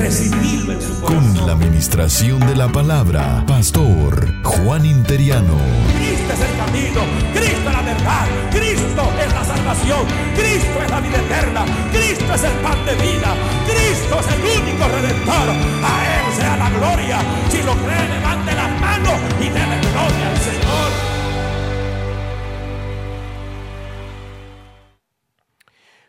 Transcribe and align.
Recibirlo 0.00 0.72
en 0.72 0.80
su 0.80 0.98
corazón. 0.98 1.36
Con 1.36 1.46
la 1.46 1.52
administración 1.52 2.40
de 2.40 2.56
la 2.56 2.68
palabra, 2.68 3.44
Pastor 3.46 4.42
Juan 4.42 4.86
Interiano. 4.86 5.58
Cristo 5.94 6.32
es 6.32 6.40
el 6.40 6.56
camino, 6.56 7.00
Cristo 7.34 7.68
es 7.68 7.74
la 7.76 7.82
verdad, 7.82 8.26
Cristo 8.50 9.12
es 9.20 9.32
la 9.34 9.44
salvación, 9.44 10.06
Cristo 10.34 10.82
es 10.82 10.90
la 10.90 11.00
vida 11.00 11.18
eterna, 11.18 11.64
Cristo 11.92 12.34
es 12.34 12.42
el 12.44 12.52
pan 12.62 12.86
de 12.86 12.94
vida, 12.94 13.36
Cristo 13.66 14.20
es 14.20 14.26
el 14.32 14.40
único 14.62 14.88
redentor. 14.88 15.50
A 15.84 15.92
Él 16.16 16.32
sea 16.34 16.56
la 16.56 16.70
gloria. 16.70 17.18
Si 17.50 17.62
lo 17.62 17.74
cree, 17.74 18.08
levante 18.08 18.54
las 18.54 18.80
manos 18.80 19.20
y 19.38 19.48
déle 19.50 19.80
gloria 19.80 20.28
al 20.30 20.38
Señor. 20.38 20.90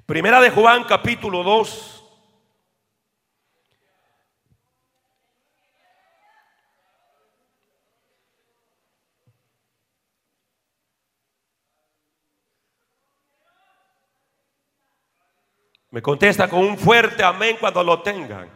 Primera 0.06 0.40
de 0.40 0.50
Juan 0.50 0.86
capítulo 0.86 1.44
2. 1.44 2.01
Me 15.92 16.02
contesta 16.02 16.50
con 16.50 16.60
un 16.60 16.78
fuerte 16.78 17.22
amén 17.22 17.58
cuando 17.60 17.84
lo 17.84 18.02
tengan. 18.02 18.50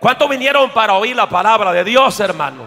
¿Cuántos 0.00 0.28
vinieron 0.28 0.70
para 0.72 0.94
oír 0.94 1.14
la 1.14 1.28
palabra 1.28 1.70
de 1.70 1.84
Dios, 1.84 2.18
hermano? 2.18 2.64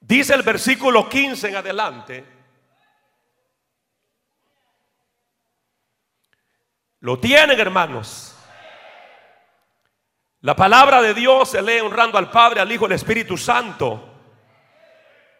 Dice 0.00 0.34
el 0.34 0.42
versículo 0.42 1.08
15 1.08 1.48
en 1.48 1.56
adelante. 1.56 2.24
Lo 7.00 7.18
tienen, 7.18 7.58
hermanos. 7.58 8.36
La 10.42 10.54
palabra 10.54 11.02
de 11.02 11.14
Dios 11.14 11.50
se 11.50 11.60
lee 11.60 11.80
honrando 11.80 12.18
al 12.18 12.30
Padre, 12.30 12.60
al 12.60 12.70
Hijo 12.70 12.84
y 12.84 12.86
al 12.86 12.92
Espíritu 12.92 13.36
Santo. 13.36 14.15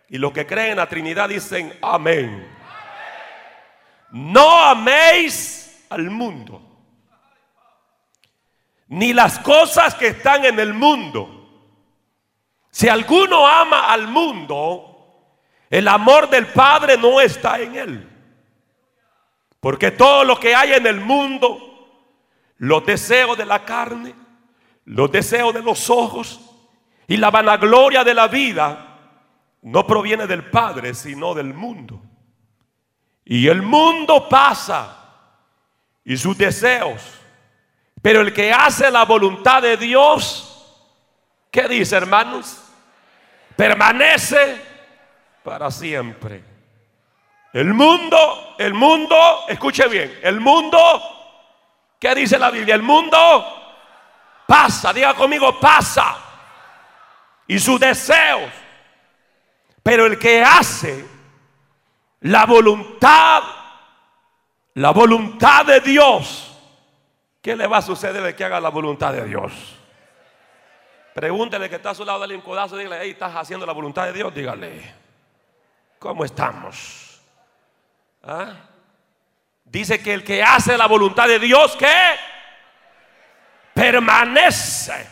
Y 0.09 0.19
los 0.19 0.33
que 0.33 0.47
creen 0.47 0.73
en 0.73 0.77
la 0.77 0.89
Trinidad 0.89 1.29
dicen 1.29 1.77
amén. 1.83 2.47
No 4.11 4.65
améis 4.65 5.85
al 5.91 6.11
mundo, 6.11 6.63
ni 8.89 9.13
las 9.13 9.39
cosas 9.41 9.95
que 9.95 10.09
están 10.09 10.45
en 10.45 10.59
el 10.59 10.73
mundo. 10.73 11.33
Si 12.71 12.89
alguno 12.89 13.47
ama 13.47 13.93
al 13.93 14.07
mundo, 14.07 14.97
el 15.69 15.89
amor 15.89 16.31
del 16.31 16.47
Padre 16.47 16.97
no 16.97 17.21
está 17.21 17.59
en 17.59 17.75
él. 17.75 18.13
Porque 19.61 19.91
todo 19.91 20.23
lo 20.25 20.39
que 20.39 20.55
hay 20.55 20.75
en 20.75 20.87
el 20.87 21.01
mundo, 21.01 21.59
los 22.59 22.87
deseos 22.87 23.37
de 23.37 23.47
la 23.47 23.65
carne, 23.65 24.15
los 24.85 25.11
deseos 25.11 25.53
de 25.53 25.63
los 25.63 25.91
ojos 25.91 26.41
y 27.09 27.17
la 27.17 27.31
vanagloria 27.31 28.05
de 28.05 28.15
la 28.15 28.29
vida, 28.29 28.86
no 29.67 29.85
proviene 29.85 30.29
del 30.29 30.49
Padre, 30.49 30.95
sino 30.95 31.35
del 31.35 31.53
mundo. 31.53 32.01
Y 33.25 33.49
el 33.49 33.63
mundo 33.63 34.29
pasa 34.29 34.97
y 36.05 36.17
sus 36.17 36.39
deseos. 36.39 37.03
Pero 38.01 38.21
el 38.21 38.33
que 38.33 38.53
hace 38.53 38.89
la 38.93 39.05
voluntad 39.05 39.63
de 39.63 39.77
Dios, 39.77 40.73
¿qué 41.51 41.67
dice 41.67 41.97
hermanos? 41.97 42.63
Permanece 43.57 44.63
para 45.43 45.69
siempre. 45.73 46.45
El 47.53 47.75
mundo, 47.75 48.55
el 48.59 48.73
mundo, 48.73 49.47
escuche 49.49 49.89
bien, 49.89 50.17
el 50.23 50.39
mundo, 50.39 50.79
¿qué 51.99 52.15
dice 52.15 52.39
la 52.39 52.53
Biblia? 52.53 52.77
El 52.77 52.83
mundo 52.83 53.19
pasa, 54.47 54.93
diga 54.93 55.13
conmigo, 55.15 55.59
pasa. 55.59 56.19
Y 57.49 57.59
sus 57.59 57.81
deseos 57.81 58.66
pero 59.87 60.05
el 60.05 60.19
que 60.19 60.43
hace 60.43 61.07
la 62.23 62.45
voluntad, 62.45 63.41
la 64.75 64.91
voluntad 64.91 65.65
de 65.65 65.79
Dios, 65.79 66.59
¿qué 67.41 67.55
le 67.55 67.69
va 67.69 67.77
a 67.77 67.83
suceder 67.83 68.21
de 68.21 68.35
que 68.35 68.45
haga 68.45 68.59
la 68.59 68.71
voluntad 68.71 69.13
de 69.13 69.25
Dios? 69.25 69.53
Pregúntele 71.15 71.69
que 71.69 71.77
está 71.77 71.91
a 71.91 71.95
su 71.95 72.05
lado, 72.05 72.19
dale 72.19 72.35
un 72.35 72.41
codazo, 72.41 72.77
dígale, 72.77 72.99
hey, 73.01 73.11
estás 73.13 73.33
haciendo 73.37 73.65
la 73.65 73.73
voluntad 73.73 74.07
de 74.07 74.13
Dios, 74.13 74.35
dígale, 74.35 74.93
¿cómo 76.01 76.25
estamos? 76.25 77.21
¿Ah? 78.25 78.55
Dice 79.63 80.03
que 80.03 80.15
el 80.15 80.25
que 80.25 80.43
hace 80.43 80.77
la 80.77 80.87
voluntad 80.89 81.29
de 81.29 81.39
Dios, 81.39 81.77
¿qué? 81.77 81.95
Permanece, 83.73 85.07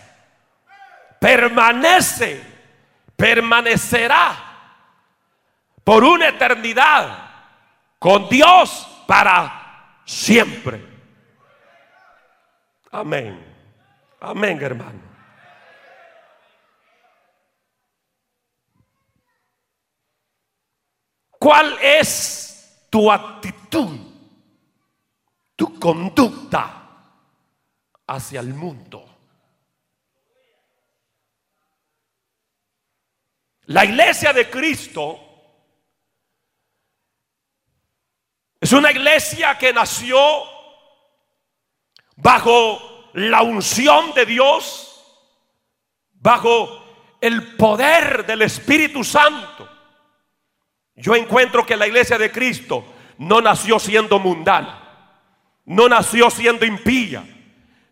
permanece, 1.21 2.43
permanecerá 3.15 4.44
por 5.85 6.03
una 6.03 6.29
eternidad 6.29 7.31
con 7.99 8.29
Dios 8.29 9.05
para 9.07 10.01
siempre. 10.05 10.83
Amén. 12.91 13.55
Amén, 14.21 14.61
hermano. 14.63 15.01
¿Cuál 21.39 21.77
es 21.83 22.87
tu 22.89 23.13
actitud, 23.13 23.99
tu 25.55 25.79
conducta 25.79 26.89
hacia 28.07 28.41
el 28.41 28.55
mundo? 28.55 29.11
La 33.67 33.85
iglesia 33.85 34.33
de 34.33 34.49
Cristo 34.49 35.34
Es 38.65 38.73
una 38.73 38.91
iglesia 38.91 39.59
que 39.59 39.75
nació 39.75 40.19
bajo 42.17 43.11
la 43.13 43.43
unción 43.43 44.15
de 44.15 44.25
Dios, 44.25 45.05
bajo 46.15 46.83
el 47.21 47.57
poder 47.57 48.25
del 48.25 48.41
Espíritu 48.41 49.05
Santo. 49.05 49.69
Yo 50.95 51.15
encuentro 51.15 51.67
que 51.67 51.77
la 51.77 51.87
iglesia 51.87 52.17
de 52.17 52.33
Cristo 52.33 52.87
no 53.19 53.43
nació 53.43 53.79
siendo 53.79 54.19
mundana, 54.19 55.13
no 55.67 55.87
nació 55.87 56.31
siendo 56.31 56.65
impía, 56.65 57.23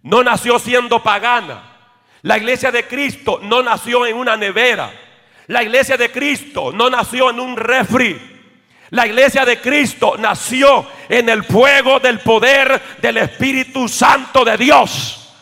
no 0.00 0.25
nació 0.25 0.59
siendo 0.59 1.03
pagana. 1.03 1.99
La 2.22 2.38
iglesia 2.38 2.72
de 2.72 2.88
Cristo 2.88 3.41
no 3.43 3.62
nació 3.62 4.06
en 4.06 4.16
una 4.16 4.38
nevera. 4.38 4.91
La 5.49 5.62
iglesia 5.62 5.99
de 5.99 6.11
Cristo 6.11 6.72
no 6.72 6.88
nació 6.88 7.28
en 7.28 7.41
un 7.41 7.59
refri. 7.59 8.31
La 8.93 9.07
iglesia 9.07 9.47
de 9.47 9.59
Cristo 9.59 10.17
nació 10.19 10.87
en 11.09 11.27
el 11.31 11.44
fuego 11.44 11.99
del 11.99 12.21
poder 12.21 12.99
del 12.99 13.17
Espíritu 13.17 13.89
Santo 13.89 14.44
de 14.44 14.59
Dios. 14.59 15.35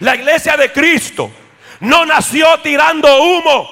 La 0.00 0.14
iglesia 0.14 0.58
de 0.58 0.70
Cristo 0.70 1.30
no 1.80 2.04
nació 2.04 2.60
tirando 2.60 3.08
humo. 3.22 3.70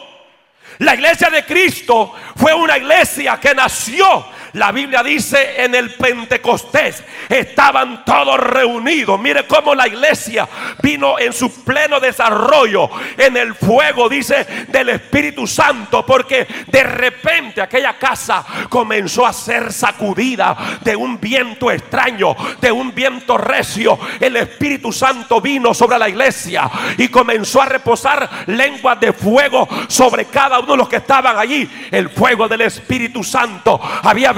La 0.79 0.95
iglesia 0.95 1.29
de 1.29 1.45
Cristo 1.45 2.15
fue 2.35 2.55
una 2.55 2.79
iglesia 2.79 3.39
que 3.39 3.55
nació 3.55 4.25
La 4.55 4.73
Biblia 4.73 5.03
dice 5.03 5.63
en 5.63 5.75
el 5.75 5.95
Pentecostés 5.95 7.05
estaban 7.29 8.05
todos 8.05 8.39
reunidos. 8.39 9.21
Mire 9.21 9.47
cómo 9.47 9.75
la 9.75 9.87
iglesia 9.87 10.49
vino 10.83 11.19
en 11.19 11.33
su 11.33 11.65
pleno 11.65 12.01
desarrollo 12.01 12.91
en 13.17 13.37
el 13.37 13.55
fuego, 13.55 14.09
dice, 14.09 14.67
del 14.69 14.89
Espíritu 14.89 15.47
Santo, 15.47 16.05
porque 16.05 16.47
de 16.67 16.83
repente 16.83 17.61
aquella 17.61 17.99
casa 17.99 18.45
comenzó 18.69 19.27
a 19.27 19.33
ser 19.33 19.73
sacudida 19.73 20.57
de 20.83 20.97
un 20.97 21.21
viento 21.21 21.71
extraño, 21.71 22.35
de 22.61 22.73
un 22.73 22.95
viento 22.95 23.39
recio. 23.39 23.99
El 24.19 24.37
Espíritu 24.37 24.93
Santo 24.93 25.41
vino 25.41 25.75
sobre 25.75 25.99
la 25.99 26.09
iglesia 26.09 26.71
y 26.97 27.09
comenzó 27.09 27.63
a 27.63 27.67
reposar 27.67 28.29
lenguas 28.47 28.99
de 29.01 29.13
fuego 29.13 29.69
sobre 29.89 30.27
cada 30.27 30.59
uno 30.59 30.73
de 30.73 30.79
los 30.79 30.89
que 30.89 30.97
estaban 30.97 31.39
allí. 31.39 31.69
El 31.91 32.11
fuego 32.11 32.49
del 32.49 32.63
Espíritu 32.63 33.23
Santo 33.23 33.81
había 34.03 34.33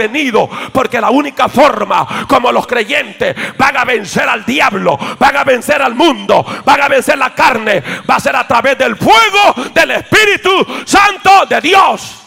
porque 0.72 1.00
la 1.00 1.10
única 1.10 1.48
forma 1.48 2.26
como 2.26 2.52
los 2.52 2.66
creyentes 2.66 3.34
van 3.56 3.76
a 3.76 3.84
vencer 3.84 4.28
al 4.28 4.44
diablo, 4.44 4.98
van 5.18 5.36
a 5.36 5.44
vencer 5.44 5.82
al 5.82 5.94
mundo, 5.94 6.44
van 6.64 6.80
a 6.80 6.88
vencer 6.88 7.18
la 7.18 7.34
carne, 7.34 7.82
va 8.08 8.16
a 8.16 8.20
ser 8.20 8.36
a 8.36 8.46
través 8.46 8.78
del 8.78 8.96
fuego 8.96 9.70
del 9.74 9.90
Espíritu 9.92 10.66
Santo 10.84 11.46
de 11.46 11.60
Dios. 11.60 12.21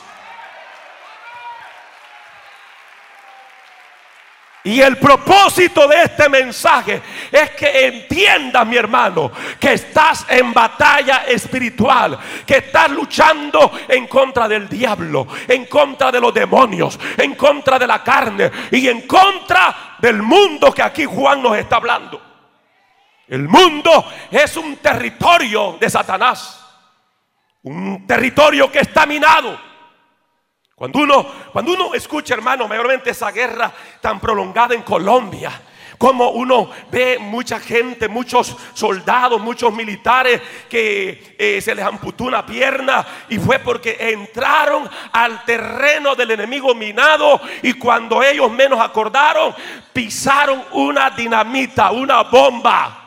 Y 4.65 4.81
el 4.81 4.97
propósito 4.97 5.87
de 5.87 6.01
este 6.01 6.27
mensaje 6.27 6.99
es 7.31 7.51
que 7.51 7.85
entiendas, 7.85 8.65
mi 8.65 8.75
hermano, 8.75 9.31
que 9.59 9.73
estás 9.73 10.25
en 10.27 10.55
batalla 10.55 11.25
espiritual, 11.27 12.17
que 12.47 12.57
estás 12.57 12.89
luchando 12.89 13.71
en 13.87 14.07
contra 14.07 14.47
del 14.47 14.67
diablo, 14.67 15.27
en 15.47 15.65
contra 15.65 16.11
de 16.11 16.19
los 16.19 16.33
demonios, 16.33 16.99
en 17.15 17.35
contra 17.35 17.77
de 17.77 17.85
la 17.85 18.03
carne 18.03 18.51
y 18.71 18.87
en 18.87 19.01
contra 19.01 19.97
del 19.99 20.23
mundo 20.23 20.73
que 20.73 20.81
aquí 20.81 21.05
Juan 21.05 21.43
nos 21.43 21.55
está 21.59 21.75
hablando. 21.75 22.19
El 23.27 23.47
mundo 23.47 24.03
es 24.31 24.57
un 24.57 24.77
territorio 24.77 25.77
de 25.79 25.91
Satanás, 25.91 26.59
un 27.61 28.07
territorio 28.07 28.71
que 28.71 28.79
está 28.79 29.05
minado 29.05 29.64
cuando 30.75 30.99
uno, 30.99 31.25
cuando 31.53 31.71
uno 31.71 31.93
escucha, 31.93 32.33
hermano, 32.33 32.67
mayormente 32.67 33.09
esa 33.11 33.31
guerra 33.31 33.71
tan 34.01 34.19
prolongada 34.19 34.75
en 34.75 34.81
Colombia, 34.81 35.49
como 35.97 36.31
uno 36.31 36.69
ve 36.91 37.17
mucha 37.17 37.61
gente, 37.61 38.09
muchos 38.09 38.57
soldados, 38.73 39.39
muchos 39.39 39.73
militares 39.73 40.41
que 40.69 41.37
eh, 41.39 41.61
se 41.61 41.73
les 41.73 41.85
amputó 41.85 42.25
una 42.25 42.45
pierna 42.45 43.05
y 43.29 43.39
fue 43.39 43.59
porque 43.59 43.95
entraron 43.97 44.89
al 45.13 45.45
terreno 45.45 46.13
del 46.13 46.31
enemigo 46.31 46.75
minado 46.75 47.39
y 47.61 47.71
cuando 47.75 48.21
ellos 48.21 48.51
menos 48.51 48.77
acordaron, 48.81 49.55
pisaron 49.93 50.61
una 50.73 51.09
dinamita, 51.11 51.91
una 51.91 52.23
bomba. 52.23 53.04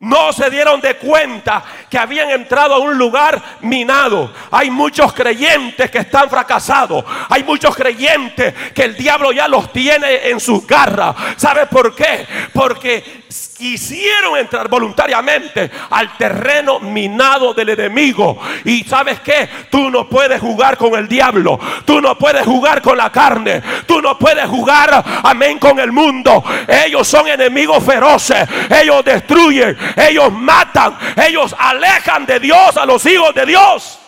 No 0.00 0.32
se 0.32 0.48
dieron 0.48 0.80
de 0.80 0.96
cuenta 0.96 1.64
que 1.90 1.98
habían 1.98 2.30
entrado 2.30 2.74
a 2.74 2.78
un 2.78 2.96
lugar 2.96 3.58
minado. 3.62 4.32
Hay 4.52 4.70
muchos 4.70 5.12
creyentes 5.12 5.90
que 5.90 5.98
están 5.98 6.30
fracasados. 6.30 7.04
Hay 7.28 7.42
muchos 7.42 7.74
creyentes 7.74 8.54
que 8.72 8.84
el 8.84 8.96
diablo 8.96 9.32
ya 9.32 9.48
los 9.48 9.72
tiene 9.72 10.28
en 10.28 10.38
sus 10.38 10.64
garras. 10.64 11.16
¿Sabe 11.36 11.66
por 11.66 11.96
qué? 11.96 12.24
Porque 12.52 13.24
quisieron 13.58 14.38
entrar 14.38 14.68
voluntariamente 14.68 15.70
al 15.90 16.16
terreno 16.16 16.78
minado 16.78 17.52
del 17.52 17.70
enemigo. 17.70 18.40
Y 18.64 18.84
sabes 18.84 19.20
qué? 19.20 19.48
Tú 19.68 19.90
no 19.90 20.08
puedes 20.08 20.40
jugar 20.40 20.78
con 20.78 20.94
el 20.94 21.08
diablo. 21.08 21.58
Tú 21.84 22.00
no 22.00 22.16
puedes 22.16 22.44
jugar 22.46 22.80
con 22.80 22.96
la 22.96 23.10
carne. 23.10 23.60
Tú 23.86 24.00
no 24.00 24.16
puedes 24.16 24.46
jugar, 24.46 25.04
amén, 25.24 25.58
con 25.58 25.78
el 25.80 25.90
mundo. 25.90 26.42
Ellos 26.68 27.06
son 27.08 27.26
enemigos 27.26 27.82
feroces. 27.84 28.48
Ellos 28.70 29.04
destruyen. 29.04 29.76
Ellos 29.96 30.32
matan. 30.32 30.96
Ellos 31.16 31.54
alejan 31.58 32.24
de 32.24 32.38
Dios 32.38 32.76
a 32.76 32.86
los 32.86 33.04
hijos 33.06 33.34
de 33.34 33.44
Dios. 33.44 33.98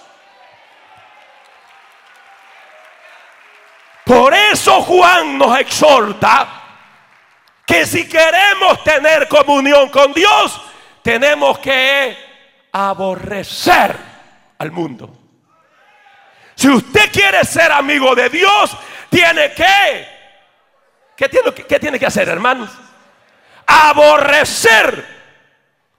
Por 4.05 4.33
eso 4.33 4.83
Juan 4.83 5.39
nos 5.39 5.59
exhorta 5.59 6.60
que 7.71 7.87
si 7.87 8.09
queremos 8.09 8.83
tener 8.83 9.29
comunión 9.29 9.91
con 9.91 10.13
Dios, 10.13 10.61
tenemos 11.03 11.61
que 11.61 12.17
aborrecer 12.73 13.97
al 14.59 14.73
mundo. 14.73 15.17
Si 16.57 16.69
usted 16.69 17.13
quiere 17.13 17.45
ser 17.45 17.71
amigo 17.71 18.13
de 18.17 18.29
Dios, 18.29 18.77
tiene 19.09 19.53
que, 19.53 20.09
¿qué 21.17 21.79
tiene, 21.79 21.99
que 22.01 22.07
hacer, 22.07 22.29
hermanos? 22.29 22.71
Aborrecer 23.65 25.07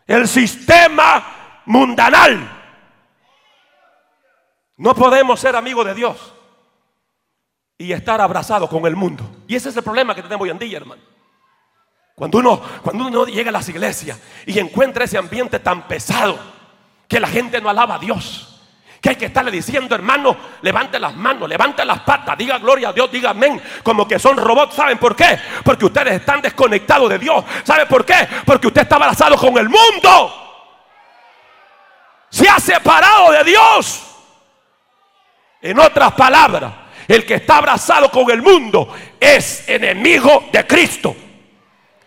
el 0.07 0.27
sistema 0.27 1.61
mundanal. 1.67 2.51
No 4.75 4.93
podemos 4.93 5.39
ser 5.39 5.55
amigos 5.55 5.85
de 5.85 5.93
Dios 5.93 6.33
y 7.77 7.93
estar 7.93 8.19
abrazados 8.19 8.69
con 8.69 8.85
el 8.85 8.97
mundo. 8.97 9.23
Y 9.47 9.55
ese 9.55 9.69
es 9.69 9.77
el 9.77 9.83
problema 9.83 10.13
que 10.13 10.21
tenemos 10.21 10.43
hoy 10.43 10.49
en 10.49 10.59
día, 10.59 10.77
hermano. 10.77 11.10
Cuando 12.21 12.37
uno, 12.37 12.61
cuando 12.83 13.07
uno 13.07 13.25
llega 13.25 13.49
a 13.49 13.51
las 13.51 13.67
iglesias 13.67 14.15
y 14.45 14.59
encuentra 14.59 15.05
ese 15.05 15.17
ambiente 15.17 15.57
tan 15.57 15.87
pesado 15.87 16.37
que 17.07 17.19
la 17.19 17.27
gente 17.27 17.59
no 17.59 17.67
alaba 17.67 17.95
a 17.95 17.97
Dios. 17.97 18.61
Que 19.01 19.09
hay 19.09 19.15
que 19.15 19.25
estarle 19.25 19.49
diciendo, 19.49 19.95
hermano, 19.95 20.37
levante 20.61 20.99
las 20.99 21.15
manos, 21.15 21.49
levante 21.49 21.83
las 21.83 22.01
patas, 22.01 22.37
diga 22.37 22.59
gloria 22.59 22.89
a 22.89 22.93
Dios, 22.93 23.11
diga 23.11 23.31
amén, 23.31 23.59
como 23.81 24.07
que 24.07 24.19
son 24.19 24.37
robots. 24.37 24.75
¿Saben 24.75 24.99
por 24.99 25.15
qué? 25.15 25.39
Porque 25.63 25.85
ustedes 25.85 26.13
están 26.13 26.43
desconectados 26.43 27.09
de 27.09 27.17
Dios. 27.17 27.43
¿Saben 27.63 27.87
por 27.87 28.05
qué? 28.05 28.27
Porque 28.45 28.67
usted 28.67 28.83
está 28.83 28.97
abrazado 28.97 29.35
con 29.35 29.57
el 29.57 29.67
mundo. 29.67 30.31
Se 32.29 32.47
ha 32.47 32.59
separado 32.59 33.31
de 33.31 33.43
Dios. 33.45 33.99
En 35.59 35.79
otras 35.79 36.11
palabras, 36.11 36.71
el 37.07 37.25
que 37.25 37.33
está 37.33 37.57
abrazado 37.57 38.11
con 38.11 38.29
el 38.29 38.43
mundo 38.43 38.93
es 39.19 39.67
enemigo 39.67 40.49
de 40.51 40.67
Cristo. 40.67 41.15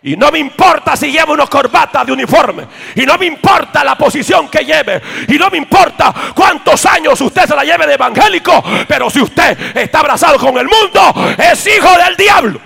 Y 0.05 0.15
no 0.15 0.31
me 0.31 0.37
importa 0.37 0.95
si 0.95 1.11
lleva 1.11 1.33
una 1.33 1.47
corbata 1.47 2.05
de 2.05 2.11
uniforme. 2.11 2.67
Y 2.93 3.07
no 3.07 3.17
me 3.17 3.25
importa 3.25 3.83
la 3.83 3.95
posición 3.95 4.47
que 4.49 4.63
lleve. 4.63 5.01
Y 5.27 5.33
no 5.33 5.49
me 5.49 5.57
importa 5.57 6.13
cuántos 6.35 6.85
años 6.85 7.19
usted 7.19 7.47
se 7.47 7.55
la 7.55 7.63
lleve 7.63 7.87
de 7.87 7.95
evangélico. 7.95 8.63
Pero 8.87 9.09
si 9.09 9.19
usted 9.19 9.75
está 9.75 10.01
abrazado 10.01 10.37
con 10.37 10.59
el 10.59 10.67
mundo, 10.67 11.35
es 11.39 11.65
hijo 11.65 11.89
del 11.97 12.15
diablo. 12.15 12.61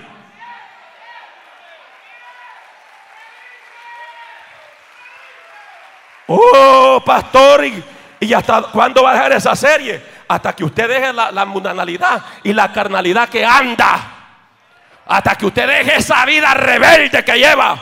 Oh, 6.26 7.02
pastor, 7.06 7.64
¿y, 8.20 8.34
hasta 8.34 8.64
cuándo 8.64 9.02
va 9.02 9.12
a 9.12 9.14
dejar 9.14 9.32
esa 9.32 9.56
serie? 9.56 10.04
Hasta 10.28 10.54
que 10.54 10.62
usted 10.62 10.86
deje 10.86 11.10
la, 11.14 11.32
la 11.32 11.46
mundanalidad 11.46 12.22
y 12.42 12.52
la 12.52 12.70
carnalidad 12.70 13.30
que 13.30 13.46
anda. 13.46 14.19
Hasta 15.10 15.34
que 15.34 15.46
usted 15.46 15.66
deje 15.66 15.96
esa 15.96 16.24
vida 16.24 16.54
rebelde 16.54 17.24
que 17.24 17.36
lleva. 17.36 17.76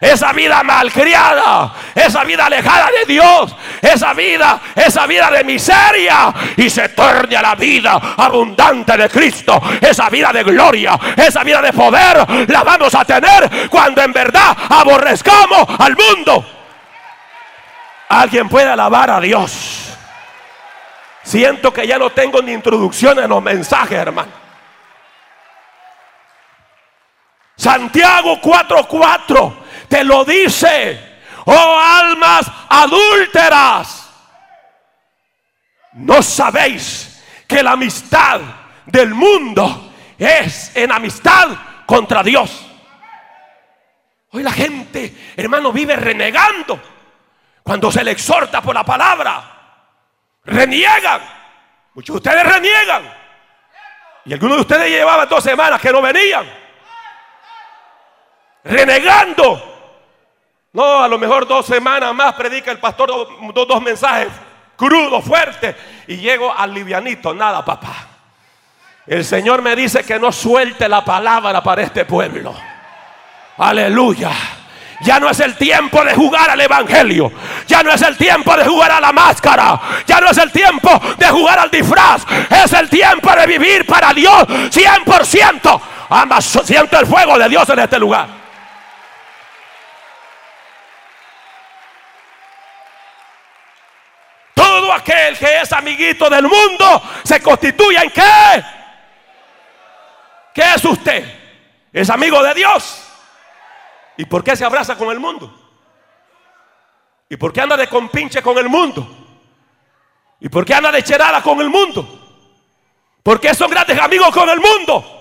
Esa 0.00 0.32
vida 0.32 0.62
malcriada, 0.62 1.72
esa 1.92 2.22
vida 2.22 2.46
alejada 2.46 2.88
de 2.90 3.12
Dios, 3.12 3.56
esa 3.82 4.12
vida, 4.12 4.60
esa 4.76 5.06
vida 5.06 5.28
de 5.30 5.42
miseria 5.42 6.32
y 6.56 6.70
se 6.70 6.90
torne 6.90 7.34
a 7.34 7.42
la 7.42 7.54
vida 7.54 7.98
abundante 8.16 8.96
de 8.96 9.08
Cristo, 9.08 9.60
esa 9.80 10.08
vida 10.10 10.32
de 10.32 10.44
gloria, 10.44 10.96
esa 11.16 11.42
vida 11.42 11.62
de 11.62 11.72
poder, 11.72 12.48
la 12.48 12.62
vamos 12.62 12.94
a 12.94 13.04
tener 13.04 13.68
cuando 13.68 14.02
en 14.02 14.12
verdad 14.12 14.56
aborrezcamos 14.68 15.66
al 15.78 15.96
mundo. 15.96 16.46
Alguien 18.10 18.48
puede 18.48 18.68
alabar 18.68 19.10
a 19.10 19.20
Dios. 19.20 19.96
Siento 21.24 21.72
que 21.72 21.86
ya 21.86 21.98
no 21.98 22.10
tengo 22.10 22.40
ni 22.40 22.52
introducción 22.52 23.18
en 23.18 23.30
los 23.30 23.42
mensajes, 23.42 23.98
hermano. 23.98 24.45
Santiago 27.66 28.40
4:4 28.40 29.56
te 29.88 30.04
lo 30.04 30.24
dice. 30.24 31.18
Oh 31.46 31.76
almas 31.80 32.46
adúlteras. 32.68 34.08
¿No 35.94 36.22
sabéis 36.22 37.24
que 37.48 37.64
la 37.64 37.72
amistad 37.72 38.40
del 38.84 39.14
mundo 39.14 39.92
es 40.16 40.76
en 40.76 40.92
amistad 40.92 41.48
contra 41.86 42.22
Dios? 42.22 42.64
Hoy 44.30 44.44
la 44.44 44.52
gente, 44.52 45.32
hermano, 45.36 45.72
vive 45.72 45.96
renegando 45.96 46.80
cuando 47.64 47.90
se 47.90 48.04
le 48.04 48.12
exhorta 48.12 48.62
por 48.62 48.76
la 48.76 48.84
palabra. 48.84 49.42
Reniegan. 50.44 51.20
Muchos 51.94 52.14
de 52.14 52.28
ustedes 52.28 52.46
reniegan. 52.46 53.12
Y 54.24 54.34
algunos 54.34 54.58
de 54.58 54.60
ustedes 54.60 54.88
llevaban 54.88 55.28
dos 55.28 55.42
semanas 55.42 55.80
que 55.80 55.90
no 55.90 56.00
venían 56.00 56.65
renegando. 58.68 59.74
No, 60.72 61.02
a 61.02 61.08
lo 61.08 61.18
mejor 61.18 61.46
dos 61.46 61.66
semanas 61.66 62.14
más 62.14 62.34
predica 62.34 62.70
el 62.70 62.78
pastor 62.78 63.08
dos, 63.08 63.68
dos 63.68 63.82
mensajes 63.82 64.28
crudos, 64.76 65.24
fuertes, 65.24 65.74
y 66.06 66.16
llego 66.16 66.52
al 66.52 66.74
livianito. 66.74 67.32
Nada, 67.32 67.64
papá. 67.64 68.08
El 69.06 69.24
Señor 69.24 69.62
me 69.62 69.74
dice 69.74 70.04
que 70.04 70.18
no 70.18 70.32
suelte 70.32 70.88
la 70.88 71.04
palabra 71.04 71.62
para 71.62 71.82
este 71.82 72.04
pueblo. 72.04 72.54
Aleluya. 73.58 74.32
Ya 75.00 75.20
no 75.20 75.28
es 75.28 75.40
el 75.40 75.56
tiempo 75.56 76.02
de 76.04 76.14
jugar 76.14 76.50
al 76.50 76.60
Evangelio. 76.60 77.30
Ya 77.66 77.82
no 77.82 77.92
es 77.92 78.02
el 78.02 78.16
tiempo 78.16 78.56
de 78.56 78.64
jugar 78.64 78.90
a 78.90 79.00
la 79.00 79.12
máscara. 79.12 79.80
Ya 80.06 80.20
no 80.20 80.30
es 80.30 80.38
el 80.38 80.50
tiempo 80.50 80.90
de 81.18 81.26
jugar 81.28 81.58
al 81.58 81.70
disfraz. 81.70 82.22
Es 82.50 82.72
el 82.72 82.88
tiempo 82.88 83.30
de 83.34 83.46
vivir 83.46 83.86
para 83.86 84.12
Dios 84.12 84.46
100%. 84.46 85.80
Ambas, 86.08 86.44
siento 86.64 86.98
el 86.98 87.06
fuego 87.06 87.38
de 87.38 87.48
Dios 87.48 87.68
en 87.68 87.78
este 87.78 87.98
lugar. 87.98 88.26
Todo 94.54 94.94
aquel 95.06 95.38
que 95.38 95.60
es 95.60 95.72
amiguito 95.72 96.28
del 96.28 96.42
mundo 96.42 97.02
se 97.24 97.40
constituye 97.40 97.98
en 98.02 98.10
qué? 98.10 98.64
¿Qué 100.52 100.74
es 100.74 100.84
usted? 100.84 101.24
¿Es 101.92 102.10
amigo 102.10 102.42
de 102.42 102.54
Dios? 102.54 103.02
¿Y 104.16 104.24
por 104.24 104.42
qué 104.42 104.56
se 104.56 104.64
abraza 104.64 104.96
con 104.96 105.10
el 105.10 105.20
mundo? 105.20 105.62
¿Y 107.28 107.36
por 107.36 107.52
qué 107.52 107.60
anda 107.60 107.76
de 107.76 107.88
compinche 107.88 108.42
con 108.42 108.58
el 108.58 108.68
mundo? 108.68 109.06
¿Y 110.40 110.48
por 110.48 110.64
qué 110.64 110.74
anda 110.74 110.90
de 110.90 111.02
cherada 111.02 111.42
con 111.42 111.60
el 111.60 111.70
mundo? 111.70 112.22
¿Por 113.22 113.40
qué 113.40 113.54
son 113.54 113.70
grandes 113.70 113.98
amigos 113.98 114.30
con 114.30 114.48
el 114.48 114.60
mundo? 114.60 115.12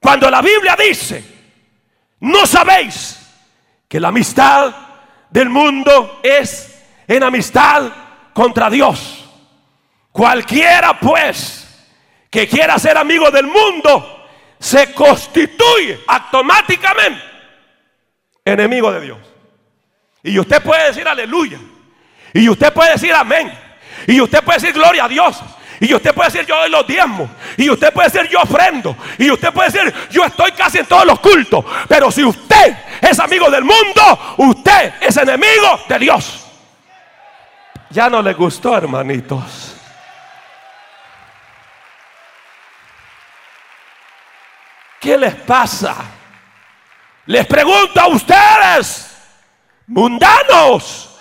Cuando 0.00 0.30
la 0.30 0.42
Biblia 0.42 0.76
dice, 0.76 1.24
no 2.20 2.46
sabéis 2.46 3.20
que 3.88 4.00
la 4.00 4.08
amistad 4.08 4.74
del 5.30 5.48
mundo 5.48 6.20
es 6.22 6.82
enemistad 7.06 8.03
contra 8.34 8.68
Dios. 8.68 9.24
Cualquiera 10.12 10.98
pues 11.00 11.66
que 12.30 12.46
quiera 12.46 12.78
ser 12.78 12.98
amigo 12.98 13.30
del 13.30 13.46
mundo 13.46 14.26
se 14.58 14.92
constituye 14.92 16.00
automáticamente 16.06 17.22
enemigo 18.44 18.92
de 18.92 19.00
Dios. 19.00 19.18
Y 20.22 20.38
usted 20.38 20.62
puede 20.62 20.88
decir 20.88 21.06
aleluya. 21.06 21.58
Y 22.32 22.48
usted 22.48 22.72
puede 22.72 22.92
decir 22.92 23.12
amén. 23.14 23.52
Y 24.06 24.20
usted 24.20 24.42
puede 24.42 24.58
decir 24.58 24.74
gloria 24.74 25.04
a 25.04 25.08
Dios. 25.08 25.40
Y 25.80 25.92
usted 25.94 26.14
puede 26.14 26.30
decir 26.30 26.46
yo 26.46 26.56
doy 26.56 26.70
los 26.70 26.86
diezmos. 26.86 27.28
Y 27.56 27.70
usted 27.70 27.92
puede 27.92 28.08
decir 28.08 28.28
yo 28.30 28.40
ofrendo. 28.40 28.96
Y 29.18 29.30
usted 29.30 29.52
puede 29.52 29.70
decir 29.70 29.94
yo 30.10 30.24
estoy 30.24 30.52
casi 30.52 30.78
en 30.78 30.86
todos 30.86 31.06
los 31.06 31.20
cultos. 31.20 31.64
Pero 31.88 32.10
si 32.10 32.24
usted 32.24 32.76
es 33.00 33.18
amigo 33.18 33.50
del 33.50 33.64
mundo, 33.64 34.34
usted 34.38 34.94
es 35.00 35.16
enemigo 35.16 35.80
de 35.88 35.98
Dios. 35.98 36.43
Ya 37.94 38.10
no 38.10 38.20
le 38.20 38.32
gustó, 38.32 38.76
hermanitos. 38.76 39.76
¿Qué 45.00 45.16
les 45.16 45.36
pasa? 45.36 45.94
Les 47.26 47.46
pregunto 47.46 48.00
a 48.00 48.08
ustedes, 48.08 49.16
mundanos, 49.86 51.20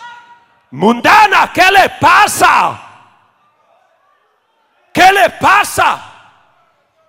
mundanas, 0.71 1.51
¿qué 1.51 1.71
les 1.71 1.91
pasa? 2.01 2.81
¿Qué 4.91 5.11
les 5.11 5.31
pasa? 5.33 6.11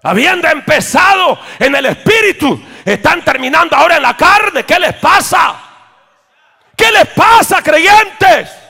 Habiendo 0.02 0.46
empezado 0.46 1.40
en 1.58 1.74
el 1.74 1.86
espíritu, 1.86 2.62
están 2.84 3.24
terminando 3.24 3.74
ahora 3.76 3.96
en 3.96 4.02
la 4.02 4.14
carne. 4.14 4.64
¿Qué 4.64 4.78
les 4.78 4.94
pasa? 4.96 5.54
¿Qué 6.76 6.92
les 6.92 7.08
pasa, 7.08 7.62
creyentes? 7.62 8.63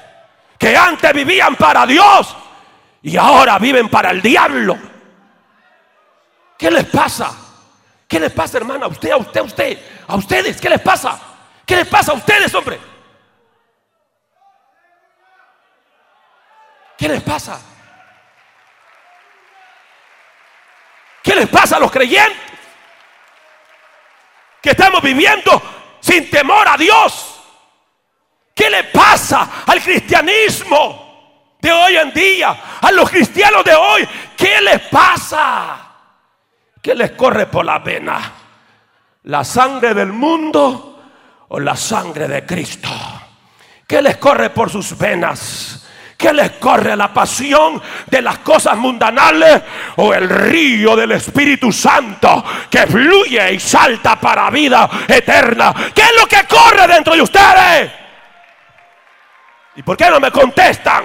Que 0.64 0.75
antes 0.75 1.12
vivían 1.12 1.56
para 1.56 1.85
Dios 1.85 2.35
y 3.02 3.18
ahora 3.18 3.59
viven 3.59 3.90
para 3.90 4.12
el 4.12 4.23
diablo. 4.23 4.78
¿Qué 6.56 6.71
les 6.71 6.87
pasa? 6.87 7.37
¿Qué 8.09 8.18
les 8.18 8.33
pasa, 8.33 8.56
hermana? 8.56 8.87
A 8.87 8.88
usted, 8.88 9.11
a 9.11 9.18
usted, 9.18 9.40
a 9.40 9.42
usted. 9.42 9.78
A 10.09 10.16
ustedes, 10.16 10.59
¿qué 10.59 10.71
les 10.71 10.80
pasa? 10.80 11.21
¿Qué 11.66 11.76
les 11.76 11.87
pasa 11.87 12.12
a 12.12 12.14
ustedes, 12.14 12.54
hombre? 12.54 12.80
¿Qué 16.97 17.09
les 17.11 17.23
pasa? 17.23 17.61
¿Qué 21.23 21.35
les 21.35 21.49
pasa 21.50 21.76
a 21.76 21.80
los 21.80 21.90
creyentes? 21.90 22.40
Que 24.62 24.71
estamos 24.71 25.02
viviendo 25.02 25.61
sin 26.00 26.30
temor 26.30 26.66
a 26.66 26.78
Dios. 26.78 27.34
¿Qué 28.64 28.71
le 28.71 28.85
pasa 28.85 29.62
al 29.66 29.83
cristianismo 29.83 31.52
de 31.61 31.71
hoy 31.71 31.99
en 31.99 32.14
día? 32.14 32.56
A 32.80 32.90
los 32.92 33.11
cristianos 33.11 33.62
de 33.62 33.75
hoy. 33.75 34.09
¿Qué 34.35 34.59
les 34.62 34.80
pasa? 34.88 35.76
¿Qué 36.80 36.94
les 36.94 37.11
corre 37.11 37.44
por 37.44 37.62
la 37.62 37.80
vena? 37.80 38.33
¿La 39.25 39.44
sangre 39.44 39.92
del 39.92 40.14
mundo 40.14 40.99
o 41.47 41.61
la 41.61 41.76
sangre 41.76 42.26
de 42.26 42.47
Cristo? 42.47 42.88
¿Qué 43.87 44.00
les 44.00 44.16
corre 44.16 44.49
por 44.49 44.71
sus 44.71 44.97
venas? 44.97 45.87
¿Qué 46.16 46.33
les 46.33 46.52
corre 46.52 46.97
la 46.97 47.12
pasión 47.12 47.83
de 48.06 48.23
las 48.23 48.38
cosas 48.38 48.78
mundanales 48.78 49.61
o 49.97 50.14
el 50.14 50.26
río 50.26 50.97
del 50.97 51.12
Espíritu 51.12 51.71
Santo 51.71 52.42
que 52.71 52.87
fluye 52.87 53.52
y 53.52 53.61
salta 53.61 54.18
para 54.18 54.49
vida 54.49 54.88
eterna? 55.06 55.75
¿Qué 55.94 56.00
es 56.00 56.12
lo 56.18 56.26
que 56.26 56.47
corre 56.49 56.88
dentro 56.88 57.12
de 57.14 57.21
ustedes? 57.21 58.03
¿Y 59.76 59.83
por 59.83 59.97
qué 59.97 60.11
no 60.11 60.21
me 60.21 60.31
contestan? 60.31 61.04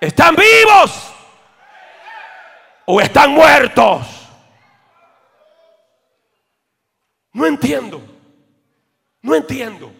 ¿Están 0.00 0.34
vivos? 0.34 1.10
o 2.92 3.00
están 3.00 3.30
muertos. 3.30 4.00
No 7.32 7.46
entiendo. 7.46 8.02
No 9.22 9.36
entiendo. 9.36 9.92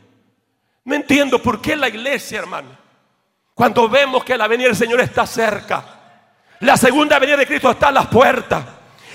No 0.84 0.94
entiendo 0.96 1.40
por 1.40 1.60
qué 1.60 1.76
la 1.76 1.88
iglesia, 1.88 2.40
hermano, 2.40 2.70
cuando 3.54 3.88
vemos 3.88 4.24
que 4.24 4.36
la 4.36 4.48
venida 4.48 4.68
del 4.68 4.76
Señor 4.76 5.00
está 5.00 5.24
cerca, 5.24 5.84
la 6.60 6.76
segunda 6.76 7.18
venida 7.20 7.36
de 7.36 7.46
Cristo 7.46 7.70
está 7.70 7.88
a 7.88 7.92
las 7.92 8.06
puertas. 8.08 8.64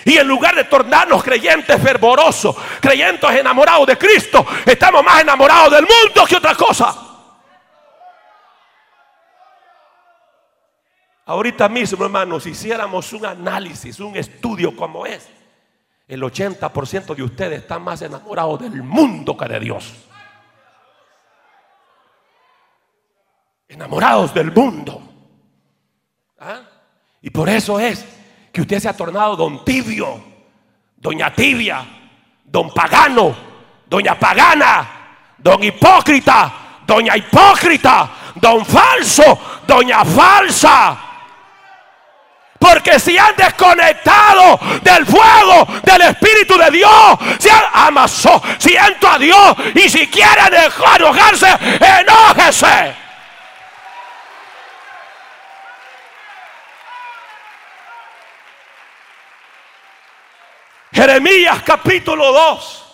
Y 0.06 0.18
en 0.18 0.28
lugar 0.28 0.56
de 0.56 0.66
tornarnos 0.66 1.22
creyentes 1.22 1.82
fervorosos, 1.82 2.56
creyentes 2.80 3.30
enamorados 3.32 3.88
de 3.88 3.98
Cristo, 3.98 4.46
estamos 4.66 5.04
más 5.04 5.22
enamorados 5.22 5.72
del 5.72 5.86
mundo 5.86 6.26
que 6.26 6.38
otra 6.38 6.56
cosa. 6.56 7.05
Ahorita 11.26 11.68
mismo, 11.68 12.06
hermanos, 12.06 12.44
si 12.44 12.52
hiciéramos 12.52 13.12
un 13.14 13.26
análisis, 13.26 14.00
un 14.00 14.16
estudio 14.16 14.76
como 14.76 15.08
es, 15.08 15.28
el 16.08 16.22
80% 16.22 17.16
de 17.16 17.24
ustedes 17.24 17.62
están 17.62 17.84
más 17.84 18.02
enamorados 18.04 18.60
del 18.60 18.84
mundo 18.84 19.36
que 19.36 19.48
de 19.48 19.60
Dios. 19.60 19.92
Enamorados 23.68 24.36
del 24.36 24.52
mundo. 24.52 25.02
¿Ah? 26.40 26.62
Y 27.24 27.32
por 27.32 27.50
eso 27.50 27.80
es 27.80 28.06
que 28.52 28.62
usted 28.62 28.80
se 28.80 28.88
ha 28.88 28.94
tornado 28.94 29.36
don 29.36 29.66
tibio, 29.66 30.24
doña 30.96 31.34
tibia, 31.34 31.84
don 32.44 32.72
pagano, 32.72 33.36
doña 33.88 34.20
pagana, 34.20 35.34
don 35.40 35.64
hipócrita, 35.64 36.82
doña 36.86 37.18
hipócrita, 37.18 38.12
don 38.36 38.64
falso, 38.64 39.40
doña 39.66 40.06
falsa. 40.06 41.05
Porque 42.68 43.00
si 43.00 43.16
han 43.16 43.36
desconectado 43.36 44.60
del 44.82 45.06
fuego 45.06 45.68
del 45.84 46.02
Espíritu 46.02 46.58
de 46.58 46.72
Dios, 46.72 46.92
si 47.38 47.48
han 47.48 47.64
amasó, 47.72 48.42
siento 48.58 49.08
a 49.08 49.20
Dios 49.20 49.56
y 49.76 49.88
si 49.88 50.08
quieren 50.08 50.50
dejar 50.50 51.00
enojarse, 51.00 51.48
enójese. 51.80 52.96
Jeremías 60.92 61.62
capítulo 61.64 62.32
2. 62.32 62.86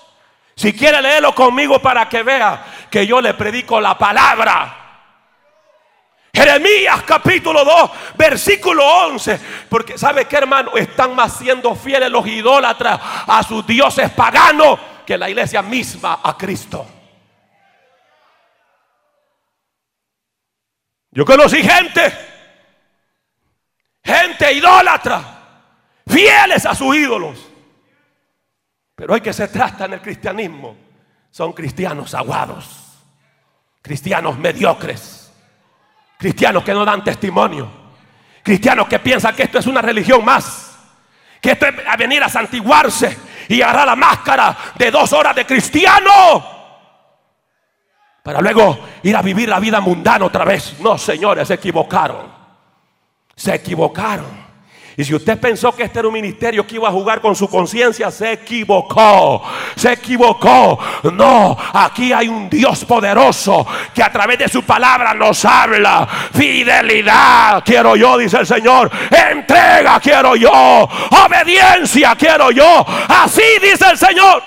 Si 0.57 0.73
quiere 0.73 1.01
leerlo 1.01 1.33
conmigo 1.33 1.81
para 1.81 2.09
que 2.09 2.23
vea 2.23 2.61
que 2.89 3.07
yo 3.07 3.21
le 3.21 3.35
predico 3.35 3.79
la 3.79 3.97
palabra. 3.97 4.80
Jeremías 6.33 7.03
capítulo 7.03 7.65
2, 7.65 7.91
versículo 8.15 8.85
11. 8.85 9.39
Porque 9.69 9.97
sabe 9.97 10.25
que 10.25 10.37
hermano, 10.37 10.77
están 10.77 11.13
más 11.13 11.37
siendo 11.37 11.75
fieles 11.75 12.09
los 12.09 12.25
idólatras 12.25 12.99
a 13.27 13.43
sus 13.43 13.65
dioses 13.67 14.09
paganos 14.11 14.79
que 15.05 15.17
la 15.17 15.29
iglesia 15.29 15.61
misma 15.61 16.21
a 16.23 16.37
Cristo. 16.37 16.87
Yo 21.13 21.25
conocí 21.25 21.61
gente, 21.61 22.13
gente 24.01 24.53
idólatra, 24.53 25.23
fieles 26.07 26.65
a 26.65 26.73
sus 26.73 26.95
ídolos. 26.95 27.49
Pero 28.95 29.13
hay 29.13 29.19
que 29.19 29.33
se 29.33 29.49
trata 29.49 29.85
en 29.85 29.93
el 29.93 30.01
cristianismo. 30.01 30.77
Son 31.29 31.51
cristianos 31.51 32.13
aguados, 32.13 33.03
cristianos 33.81 34.37
mediocres 34.37 35.20
Cristianos 36.21 36.63
que 36.63 36.71
no 36.71 36.85
dan 36.85 37.03
testimonio. 37.03 37.67
Cristianos 38.43 38.87
que 38.87 38.99
piensan 38.99 39.35
que 39.35 39.41
esto 39.41 39.57
es 39.57 39.65
una 39.65 39.81
religión 39.81 40.23
más. 40.23 40.77
Que 41.41 41.53
esto 41.53 41.65
es 41.65 41.73
a 41.87 41.97
venir 41.97 42.23
a 42.23 42.29
santiguarse 42.29 43.17
y 43.49 43.59
agarrar 43.59 43.87
la 43.87 43.95
máscara 43.95 44.55
de 44.77 44.91
dos 44.91 45.11
horas 45.13 45.35
de 45.35 45.47
cristiano. 45.47 46.45
Para 48.21 48.39
luego 48.39 48.77
ir 49.01 49.15
a 49.15 49.23
vivir 49.23 49.49
la 49.49 49.59
vida 49.59 49.81
mundana 49.81 50.25
otra 50.25 50.45
vez. 50.45 50.79
No, 50.79 50.95
señores, 50.95 51.47
se 51.47 51.55
equivocaron. 51.55 52.31
Se 53.35 53.55
equivocaron. 53.55 54.50
Y 55.01 55.03
si 55.03 55.15
usted 55.15 55.39
pensó 55.39 55.75
que 55.75 55.81
este 55.81 55.97
era 55.97 56.07
un 56.07 56.13
ministerio 56.13 56.67
que 56.67 56.75
iba 56.75 56.87
a 56.87 56.91
jugar 56.91 57.21
con 57.21 57.35
su 57.35 57.49
conciencia, 57.49 58.11
se 58.11 58.33
equivocó. 58.33 59.41
Se 59.75 59.93
equivocó. 59.93 60.77
No, 61.11 61.57
aquí 61.73 62.13
hay 62.13 62.27
un 62.27 62.47
Dios 62.47 62.85
poderoso 62.85 63.65
que 63.95 64.03
a 64.03 64.11
través 64.11 64.37
de 64.37 64.47
su 64.47 64.61
palabra 64.61 65.15
nos 65.15 65.43
habla. 65.43 66.07
Fidelidad 66.31 67.63
quiero 67.65 67.95
yo, 67.95 68.15
dice 68.15 68.37
el 68.37 68.45
Señor. 68.45 68.91
Entrega 69.09 69.99
quiero 69.99 70.35
yo. 70.35 70.51
Obediencia 71.25 72.15
quiero 72.15 72.51
yo. 72.51 72.85
Así 73.07 73.41
dice 73.59 73.85
el 73.89 73.97
Señor. 73.97 74.43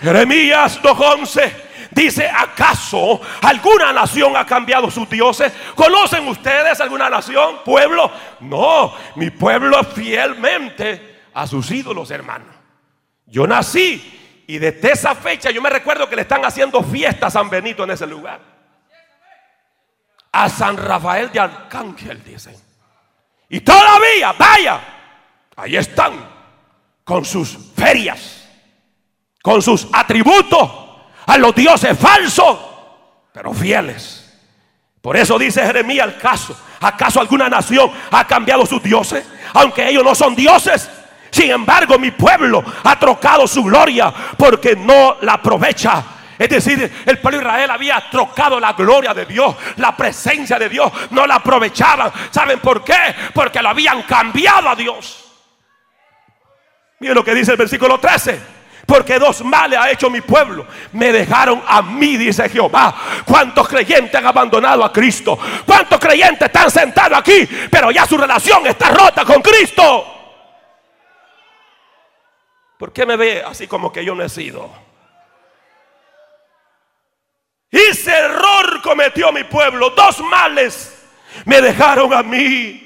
Jeremías 0.00 0.80
2.11 0.82 1.63
dice, 1.94 2.28
¿acaso 2.28 3.20
alguna 3.42 3.92
nación 3.92 4.36
ha 4.36 4.44
cambiado 4.44 4.90
sus 4.90 5.08
dioses? 5.08 5.52
¿Conocen 5.74 6.26
ustedes 6.28 6.80
alguna 6.80 7.08
nación, 7.08 7.60
pueblo? 7.64 8.10
No, 8.40 8.94
mi 9.16 9.30
pueblo 9.30 9.82
fielmente 9.84 11.22
a 11.34 11.46
sus 11.46 11.70
ídolos, 11.70 12.10
hermano. 12.10 12.46
Yo 13.26 13.46
nací 13.46 14.42
y 14.46 14.58
desde 14.58 14.92
esa 14.92 15.14
fecha 15.14 15.50
yo 15.50 15.62
me 15.62 15.70
recuerdo 15.70 16.08
que 16.08 16.16
le 16.16 16.22
están 16.22 16.44
haciendo 16.44 16.82
fiesta 16.82 17.28
a 17.28 17.30
San 17.30 17.48
Benito 17.48 17.84
en 17.84 17.90
ese 17.90 18.06
lugar. 18.06 18.40
A 20.32 20.48
San 20.48 20.76
Rafael 20.76 21.30
de 21.30 21.40
Arcángel, 21.40 22.22
dicen. 22.24 22.56
Y 23.48 23.60
todavía, 23.60 24.32
vaya, 24.32 24.80
ahí 25.56 25.76
están 25.76 26.12
con 27.04 27.24
sus 27.24 27.56
ferias 27.76 28.44
con 29.44 29.60
sus 29.60 29.86
atributos 29.92 30.70
a 31.26 31.38
los 31.38 31.54
dioses 31.54 31.98
falsos, 31.98 32.58
pero 33.32 33.52
fieles. 33.52 34.24
Por 35.00 35.16
eso 35.16 35.38
dice 35.38 35.64
Jeremías. 35.64 36.14
¿Acaso 36.80 37.20
alguna 37.20 37.48
nación 37.48 37.90
ha 38.10 38.26
cambiado 38.26 38.64
sus 38.66 38.82
dioses? 38.82 39.24
Aunque 39.52 39.88
ellos 39.88 40.02
no 40.02 40.14
son 40.14 40.34
dioses. 40.34 40.88
Sin 41.30 41.50
embargo, 41.50 41.98
mi 41.98 42.10
pueblo 42.10 42.64
ha 42.84 42.98
trocado 42.98 43.46
su 43.46 43.64
gloria 43.64 44.12
porque 44.36 44.76
no 44.76 45.16
la 45.22 45.34
aprovecha. 45.34 46.02
Es 46.38 46.48
decir, 46.48 46.92
el 47.06 47.18
pueblo 47.18 47.38
de 47.38 47.44
Israel 47.44 47.70
había 47.70 48.08
trocado 48.10 48.58
la 48.58 48.72
gloria 48.72 49.14
de 49.14 49.26
Dios, 49.26 49.54
la 49.76 49.96
presencia 49.96 50.58
de 50.58 50.68
Dios, 50.68 50.90
no 51.10 51.26
la 51.26 51.36
aprovechaban. 51.36 52.12
¿Saben 52.30 52.60
por 52.60 52.82
qué? 52.82 53.14
Porque 53.32 53.62
lo 53.62 53.68
habían 53.68 54.02
cambiado 54.02 54.68
a 54.68 54.74
Dios. 54.74 55.24
Miren 57.00 57.14
lo 57.14 57.24
que 57.24 57.34
dice 57.34 57.52
el 57.52 57.56
versículo 57.58 57.98
13. 57.98 58.40
Porque 58.86 59.18
dos 59.18 59.42
males 59.44 59.78
ha 59.78 59.90
hecho 59.90 60.10
mi 60.10 60.20
pueblo. 60.20 60.66
Me 60.92 61.12
dejaron 61.12 61.62
a 61.66 61.82
mí, 61.82 62.16
dice 62.16 62.48
Jehová. 62.48 62.94
¿Cuántos 63.24 63.68
creyentes 63.68 64.14
han 64.14 64.26
abandonado 64.26 64.84
a 64.84 64.92
Cristo? 64.92 65.38
¿Cuántos 65.64 65.98
creyentes 65.98 66.46
están 66.46 66.70
sentados 66.70 67.18
aquí? 67.18 67.48
Pero 67.70 67.90
ya 67.90 68.06
su 68.06 68.16
relación 68.16 68.66
está 68.66 68.90
rota 68.90 69.24
con 69.24 69.40
Cristo. 69.40 70.06
¿Por 72.78 72.92
qué 72.92 73.06
me 73.06 73.16
ve 73.16 73.42
así 73.46 73.66
como 73.66 73.92
que 73.92 74.04
yo 74.04 74.14
no 74.14 74.22
he 74.22 74.28
sido? 74.28 74.70
Ese 77.70 78.12
error 78.12 78.82
cometió 78.82 79.32
mi 79.32 79.44
pueblo. 79.44 79.90
Dos 79.90 80.20
males 80.20 80.94
me 81.44 81.60
dejaron 81.60 82.12
a 82.12 82.22
mí. 82.22 82.83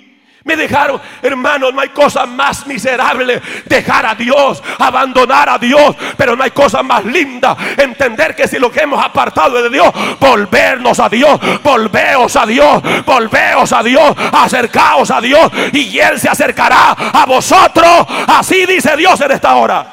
Me 0.49 0.57
dejaron, 0.57 0.99
hermanos, 1.21 1.75
no 1.75 1.83
hay 1.83 1.90
cosa 1.90 2.25
más 2.25 2.67
miserable 2.67 3.43
dejar 3.67 4.07
a 4.07 4.14
Dios, 4.14 4.62
abandonar 4.78 5.47
a 5.47 5.59
Dios, 5.59 5.95
pero 6.17 6.35
no 6.35 6.43
hay 6.43 6.52
cosa 6.52 6.83
más 6.83 7.05
linda 7.05 7.55
entender 7.76 8.35
que 8.35 8.49
si 8.49 8.59
lo 8.59 8.73
que 8.73 8.81
hemos 8.81 9.05
apartado 9.05 9.62
de 9.62 9.69
Dios, 9.69 9.93
volvernos 10.19 11.00
a 11.00 11.11
Dios, 11.11 11.38
volveos 11.62 12.35
a 12.35 12.47
Dios, 12.47 12.83
volveos 13.05 13.71
a 13.75 13.83
Dios, 13.83 14.17
acercaos 14.33 15.11
a 15.11 15.21
Dios 15.21 15.52
y 15.71 15.99
Él 15.99 16.19
se 16.19 16.31
acercará 16.31 16.93
a 16.93 17.26
vosotros. 17.26 18.07
Así 18.26 18.64
dice 18.64 18.97
Dios 18.97 19.21
en 19.21 19.33
esta 19.33 19.55
hora. 19.55 19.87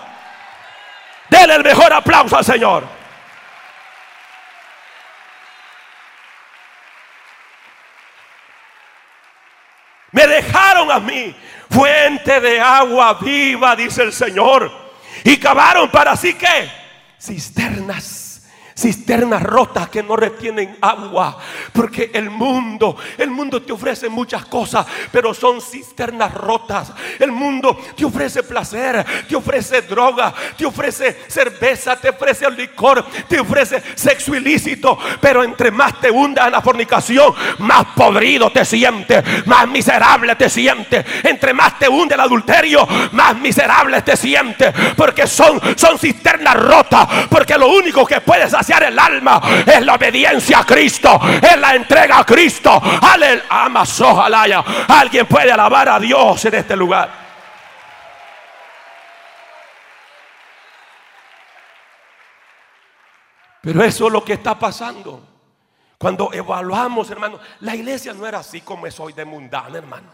Denle 1.30 1.56
el 1.56 1.64
mejor 1.66 1.92
aplauso 1.92 2.38
al 2.38 2.46
Señor. 2.46 3.05
Dejaron 10.28 10.92
a 10.92 11.00
mí 11.00 11.36
fuente 11.70 12.40
de 12.40 12.60
agua 12.60 13.14
viva, 13.16 13.76
dice 13.76 14.04
el 14.04 14.14
Señor. 14.14 14.72
Y 15.24 15.38
cavaron 15.38 15.90
para 15.90 16.16
sí 16.16 16.34
que 16.34 16.70
cisternas 17.20 18.25
cisternas 18.78 19.42
rotas 19.42 19.90
que 19.90 20.04
no 20.04 20.16
retienen 20.16 20.78
agua. 20.82 21.38
Porque 21.72 22.12
el 22.14 22.30
mundo, 22.30 22.98
el 23.18 23.32
mundo 23.32 23.62
te 23.62 23.72
ofrece 23.72 24.10
muchas 24.10 24.46
cosas, 24.46 24.86
pero 25.12 25.34
son 25.34 25.62
cisternas 25.62 26.34
rotas. 26.34 26.92
El 27.20 27.32
mundo 27.32 27.80
te 27.96 28.04
ofrece 28.04 28.44
placer, 28.44 29.06
te 29.28 29.36
ofrece 29.36 29.82
droga, 29.84 30.34
te 30.58 30.66
ofrece 30.66 31.18
cerveza, 31.28 31.96
te 31.96 32.10
ofrece 32.10 32.50
licor, 32.52 33.06
te 33.28 33.40
ofrece 33.40 33.82
sexo 33.96 34.36
ilícito. 34.36 34.98
Pero 35.22 35.44
entre 35.44 35.72
más 35.72 36.00
te 36.02 36.12
hundas 36.12 36.48
en 36.48 36.52
la 36.52 36.62
fornicación, 36.62 37.34
más 37.60 37.86
podrido 37.96 38.52
te 38.52 38.66
sientes, 38.66 39.24
más 39.48 39.68
miserable 39.70 40.36
te 40.36 40.50
sientes. 40.50 41.06
Entre 41.24 41.54
más 41.54 41.80
te 41.80 41.88
hunde 41.88 42.16
el 42.16 42.22
adulterio, 42.22 42.86
más 43.14 43.38
miserable 43.38 44.02
te 44.02 44.18
sientes. 44.18 44.74
Porque 44.98 45.28
son, 45.28 45.62
son 45.78 45.98
cisternas 45.98 46.56
rotas. 46.56 47.08
Porque 47.30 47.58
lo 47.58 47.70
único 47.70 48.06
que 48.06 48.20
puedes 48.20 48.54
hacer 48.54 48.65
el 48.70 48.98
alma 48.98 49.42
es 49.66 49.86
la 49.86 49.96
obediencia 49.96 50.60
a 50.60 50.66
Cristo, 50.66 51.20
es 51.42 51.58
la 51.58 51.76
entrega 51.76 52.20
a 52.20 52.26
Cristo. 52.26 52.82
Aleluya. 53.02 54.64
Alguien 54.88 55.26
puede 55.26 55.52
alabar 55.52 55.90
a 55.90 56.00
Dios 56.00 56.44
en 56.46 56.56
este 56.56 56.76
lugar. 56.76 57.26
Pero 63.62 63.84
eso 63.84 64.08
es 64.08 64.14
lo 64.14 64.24
que 64.24 64.34
está 64.34 64.58
pasando. 64.60 65.28
Cuando 65.98 66.32
evaluamos, 66.32 67.10
hermano, 67.10 67.40
la 67.62 67.76
iglesia 67.76 68.14
no 68.14 68.28
era 68.28 68.40
así 68.40 68.62
como 68.62 68.86
es 68.86 69.00
hoy 69.00 69.14
de 69.14 69.26
mundana, 69.26 69.78
hermano. 69.78 70.10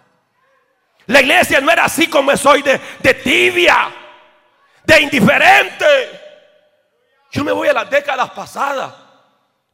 La 1.08 1.22
iglesia 1.22 1.60
no 1.60 1.72
era 1.72 1.86
así 1.86 2.08
como 2.08 2.32
es 2.32 2.46
hoy 2.46 2.62
de, 2.62 2.80
de 3.00 3.14
tibia, 3.16 3.90
de 4.86 5.02
indiferente. 5.02 6.21
Yo 7.32 7.44
me 7.44 7.52
voy 7.52 7.70
a 7.70 7.74
las 7.74 7.90
décadas 7.90 8.30
pasadas, 8.32 8.94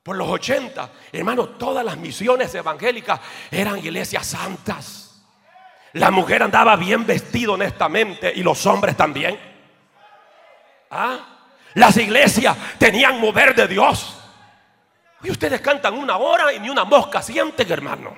por 0.08 0.16
los 0.16 0.30
80. 0.30 0.90
Hermano, 1.12 1.50
todas 1.50 1.84
las 1.84 1.98
misiones 1.98 2.56
evangélicas 2.56 3.20
eran 3.52 3.78
iglesias 3.78 4.26
santas. 4.26 5.22
La 5.94 6.12
mujer 6.12 6.44
andaba 6.44 6.78
bien 6.78 7.06
vestida 7.06 7.52
honestamente 7.52 8.32
y 8.34 8.42
los 8.42 8.66
hombres 8.68 8.96
también. 8.96 9.38
¿Ah? 10.92 11.18
Las 11.74 11.98
iglesias 11.98 12.56
tenían 12.78 13.20
mover 13.20 13.54
de 13.54 13.68
Dios. 13.68 14.18
Y 15.24 15.32
ustedes 15.32 15.60
cantan 15.60 15.96
una 15.96 16.16
hora 16.16 16.54
y 16.54 16.60
ni 16.60 16.70
una 16.70 16.86
mosca 16.86 17.22
sienten, 17.22 17.70
hermano. 17.70 18.16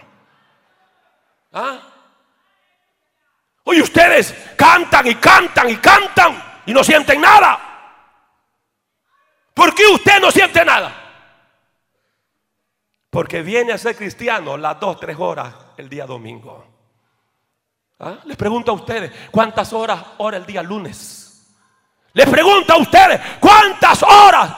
¿Ah? 1.53 1.79
Hoy 3.63 3.81
ustedes 3.81 4.35
cantan 4.55 5.07
y 5.07 5.15
cantan 5.15 5.69
y 5.69 5.77
cantan 5.77 6.61
y 6.65 6.73
no 6.73 6.83
sienten 6.83 7.21
nada. 7.21 7.68
¿Por 9.59 9.75
qué 9.75 9.85
usted 9.87 10.21
no 10.21 10.31
siente 10.31 10.63
nada? 10.63 10.95
Porque 13.09 13.41
viene 13.41 13.73
a 13.73 13.77
ser 13.77 13.93
cristiano 13.93 14.55
las 14.55 14.79
dos, 14.79 14.97
tres 14.97 15.17
horas 15.19 15.53
el 15.75 15.89
día 15.89 16.05
domingo. 16.05 16.65
¿Ah? 17.99 18.19
Les 18.23 18.37
pregunto 18.37 18.71
a 18.71 18.75
ustedes, 18.75 19.11
¿cuántas 19.29 19.73
horas 19.73 20.01
ora 20.19 20.37
el 20.37 20.45
día 20.45 20.63
lunes? 20.63 21.45
Les 22.13 22.29
pregunto 22.29 22.71
a 22.71 22.77
ustedes, 22.77 23.19
¿cuántas 23.41 24.01
horas? 24.01 24.49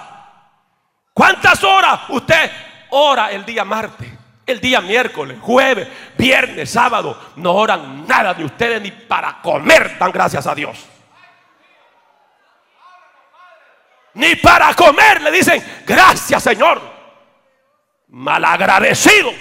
¿Cuántas 1.15 1.63
horas 1.63 2.01
usted 2.09 2.51
ora 2.91 3.31
el 3.31 3.43
día 3.43 3.65
martes? 3.65 4.07
El 4.45 4.61
día 4.61 4.81
miércoles, 4.81 5.39
jueves, 5.41 5.87
viernes, 6.15 6.69
sábado. 6.69 7.19
No 7.37 7.53
oran 7.53 8.05
nada 8.05 8.35
de 8.35 8.45
ustedes 8.45 8.79
ni 8.79 8.91
para 8.91 9.41
comer, 9.41 9.97
dan 9.97 10.11
gracias 10.11 10.45
a 10.45 10.53
Dios. 10.53 10.90
Ni 14.13 14.36
para 14.36 14.74
comer 14.74 15.21
le 15.21 15.32
dicen, 15.32 15.84
gracias 15.86 16.43
Señor. 16.43 16.82
Malagradecidos. 18.10 19.34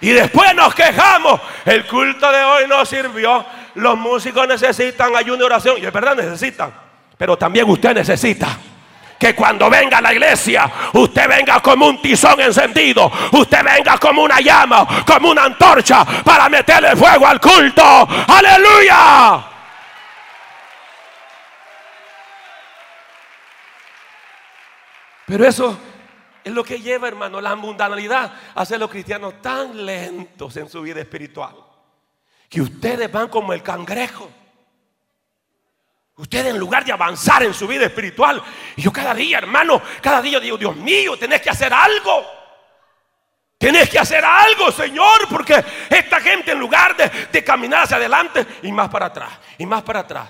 Y 0.00 0.10
después 0.10 0.54
nos 0.54 0.74
quejamos. 0.74 1.40
El 1.64 1.86
culto 1.86 2.30
de 2.30 2.42
hoy 2.42 2.64
no 2.68 2.84
sirvió. 2.84 3.46
Los 3.76 3.96
músicos 3.96 4.46
necesitan 4.48 5.14
ayuno 5.14 5.42
y 5.42 5.46
oración. 5.46 5.76
Y 5.78 5.86
es 5.86 5.92
verdad, 5.92 6.16
necesitan. 6.16 6.74
Pero 7.16 7.38
también 7.38 7.70
usted 7.70 7.94
necesita 7.94 8.58
que 9.22 9.36
cuando 9.36 9.70
venga 9.70 9.98
a 9.98 10.00
la 10.00 10.12
iglesia, 10.12 10.68
usted 10.94 11.28
venga 11.28 11.60
como 11.60 11.86
un 11.86 12.02
tizón 12.02 12.40
encendido, 12.40 13.08
usted 13.30 13.62
venga 13.62 13.96
como 13.96 14.24
una 14.24 14.40
llama, 14.40 14.84
como 15.06 15.30
una 15.30 15.44
antorcha 15.44 16.04
para 16.24 16.48
meterle 16.48 16.96
fuego 16.96 17.28
al 17.28 17.40
culto. 17.40 17.84
Aleluya. 18.26 19.44
Pero 25.24 25.46
eso 25.46 25.78
es 26.42 26.52
lo 26.52 26.64
que 26.64 26.80
lleva, 26.80 27.06
hermano, 27.06 27.40
la 27.40 27.54
mundanalidad 27.54 28.32
a 28.56 28.60
hacer 28.60 28.80
los 28.80 28.90
cristianos 28.90 29.40
tan 29.40 29.86
lentos 29.86 30.56
en 30.56 30.68
su 30.68 30.82
vida 30.82 30.98
espiritual. 30.98 31.54
Que 32.48 32.60
ustedes 32.60 33.10
van 33.12 33.28
como 33.28 33.52
el 33.52 33.62
cangrejo. 33.62 34.28
Ustedes 36.16 36.46
en 36.46 36.58
lugar 36.58 36.84
de 36.84 36.92
avanzar 36.92 37.42
en 37.42 37.54
su 37.54 37.66
vida 37.66 37.86
espiritual, 37.86 38.42
yo 38.76 38.92
cada 38.92 39.14
día, 39.14 39.38
hermano, 39.38 39.80
cada 40.00 40.20
día 40.20 40.38
digo, 40.38 40.58
Dios 40.58 40.76
mío, 40.76 41.16
tenés 41.16 41.40
que 41.40 41.50
hacer 41.50 41.72
algo. 41.72 42.26
Tenés 43.56 43.88
que 43.88 43.98
hacer 43.98 44.24
algo, 44.24 44.70
Señor, 44.72 45.28
porque 45.30 45.64
esta 45.88 46.20
gente 46.20 46.52
en 46.52 46.58
lugar 46.58 46.96
de, 46.96 47.08
de, 47.30 47.44
caminar 47.44 47.84
hacia 47.84 47.96
adelante 47.96 48.44
y 48.62 48.72
más 48.72 48.88
para 48.88 49.06
atrás, 49.06 49.38
y 49.56 49.64
más 49.64 49.82
para 49.82 50.00
atrás. 50.00 50.28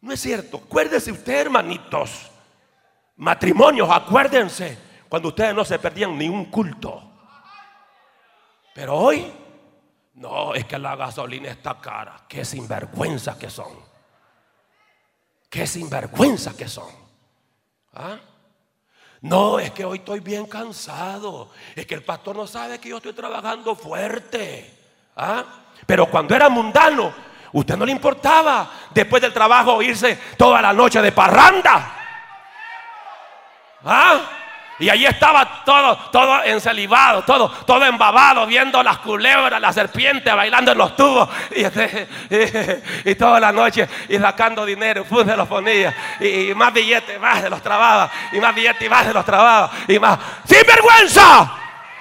No 0.00 0.12
es 0.12 0.20
cierto. 0.20 0.62
Acuérdese 0.64 1.10
usted, 1.12 1.40
hermanitos. 1.40 2.30
Matrimonios, 3.16 3.88
acuérdense 3.90 4.78
cuando 5.08 5.28
ustedes 5.28 5.54
no 5.54 5.64
se 5.64 5.78
perdían 5.78 6.16
ni 6.16 6.28
un 6.28 6.46
culto. 6.46 7.02
Pero 8.74 8.96
hoy, 8.96 9.30
no, 10.14 10.54
es 10.54 10.64
que 10.64 10.78
la 10.78 10.96
gasolina 10.96 11.50
está 11.50 11.78
cara. 11.80 12.24
Qué 12.28 12.44
sinvergüenza 12.44 13.38
que 13.38 13.50
son. 13.50 13.91
Qué 15.52 15.66
sinvergüenza 15.66 16.56
que 16.56 16.66
son. 16.66 16.88
¿Ah? 17.92 18.16
No, 19.20 19.58
es 19.58 19.70
que 19.72 19.84
hoy 19.84 19.98
estoy 19.98 20.20
bien 20.20 20.46
cansado. 20.46 21.50
Es 21.76 21.84
que 21.84 21.94
el 21.94 22.02
pastor 22.02 22.36
no 22.36 22.46
sabe 22.46 22.78
que 22.78 22.88
yo 22.88 22.96
estoy 22.96 23.12
trabajando 23.12 23.76
fuerte. 23.76 24.74
¿Ah? 25.14 25.44
Pero 25.84 26.06
cuando 26.06 26.34
era 26.34 26.48
mundano, 26.48 27.12
usted 27.52 27.76
no 27.76 27.84
le 27.84 27.92
importaba 27.92 28.70
después 28.94 29.20
del 29.20 29.34
trabajo 29.34 29.82
irse 29.82 30.18
toda 30.38 30.62
la 30.62 30.72
noche 30.72 31.02
de 31.02 31.12
parranda. 31.12 31.96
¿Ah? 33.84 34.20
Y 34.82 34.90
allí 34.90 35.06
estaba 35.06 35.62
todo, 35.64 35.96
todo 36.10 36.42
ensalivado, 36.42 37.22
todo, 37.22 37.48
todo 37.48 37.84
embabado, 37.84 38.44
viendo 38.48 38.82
las 38.82 38.98
culebras, 38.98 39.60
las 39.60 39.76
serpientes 39.76 40.34
bailando 40.34 40.72
en 40.72 40.78
los 40.78 40.96
tubos. 40.96 41.28
Y, 43.04 43.14
toda 43.14 43.38
la 43.38 43.52
noche 43.52 43.88
y 44.08 44.18
sacando 44.18 44.64
dinero, 44.64 45.04
fue 45.04 45.22
de 45.22 45.36
los 45.36 45.46
ponía. 45.46 45.94
Y, 46.18 46.52
más 46.54 46.72
billetes, 46.72 47.20
más 47.20 47.42
de 47.44 47.50
los 47.50 47.62
trababa. 47.62 48.10
Y 48.32 48.40
más 48.40 48.52
billetes 48.52 48.82
y 48.82 48.88
más 48.88 49.06
de 49.06 49.14
los 49.14 49.24
trababa. 49.24 49.70
Y 49.86 50.00
más. 50.00 50.18
¡Sin 50.44 50.66
vergüenza! 50.66 51.52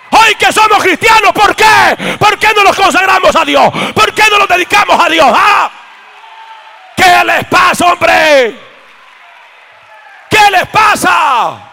Hoy 0.09 0.33
que 0.33 0.51
somos 0.51 0.81
cristianos, 0.81 1.33
¿por 1.33 1.55
qué? 1.55 2.17
¿Por 2.17 2.39
qué 2.39 2.47
no 2.55 2.63
nos 2.63 2.75
consagramos 2.75 3.35
a 3.35 3.45
Dios? 3.45 3.71
¿Por 3.93 4.11
qué 4.15 4.23
no 4.31 4.39
nos 4.39 4.47
dedicamos 4.47 4.99
a 4.99 5.07
Dios? 5.07 5.27
¿Ah? 5.31 5.69
¿Qué 6.95 7.25
les 7.25 7.45
pasa, 7.45 7.85
hombre? 7.85 8.59
¿Qué 10.27 10.51
les 10.51 10.67
pasa? 10.69 11.70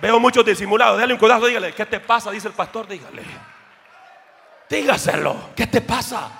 Veo 0.00 0.20
muchos 0.20 0.44
disimulados. 0.44 0.98
Dale 0.98 1.12
un 1.12 1.18
codazo, 1.18 1.46
dígale, 1.46 1.72
¿qué 1.72 1.86
te 1.86 2.00
pasa? 2.00 2.30
Dice 2.30 2.48
el 2.48 2.54
pastor, 2.54 2.86
dígale. 2.86 3.22
Dígaselo, 4.68 5.50
¿qué 5.56 5.66
te 5.66 5.80
pasa? 5.80 6.30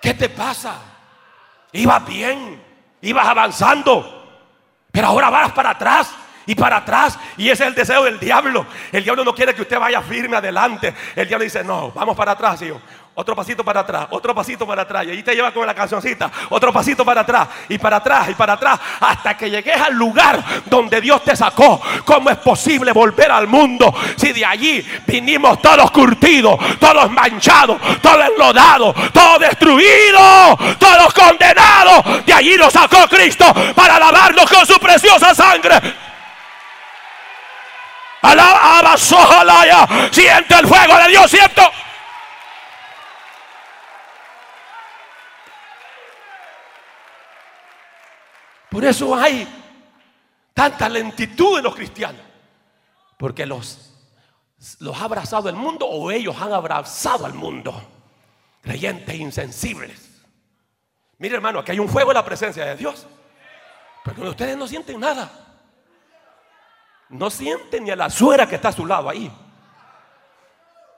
¿Qué 0.00 0.14
te 0.14 0.28
pasa? 0.28 0.76
Ibas 1.72 2.06
bien, 2.06 2.62
ibas 3.02 3.26
avanzando, 3.26 4.44
pero 4.90 5.08
ahora 5.08 5.30
vas 5.30 5.52
para 5.52 5.70
atrás 5.70 6.14
y 6.46 6.54
para 6.54 6.78
atrás. 6.78 7.18
Y 7.36 7.48
ese 7.48 7.64
es 7.64 7.68
el 7.68 7.74
deseo 7.74 8.04
del 8.04 8.18
diablo. 8.18 8.66
El 8.90 9.04
diablo 9.04 9.24
no 9.24 9.34
quiere 9.34 9.54
que 9.54 9.62
usted 9.62 9.78
vaya 9.78 10.00
firme 10.00 10.36
adelante. 10.36 10.94
El 11.14 11.28
diablo 11.28 11.44
dice, 11.44 11.62
no, 11.62 11.90
vamos 11.92 12.16
para 12.16 12.32
atrás, 12.32 12.60
hijo. 12.62 12.80
Otro 13.20 13.36
pasito 13.36 13.62
para 13.62 13.80
atrás, 13.80 14.06
otro 14.08 14.34
pasito 14.34 14.66
para 14.66 14.80
atrás. 14.80 15.04
Y 15.04 15.10
ahí 15.10 15.22
te 15.22 15.34
lleva 15.34 15.52
con 15.52 15.66
la 15.66 15.74
cancioncita. 15.74 16.30
Otro 16.48 16.72
pasito 16.72 17.04
para 17.04 17.20
atrás, 17.20 17.48
y 17.68 17.76
para 17.76 17.98
atrás, 17.98 18.30
y 18.30 18.34
para 18.34 18.54
atrás. 18.54 18.80
Hasta 18.98 19.36
que 19.36 19.50
llegues 19.50 19.78
al 19.78 19.92
lugar 19.92 20.42
donde 20.64 21.02
Dios 21.02 21.22
te 21.22 21.36
sacó. 21.36 21.82
¿Cómo 22.06 22.30
es 22.30 22.38
posible 22.38 22.92
volver 22.92 23.30
al 23.30 23.46
mundo 23.46 23.94
si 24.16 24.32
de 24.32 24.42
allí 24.42 24.82
vinimos 25.06 25.60
todos 25.60 25.90
curtidos, 25.90 26.58
todos 26.78 27.10
manchados, 27.10 27.76
todos 28.00 28.26
enlodados, 28.26 28.94
todos 29.12 29.38
destruidos, 29.40 30.78
todos 30.78 31.12
condenados? 31.12 32.24
De 32.24 32.32
allí 32.32 32.56
nos 32.56 32.72
sacó 32.72 33.06
Cristo 33.06 33.44
para 33.74 33.98
lavarnos 33.98 34.50
con 34.50 34.64
su 34.64 34.80
preciosa 34.80 35.34
sangre. 35.34 35.78
Alaba, 38.22 38.96
siente 40.10 40.54
el 40.54 40.66
fuego 40.66 40.96
de 40.96 41.08
Dios, 41.08 41.30
siento. 41.30 41.70
Por 48.70 48.84
eso 48.84 49.14
hay 49.14 49.46
tanta 50.54 50.88
lentitud 50.88 51.58
en 51.58 51.64
los 51.64 51.74
cristianos. 51.74 52.22
Porque 53.18 53.44
los, 53.44 53.92
los 54.78 54.96
ha 54.96 55.04
abrazado 55.04 55.48
el 55.48 55.56
mundo 55.56 55.86
o 55.86 56.10
ellos 56.10 56.36
han 56.40 56.52
abrazado 56.52 57.26
al 57.26 57.34
mundo. 57.34 57.74
Creyentes 58.62 59.14
insensibles. 59.14 60.22
Mire 61.18 61.34
hermano, 61.34 61.58
aquí 61.58 61.72
hay 61.72 61.78
un 61.78 61.88
fuego 61.88 62.12
en 62.12 62.14
la 62.14 62.24
presencia 62.24 62.64
de 62.64 62.76
Dios. 62.76 63.06
Pero 64.04 64.30
ustedes 64.30 64.56
no 64.56 64.66
sienten 64.66 65.00
nada. 65.00 65.30
No 67.10 67.28
sienten 67.28 67.84
ni 67.84 67.90
a 67.90 67.96
la 67.96 68.08
suegra 68.08 68.48
que 68.48 68.54
está 68.54 68.68
a 68.68 68.72
su 68.72 68.86
lado 68.86 69.08
ahí. 69.08 69.30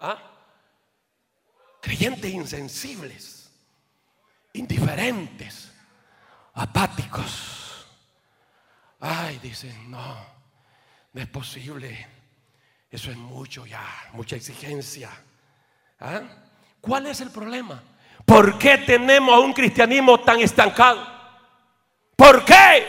¿Ah? 0.00 0.18
Creyentes 1.80 2.30
insensibles, 2.30 3.50
indiferentes, 4.52 5.72
apáticos. 6.54 7.62
Ay, 9.04 9.40
dicen, 9.42 9.90
no, 9.90 10.16
no 11.12 11.20
es 11.20 11.26
posible. 11.26 12.06
Eso 12.88 13.10
es 13.10 13.16
mucho 13.16 13.66
ya, 13.66 13.84
mucha 14.12 14.36
exigencia. 14.36 15.10
¿Ah? 15.98 16.20
¿Cuál 16.80 17.08
es 17.08 17.20
el 17.20 17.30
problema? 17.30 17.82
¿Por 18.24 18.56
qué 18.58 18.78
tenemos 18.78 19.40
un 19.40 19.52
cristianismo 19.52 20.20
tan 20.20 20.40
estancado? 20.40 21.04
¿Por 22.14 22.44
qué? 22.44 22.86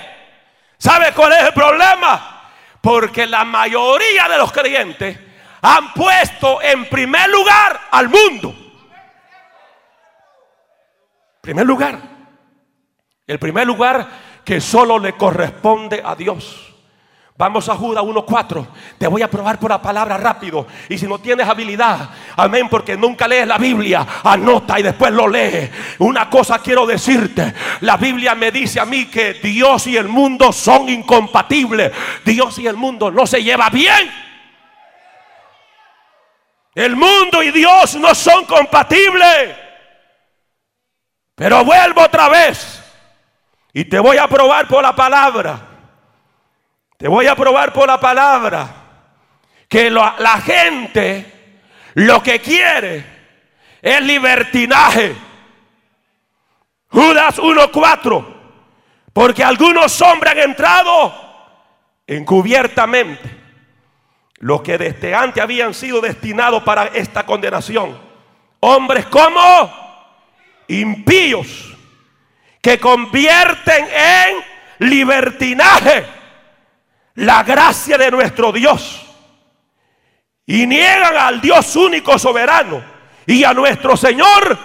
¿Sabe 0.78 1.13
cuál 1.13 1.32
es 1.34 1.43
el 1.45 1.54
problema? 1.54 2.52
Porque 2.80 3.26
la 3.26 3.43
mayoría 3.43 4.28
de 4.30 4.38
los 4.38 4.52
creyentes 4.52 5.17
han 5.62 5.93
puesto 5.93 6.62
en 6.62 6.88
primer 6.89 7.28
lugar 7.30 7.88
al 7.89 8.08
mundo. 8.10 8.56
Primer 11.41 11.65
lugar. 11.65 11.99
El 13.26 13.39
primer 13.39 13.65
lugar 13.65 14.08
que 14.44 14.62
solo 14.62 15.00
le 15.00 15.14
corresponde 15.14 16.02
a 16.04 16.16
Dios. 16.16 16.74
Vamos 17.36 17.68
a 17.68 17.76
Judas 17.76 18.04
1.4. 18.04 18.68
Te 19.00 19.08
voy 19.08 19.24
a 19.24 19.30
probar 19.30 19.60
por 19.60 19.72
la 19.72 19.82
palabra 19.82 20.18
rápido. 20.18 20.68
Y 20.88 21.00
si 21.00 21.08
no 21.08 21.18
tienes 21.18 21.48
habilidad, 21.48 22.10
amén, 22.38 22.70
porque 22.70 22.96
nunca 22.96 23.28
lees 23.28 23.48
la 23.48 23.58
Biblia, 23.58 24.06
anota 24.24 24.80
y 24.80 24.84
después 24.84 25.12
lo 25.12 25.28
lees. 25.28 25.72
Una 26.00 26.30
cosa 26.30 26.60
quiero 26.60 26.86
decirte. 26.86 27.54
La 27.82 27.98
Biblia 27.98 28.36
me 28.36 28.52
dice 28.52 28.80
a 28.80 28.86
mí 28.86 29.06
que 29.06 29.34
Dios 29.36 29.88
y 29.88 29.98
el 29.98 30.08
mundo 30.08 30.52
son 30.54 30.88
incompatibles. 30.90 31.92
Dios 32.24 32.60
y 32.60 32.68
el 32.68 32.78
mundo 32.78 33.10
no 33.10 33.26
se 33.26 33.44
lleva 33.44 33.70
bien. 33.70 34.12
El 36.76 36.96
mundo 36.96 37.42
y 37.42 37.52
Dios 37.52 37.96
no 37.96 38.14
son 38.14 38.46
compatibles. 38.46 39.56
Pero 41.36 41.66
vuelvo 41.66 42.02
otra 42.02 42.30
vez. 42.30 42.83
Y 43.74 43.86
te 43.86 44.00
voy 44.00 44.18
a 44.18 44.28
probar 44.28 44.68
por 44.68 44.84
la 44.84 44.96
palabra. 44.96 45.60
Te 46.98 47.08
voy 47.08 47.26
a 47.26 47.36
probar 47.36 47.74
por 47.74 47.88
la 47.88 48.00
palabra. 48.00 48.68
Que 49.68 49.90
la 49.90 50.42
gente 50.46 51.34
lo 51.96 52.22
que 52.22 52.40
quiere 52.40 53.04
es 53.82 54.02
libertinaje. 54.02 55.16
Judas 56.90 57.40
1.4. 57.40 58.26
Porque 59.12 59.44
algunos 59.44 60.00
hombres 60.02 60.34
han 60.34 60.40
entrado 60.52 61.14
encubiertamente. 62.06 63.42
Los 64.38 64.62
que 64.62 64.78
desde 64.78 65.16
antes 65.16 65.42
habían 65.42 65.74
sido 65.74 66.00
destinados 66.00 66.62
para 66.62 66.88
esta 66.88 67.26
condenación. 67.26 67.98
Hombres 68.60 69.08
como 69.08 69.72
impíos 70.68 71.73
que 72.63 72.80
convierten 72.80 73.86
en 73.93 74.88
libertinaje 74.89 76.06
la 77.15 77.43
gracia 77.43 77.97
de 77.97 78.10
nuestro 78.10 78.54
Dios 78.54 79.06
y 80.45 80.65
niegan 80.65 81.17
al 81.17 81.41
Dios 81.41 81.76
único 81.76 82.17
soberano 82.17 82.82
y 83.26 83.43
a 83.43 83.54
nuestro 83.54 83.97
Señor 83.97 84.58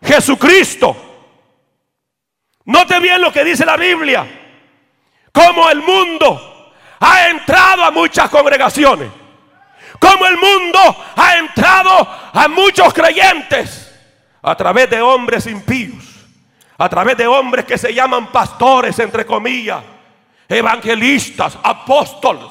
Jesucristo. 0.00 0.96
Note 2.64 3.00
bien 3.00 3.20
lo 3.20 3.32
que 3.32 3.42
dice 3.42 3.66
la 3.66 3.76
Biblia. 3.76 4.24
Cómo 5.32 5.68
el 5.68 5.80
mundo 5.80 6.72
ha 7.00 7.28
entrado 7.28 7.82
a 7.82 7.90
muchas 7.90 8.30
congregaciones. 8.30 9.10
Cómo 9.98 10.26
el 10.26 10.36
mundo 10.36 11.04
ha 11.16 11.38
entrado 11.38 12.08
a 12.32 12.46
muchos 12.46 12.94
creyentes 12.94 13.92
a 14.40 14.54
través 14.54 14.88
de 14.88 15.02
hombres 15.02 15.48
impíos. 15.48 16.01
A 16.82 16.88
través 16.88 17.16
de 17.16 17.28
hombres 17.28 17.64
que 17.64 17.78
se 17.78 17.94
llaman 17.94 18.32
pastores, 18.32 18.98
entre 18.98 19.24
comillas, 19.24 19.84
evangelistas, 20.48 21.56
apóstoles. 21.62 22.50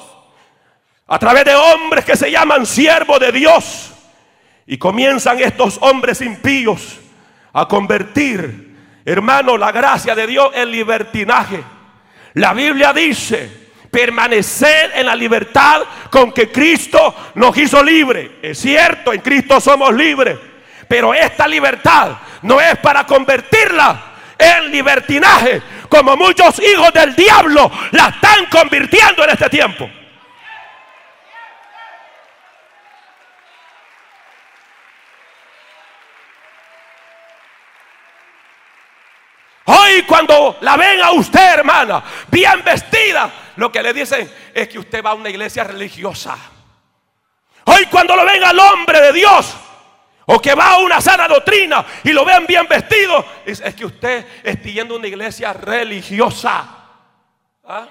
A 1.06 1.18
través 1.18 1.44
de 1.44 1.54
hombres 1.54 2.02
que 2.02 2.16
se 2.16 2.30
llaman 2.30 2.64
siervos 2.64 3.20
de 3.20 3.30
Dios. 3.30 3.92
Y 4.66 4.78
comienzan 4.78 5.38
estos 5.38 5.76
hombres 5.82 6.22
impíos 6.22 6.98
a 7.52 7.68
convertir, 7.68 8.74
hermano, 9.04 9.58
la 9.58 9.70
gracia 9.70 10.14
de 10.14 10.26
Dios 10.26 10.48
en 10.54 10.70
libertinaje. 10.70 11.62
La 12.32 12.54
Biblia 12.54 12.94
dice, 12.94 13.68
permanecer 13.90 14.92
en 14.94 15.04
la 15.04 15.14
libertad 15.14 15.82
con 16.10 16.32
que 16.32 16.50
Cristo 16.50 17.14
nos 17.34 17.54
hizo 17.58 17.84
libre. 17.84 18.38
Es 18.40 18.60
cierto, 18.60 19.12
en 19.12 19.20
Cristo 19.20 19.60
somos 19.60 19.92
libres, 19.92 20.38
pero 20.88 21.12
esta 21.12 21.46
libertad 21.46 22.12
no 22.40 22.62
es 22.62 22.78
para 22.78 23.04
convertirla 23.04 24.08
en 24.42 24.70
libertinaje, 24.70 25.62
como 25.88 26.16
muchos 26.16 26.60
hijos 26.60 26.92
del 26.92 27.14
diablo 27.14 27.70
la 27.92 28.08
están 28.08 28.46
convirtiendo 28.46 29.24
en 29.24 29.30
este 29.30 29.48
tiempo. 29.48 29.88
Hoy 39.64 40.02
cuando 40.02 40.58
la 40.60 40.76
ven 40.76 41.00
a 41.02 41.12
usted, 41.12 41.54
hermana, 41.54 42.02
bien 42.28 42.62
vestida, 42.64 43.30
lo 43.56 43.70
que 43.70 43.82
le 43.82 43.92
dicen 43.92 44.30
es 44.52 44.68
que 44.68 44.78
usted 44.78 45.04
va 45.04 45.10
a 45.10 45.14
una 45.14 45.30
iglesia 45.30 45.62
religiosa. 45.62 46.36
Hoy 47.64 47.86
cuando 47.86 48.16
lo 48.16 48.24
ven 48.24 48.42
al 48.42 48.58
hombre 48.58 49.00
de 49.00 49.12
Dios, 49.12 49.54
o 50.34 50.40
que 50.40 50.54
va 50.54 50.72
a 50.72 50.78
una 50.78 51.00
sana 51.00 51.28
doctrina 51.28 51.84
y 52.02 52.12
lo 52.12 52.24
ven 52.24 52.46
bien 52.46 52.66
vestido, 52.66 53.24
es, 53.44 53.60
que 53.74 53.84
usted 53.84 54.26
está 54.42 54.68
yendo 54.68 54.94
a 54.94 54.98
una 54.98 55.06
iglesia 55.06 55.52
religiosa. 55.52 56.66
¿Ah? 57.64 57.86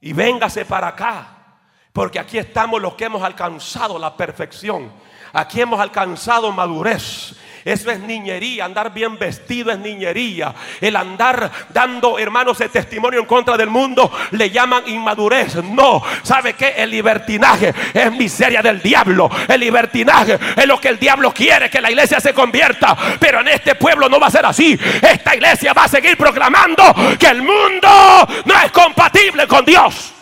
Y 0.00 0.12
véngase 0.12 0.64
para 0.64 0.88
acá, 0.88 1.58
porque 1.92 2.18
aquí 2.18 2.38
estamos 2.38 2.80
los 2.80 2.94
que 2.94 3.04
hemos 3.04 3.22
alcanzado 3.22 3.98
la 3.98 4.16
perfección. 4.16 4.92
Aquí 5.32 5.60
hemos 5.60 5.78
alcanzado 5.78 6.50
madurez. 6.50 7.36
Eso 7.64 7.90
es 7.90 8.00
niñería. 8.00 8.64
Andar 8.64 8.92
bien 8.92 9.18
vestido 9.18 9.70
es 9.70 9.78
niñería. 9.78 10.54
El 10.80 10.96
andar 10.96 11.50
dando, 11.70 12.18
hermanos, 12.18 12.60
el 12.60 12.70
testimonio 12.70 13.20
en 13.20 13.26
contra 13.26 13.56
del 13.56 13.68
mundo 13.68 14.10
le 14.32 14.50
llaman 14.50 14.88
inmadurez. 14.88 15.56
No, 15.56 16.02
¿sabe 16.22 16.54
qué? 16.54 16.74
El 16.76 16.90
libertinaje 16.90 17.74
es 17.92 18.12
miseria 18.12 18.62
del 18.62 18.80
diablo. 18.80 19.30
El 19.48 19.60
libertinaje 19.60 20.38
es 20.56 20.66
lo 20.66 20.80
que 20.80 20.88
el 20.88 20.98
diablo 20.98 21.32
quiere, 21.32 21.70
que 21.70 21.80
la 21.80 21.90
iglesia 21.90 22.20
se 22.20 22.32
convierta. 22.32 22.96
Pero 23.18 23.40
en 23.40 23.48
este 23.48 23.74
pueblo 23.74 24.08
no 24.08 24.18
va 24.18 24.28
a 24.28 24.30
ser 24.30 24.46
así. 24.46 24.78
Esta 25.02 25.34
iglesia 25.34 25.72
va 25.72 25.84
a 25.84 25.88
seguir 25.88 26.16
proclamando 26.16 26.82
que 27.18 27.26
el 27.26 27.42
mundo 27.42 28.28
no 28.44 28.54
es 28.64 28.70
compatible 28.72 29.46
con 29.46 29.64
Dios. 29.64 30.14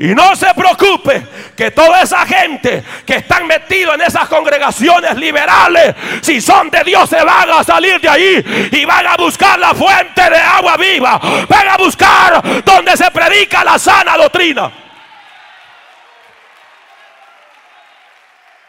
Y 0.00 0.14
no 0.14 0.36
se 0.36 0.54
preocupe 0.54 1.26
que 1.56 1.72
toda 1.72 2.02
esa 2.02 2.24
gente 2.24 2.84
que 3.04 3.16
están 3.16 3.48
metidos 3.48 3.96
en 3.96 4.02
esas 4.02 4.28
congregaciones 4.28 5.16
liberales, 5.16 5.96
si 6.22 6.40
son 6.40 6.70
de 6.70 6.84
Dios, 6.84 7.10
se 7.10 7.24
van 7.24 7.50
a 7.50 7.64
salir 7.64 8.00
de 8.00 8.08
ahí 8.08 8.70
y 8.70 8.84
van 8.84 9.04
a 9.08 9.16
buscar 9.16 9.58
la 9.58 9.74
fuente 9.74 10.30
de 10.30 10.36
agua 10.38 10.76
viva. 10.76 11.18
Van 11.48 11.68
a 11.68 11.76
buscar 11.76 12.62
donde 12.62 12.96
se 12.96 13.10
predica 13.10 13.64
la 13.64 13.76
sana 13.76 14.16
doctrina. 14.16 14.70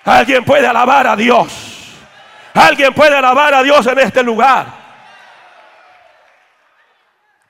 Alguien 0.05 0.43
puede 0.43 0.65
alabar 0.65 1.05
a 1.05 1.15
Dios. 1.15 1.95
Alguien 2.55 2.91
puede 2.91 3.15
alabar 3.15 3.53
a 3.53 3.61
Dios 3.61 3.85
en 3.85 3.99
este 3.99 4.23
lugar. 4.23 4.65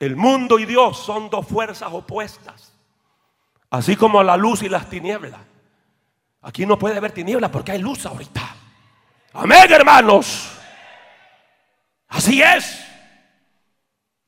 El 0.01 0.17
mundo 0.17 0.59
y 0.59 0.65
Dios 0.65 1.01
son 1.01 1.29
dos 1.29 1.47
fuerzas 1.47 1.87
opuestas. 1.93 2.68
Así 3.71 3.95
como 3.95 4.23
la 4.23 4.35
luz 4.35 4.63
y 4.63 4.69
las 4.69 4.89
tinieblas. 4.89 5.39
Aquí 6.41 6.65
no 6.65 6.79
puede 6.79 6.97
haber 6.97 7.11
tinieblas 7.11 7.51
porque 7.51 7.73
hay 7.73 7.79
luz 7.79 8.05
ahorita. 8.05 8.55
Amén, 9.33 9.71
hermanos. 9.71 10.51
Así 12.07 12.41
es. 12.41 12.85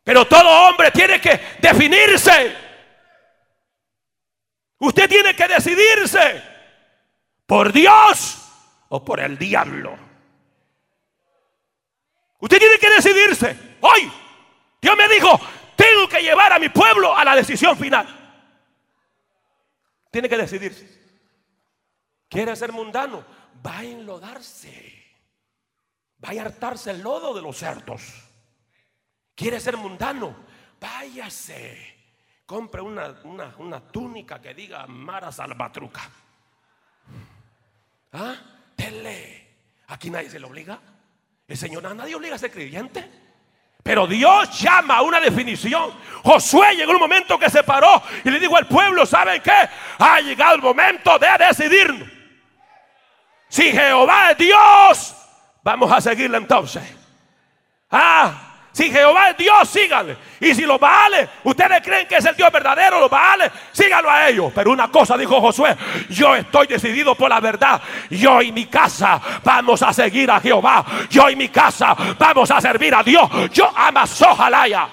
Pero 0.03 0.25
todo 0.25 0.67
hombre 0.67 0.91
tiene 0.91 1.19
que 1.19 1.39
definirse. 1.59 2.55
Usted 4.79 5.09
tiene 5.09 5.35
que 5.35 5.47
decidirse 5.47 6.43
por 7.45 7.71
Dios 7.71 8.37
o 8.89 9.03
por 9.03 9.19
el 9.19 9.37
diablo. 9.37 9.97
Usted 12.39 12.57
tiene 12.57 12.77
que 12.77 12.89
decidirse. 12.89 13.57
Hoy 13.81 14.11
Dios 14.81 14.97
me 14.97 15.07
dijo, 15.07 15.39
tengo 15.75 16.07
que 16.09 16.21
llevar 16.21 16.53
a 16.53 16.59
mi 16.59 16.69
pueblo 16.69 17.15
a 17.15 17.23
la 17.23 17.35
decisión 17.35 17.77
final. 17.77 18.20
Tiene 20.11 20.29
que 20.29 20.37
decidirse. 20.37 21.01
¿Quiere 22.29 22.55
ser 22.55 22.71
mundano? 22.71 23.25
Va 23.65 23.79
a 23.79 23.83
enlodarse. 23.83 25.03
Va 26.23 26.29
a 26.29 26.41
hartarse 26.43 26.91
el 26.91 27.01
lodo 27.01 27.33
de 27.33 27.41
los 27.41 27.57
cerdos. 27.57 28.03
¿Quiere 29.33 29.59
ser 29.59 29.77
mundano? 29.77 30.35
Váyase. 30.79 31.99
Compre 32.45 32.81
una, 32.81 33.21
una, 33.57 33.79
túnica 33.91 34.41
que 34.41 34.53
diga 34.53 34.85
Mara 34.85 35.31
Salvatruca. 35.31 36.09
¿Ah? 38.11 38.35
Aquí 39.87 40.09
nadie 40.09 40.29
se 40.29 40.39
le 40.39 40.45
obliga. 40.45 40.79
El 41.47 41.57
Señor 41.57 41.83
nadie 41.95 42.15
obliga 42.15 42.35
a 42.35 42.39
ser 42.39 42.51
creyente. 42.51 43.09
Pero 43.83 44.07
Dios 44.07 44.59
llama 44.59 44.97
a 44.97 45.01
una 45.01 45.19
definición. 45.19 45.91
Josué 46.23 46.75
llegó 46.75 46.91
un 46.91 46.99
momento 46.99 47.39
que 47.39 47.49
se 47.49 47.63
paró 47.63 48.01
y 48.23 48.29
le 48.29 48.39
dijo 48.39 48.55
al 48.55 48.67
pueblo, 48.67 49.05
¿saben 49.05 49.41
qué? 49.41 49.69
Ha 49.97 50.21
llegado 50.21 50.55
el 50.55 50.61
momento 50.61 51.17
de 51.17 51.27
decidirnos. 51.47 52.07
Si 53.49 53.71
Jehová 53.71 54.31
es 54.31 54.37
Dios, 54.37 55.15
vamos 55.63 55.91
a 55.91 55.99
seguirle 55.99 56.37
entonces. 56.37 56.83
Ah, 57.89 58.50
si 58.73 58.89
Jehová 58.89 59.31
es 59.31 59.37
Dios, 59.37 59.67
síganle. 59.67 60.17
Y 60.39 60.55
si 60.55 60.61
los 60.61 60.79
Baales, 60.79 61.29
ustedes 61.43 61.81
creen 61.81 62.07
que 62.07 62.15
es 62.15 62.25
el 62.25 62.35
Dios 62.35 62.49
verdadero, 62.51 63.01
los 63.01 63.09
Baales, 63.09 63.51
síganlo 63.71 64.09
a 64.09 64.29
ellos. 64.29 64.51
Pero 64.55 64.71
una 64.71 64.89
cosa 64.89 65.17
dijo 65.17 65.41
Josué: 65.41 65.75
Yo 66.09 66.35
estoy 66.35 66.67
decidido 66.67 67.13
por 67.15 67.29
la 67.29 67.41
verdad. 67.41 67.81
Yo 68.09 68.41
y 68.41 68.51
mi 68.51 68.67
casa 68.67 69.21
vamos 69.43 69.83
a 69.83 69.91
seguir 69.91 70.31
a 70.31 70.39
Jehová. 70.39 70.85
Yo 71.09 71.29
y 71.29 71.35
mi 71.35 71.49
casa 71.49 71.95
vamos 72.17 72.49
a 72.49 72.61
servir 72.61 72.95
a 72.95 73.03
Dios. 73.03 73.29
Yo 73.51 73.69
amo 73.75 74.07
Sojalaya. 74.07 74.87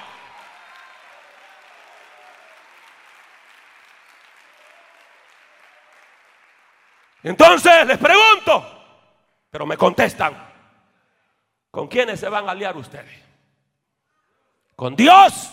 Entonces 7.22 7.86
les 7.86 7.98
pregunto, 7.98 9.46
pero 9.50 9.66
me 9.66 9.76
contestan: 9.76 10.36
¿con 11.70 11.86
quiénes 11.86 12.18
se 12.18 12.28
van 12.28 12.48
a 12.48 12.52
aliar 12.52 12.76
ustedes? 12.76 13.27
¿Con 14.78 14.94
Dios 14.94 15.50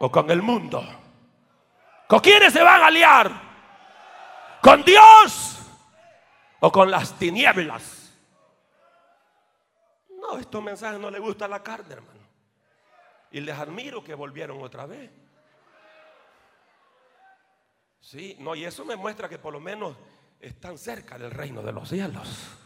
o 0.00 0.10
con 0.10 0.28
el 0.32 0.42
mundo? 0.42 0.84
¿Con 2.08 2.18
quiénes 2.18 2.52
se 2.52 2.60
van 2.60 2.82
a 2.82 2.86
aliar? 2.88 3.30
¿Con 4.60 4.82
Dios 4.82 5.60
o 6.58 6.72
con 6.72 6.90
las 6.90 7.16
tinieblas? 7.16 8.12
No, 10.20 10.36
estos 10.36 10.60
mensajes 10.64 10.98
no 10.98 11.12
le 11.12 11.20
gustan 11.20 11.52
a 11.52 11.58
la 11.58 11.62
carne, 11.62 11.94
hermano. 11.94 12.18
Y 13.30 13.38
les 13.38 13.56
admiro 13.56 14.02
que 14.02 14.14
volvieron 14.14 14.60
otra 14.64 14.86
vez. 14.86 15.08
Sí, 18.00 18.36
no, 18.40 18.56
y 18.56 18.64
eso 18.64 18.84
me 18.84 18.96
muestra 18.96 19.28
que 19.28 19.38
por 19.38 19.52
lo 19.52 19.60
menos 19.60 19.96
están 20.40 20.76
cerca 20.76 21.18
del 21.18 21.30
reino 21.30 21.62
de 21.62 21.70
los 21.70 21.88
cielos. 21.88 22.65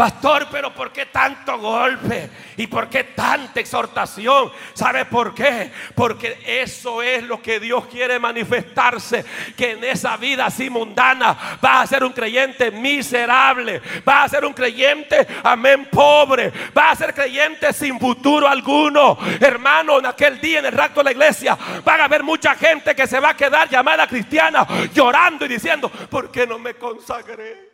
Pastor, 0.00 0.46
pero 0.50 0.72
¿por 0.72 0.92
qué 0.92 1.04
tanto 1.04 1.58
golpe? 1.58 2.30
¿Y 2.56 2.66
por 2.68 2.88
qué 2.88 3.04
tanta 3.04 3.60
exhortación? 3.60 4.50
¿Sabe 4.72 5.04
por 5.04 5.34
qué? 5.34 5.70
Porque 5.94 6.38
eso 6.46 7.02
es 7.02 7.22
lo 7.24 7.42
que 7.42 7.60
Dios 7.60 7.84
quiere 7.84 8.18
manifestarse. 8.18 9.22
Que 9.54 9.72
en 9.72 9.84
esa 9.84 10.16
vida 10.16 10.46
así 10.46 10.70
mundana 10.70 11.58
va 11.62 11.82
a 11.82 11.86
ser 11.86 12.02
un 12.02 12.14
creyente 12.14 12.70
miserable. 12.70 13.82
Va 14.08 14.22
a 14.22 14.28
ser 14.30 14.46
un 14.46 14.54
creyente, 14.54 15.26
amén, 15.44 15.86
pobre. 15.92 16.50
Va 16.74 16.92
a 16.92 16.96
ser 16.96 17.12
creyente 17.12 17.70
sin 17.74 18.00
futuro 18.00 18.48
alguno. 18.48 19.18
Hermano, 19.38 19.98
en 19.98 20.06
aquel 20.06 20.40
día 20.40 20.60
en 20.60 20.64
el 20.64 20.72
rapto 20.72 21.00
de 21.00 21.04
la 21.04 21.12
iglesia 21.12 21.58
van 21.84 22.00
a 22.00 22.04
haber 22.04 22.22
mucha 22.22 22.54
gente 22.54 22.96
que 22.96 23.06
se 23.06 23.20
va 23.20 23.28
a 23.28 23.36
quedar 23.36 23.68
llamada 23.68 24.06
cristiana 24.06 24.66
llorando 24.94 25.44
y 25.44 25.48
diciendo, 25.48 25.90
¿por 25.90 26.30
qué 26.30 26.46
no 26.46 26.58
me 26.58 26.72
consagré? 26.72 27.69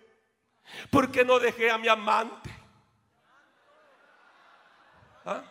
¿Por 0.91 1.11
qué 1.11 1.25
no 1.25 1.39
dejé 1.39 1.71
a 1.71 1.79
mi 1.79 1.89
amante? 1.89 2.51
¿Ah? 5.25 5.43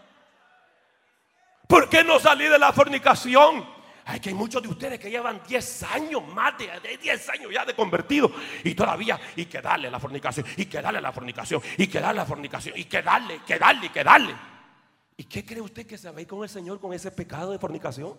¿Por 1.68 1.90
qué 1.90 2.04
no 2.04 2.20
salí 2.20 2.46
de 2.46 2.60
la 2.60 2.72
fornicación? 2.72 3.76
Hay 4.08 4.20
que 4.20 4.30
hay 4.30 4.36
muchos 4.36 4.62
de 4.62 4.70
ustedes 4.70 5.00
que 5.00 5.10
llevan 5.10 5.42
10 5.48 5.84
años, 5.84 6.28
más 6.28 6.56
de, 6.60 6.98
10 7.02 7.30
años 7.30 7.52
ya 7.52 7.66
de 7.66 7.74
convertido 7.74 8.32
y 8.64 8.76
todavía, 8.76 9.20
y 9.36 9.46
que 9.46 9.62
darle 9.62 9.90
la 9.90 10.00
fornicación, 10.00 10.46
y 10.58 10.66
que 10.68 10.80
darle 10.80 11.02
la 11.02 11.12
fornicación, 11.12 11.62
y 11.78 11.88
que 11.88 12.00
darle 12.00 12.22
la 12.22 12.26
fornicación, 12.26 12.78
y 12.78 12.86
que 12.86 13.02
darle, 13.02 13.42
que 13.46 13.58
darle, 13.58 13.92
que 13.92 14.04
darle. 14.04 14.36
¿Y 15.18 15.24
qué 15.24 15.44
cree 15.44 15.62
usted 15.62 15.88
que 15.88 15.98
se 15.98 16.12
va 16.12 16.20
a 16.20 16.22
ir 16.22 16.28
con 16.28 16.44
el 16.44 16.50
Señor 16.50 16.80
con 16.80 16.94
ese 16.94 17.10
pecado 17.12 17.52
de 17.52 17.58
fornicación? 17.58 18.16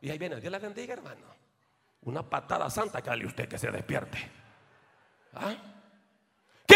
Y 0.00 0.10
ahí 0.10 0.18
viene, 0.18 0.40
Dios 0.40 0.50
la 0.50 0.58
bendiga, 0.58 0.94
hermano. 0.94 1.26
Una 2.02 2.28
patada 2.28 2.68
santa 2.68 3.00
que 3.00 3.10
dale 3.10 3.26
usted 3.26 3.48
que 3.48 3.58
se 3.58 3.70
despierte. 3.70 4.18
¿Ah? 5.34 5.54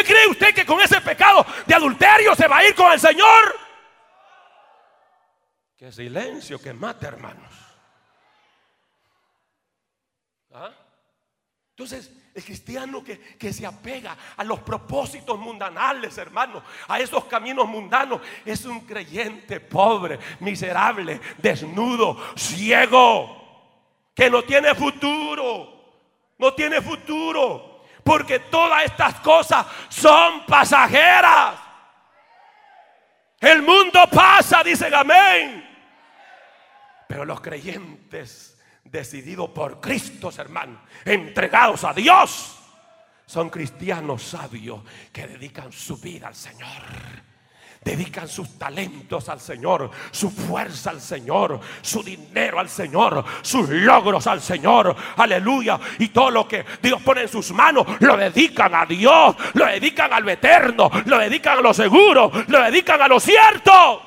¿Qué 0.01 0.07
cree 0.07 0.29
usted 0.29 0.55
que 0.55 0.65
con 0.65 0.81
ese 0.81 0.99
pecado 1.03 1.45
de 1.67 1.75
adulterio 1.75 2.35
se 2.35 2.49
va 2.49 2.59
a 2.59 2.65
ir 2.65 2.75
con 2.75 2.91
el 2.91 2.99
Señor? 2.99 3.55
Qué 5.77 5.93
silencio 5.93 6.59
que 6.59 6.73
mata, 6.73 7.09
hermanos. 7.09 7.53
¿Ah? 10.55 10.71
Entonces, 11.73 12.11
el 12.35 12.43
cristiano 12.43 13.05
que, 13.05 13.21
que, 13.37 13.53
se 13.53 13.67
apega 13.67 14.17
a 14.39 14.43
los 14.43 14.61
propósitos 14.61 15.39
mundanales, 15.39 16.17
hermanos, 16.17 16.63
a 16.89 16.99
esos 16.99 17.27
caminos 17.27 17.69
mundanos, 17.69 18.23
es 18.47 18.65
un 18.65 18.81
creyente 18.87 19.61
pobre, 19.61 20.19
miserable, 20.41 21.21
desnudo, 21.37 22.19
ciego, 22.37 24.13
que 24.15 24.31
no 24.31 24.45
tiene 24.45 24.75
futuro, 24.75 26.01
no 26.39 26.55
tiene 26.55 26.81
futuro. 26.81 27.70
Porque 28.11 28.41
todas 28.41 28.87
estas 28.87 29.21
cosas 29.21 29.65
son 29.89 30.45
pasajeras. 30.45 31.55
El 33.39 33.63
mundo 33.63 34.01
pasa, 34.13 34.65
dicen 34.65 34.93
amén. 34.93 35.65
Pero 37.07 37.25
los 37.25 37.41
creyentes 37.41 38.61
decididos 38.83 39.51
por 39.51 39.81
Cristo, 39.81 40.29
hermanos, 40.37 40.81
entregados 41.05 41.85
a 41.85 41.93
Dios, 41.93 42.59
son 43.27 43.49
cristianos 43.49 44.25
sabios 44.25 44.81
que 45.13 45.29
dedican 45.29 45.71
su 45.71 45.97
vida 45.97 46.27
al 46.27 46.35
Señor 46.35 46.83
dedican 47.83 48.29
sus 48.29 48.59
talentos 48.59 49.29
al 49.29 49.41
Señor, 49.41 49.91
su 50.11 50.31
fuerza 50.31 50.91
al 50.91 51.01
Señor, 51.01 51.61
su 51.81 52.03
dinero 52.03 52.61
al 52.61 52.69
Señor, 52.69 53.25
sus 53.41 53.69
logros 53.71 54.27
al 54.27 54.41
Señor, 54.41 54.95
aleluya. 55.17 55.81
Y 55.99 56.09
todo 56.09 56.31
lo 56.31 56.47
que 56.47 56.65
Dios 56.83 57.01
pone 57.03 57.23
en 57.23 57.29
sus 57.29 57.51
manos 57.53 57.87
lo 58.01 58.17
dedican 58.17 58.75
a 58.75 58.85
Dios, 58.85 59.35
lo 59.55 59.67
dedican 59.67 60.13
al 60.13 60.29
eterno, 60.29 60.91
lo 61.07 61.19
dedican 61.19 61.59
a 61.59 61.61
lo 61.63 61.73
seguro, 61.73 62.31
lo 62.49 62.63
dedican 62.63 63.01
a 63.01 63.09
lo 63.09 63.19
cierto. 63.19 64.03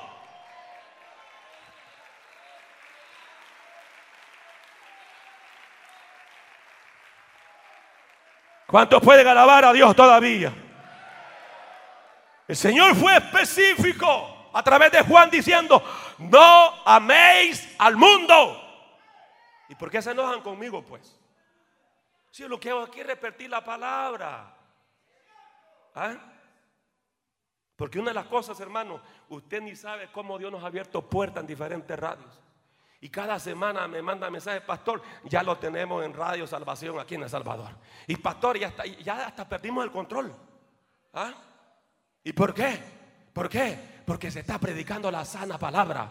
¿Cuántos 8.67 9.03
pueden 9.03 9.27
alabar 9.27 9.65
a 9.65 9.73
Dios 9.73 9.95
todavía? 9.95 10.62
El 12.47 12.55
Señor 12.55 12.95
fue 12.95 13.15
específico 13.17 14.49
a 14.53 14.61
través 14.61 14.91
de 14.91 15.01
Juan 15.01 15.29
diciendo, 15.29 15.81
no 16.19 16.83
améis 16.85 17.75
al 17.79 17.95
mundo. 17.95 18.59
¿Y 19.69 19.75
por 19.75 19.89
qué 19.89 20.01
se 20.01 20.11
enojan 20.11 20.41
conmigo 20.41 20.83
pues? 20.83 21.19
Si 22.29 22.47
lo 22.47 22.59
que 22.59 22.69
hago 22.69 22.81
aquí 22.81 22.99
es 22.99 23.07
repetir 23.07 23.49
la 23.49 23.63
palabra. 23.63 24.55
¿Ah? 25.95 26.15
Porque 27.75 27.99
una 27.99 28.09
de 28.09 28.15
las 28.15 28.27
cosas, 28.27 28.59
hermano, 28.59 29.01
usted 29.29 29.61
ni 29.61 29.75
sabe 29.75 30.11
cómo 30.11 30.37
Dios 30.37 30.51
nos 30.51 30.63
ha 30.63 30.67
abierto 30.67 31.01
puertas 31.01 31.41
en 31.41 31.47
diferentes 31.47 31.97
radios. 31.97 32.39
Y 32.99 33.09
cada 33.09 33.37
semana 33.39 33.87
me 33.87 34.01
manda 34.01 34.29
mensajes, 34.29 34.61
pastor, 34.61 35.01
ya 35.25 35.43
lo 35.43 35.57
tenemos 35.57 36.05
en 36.05 36.13
Radio 36.13 36.47
Salvación 36.47 36.99
aquí 36.99 37.15
en 37.15 37.23
El 37.23 37.29
Salvador. 37.29 37.71
Y 38.07 38.15
pastor, 38.15 38.57
ya, 38.57 38.73
ya 39.03 39.27
hasta 39.27 39.47
perdimos 39.47 39.83
el 39.83 39.91
control. 39.91 40.33
¿Ah? 41.13 41.33
¿Y 42.23 42.31
por 42.33 42.53
qué? 42.53 42.79
¿Por 43.33 43.49
qué? 43.49 43.77
Porque 44.05 44.31
se 44.31 44.39
está 44.39 44.57
predicando 44.57 45.11
la 45.11 45.25
sana 45.25 45.57
palabra. 45.57 46.09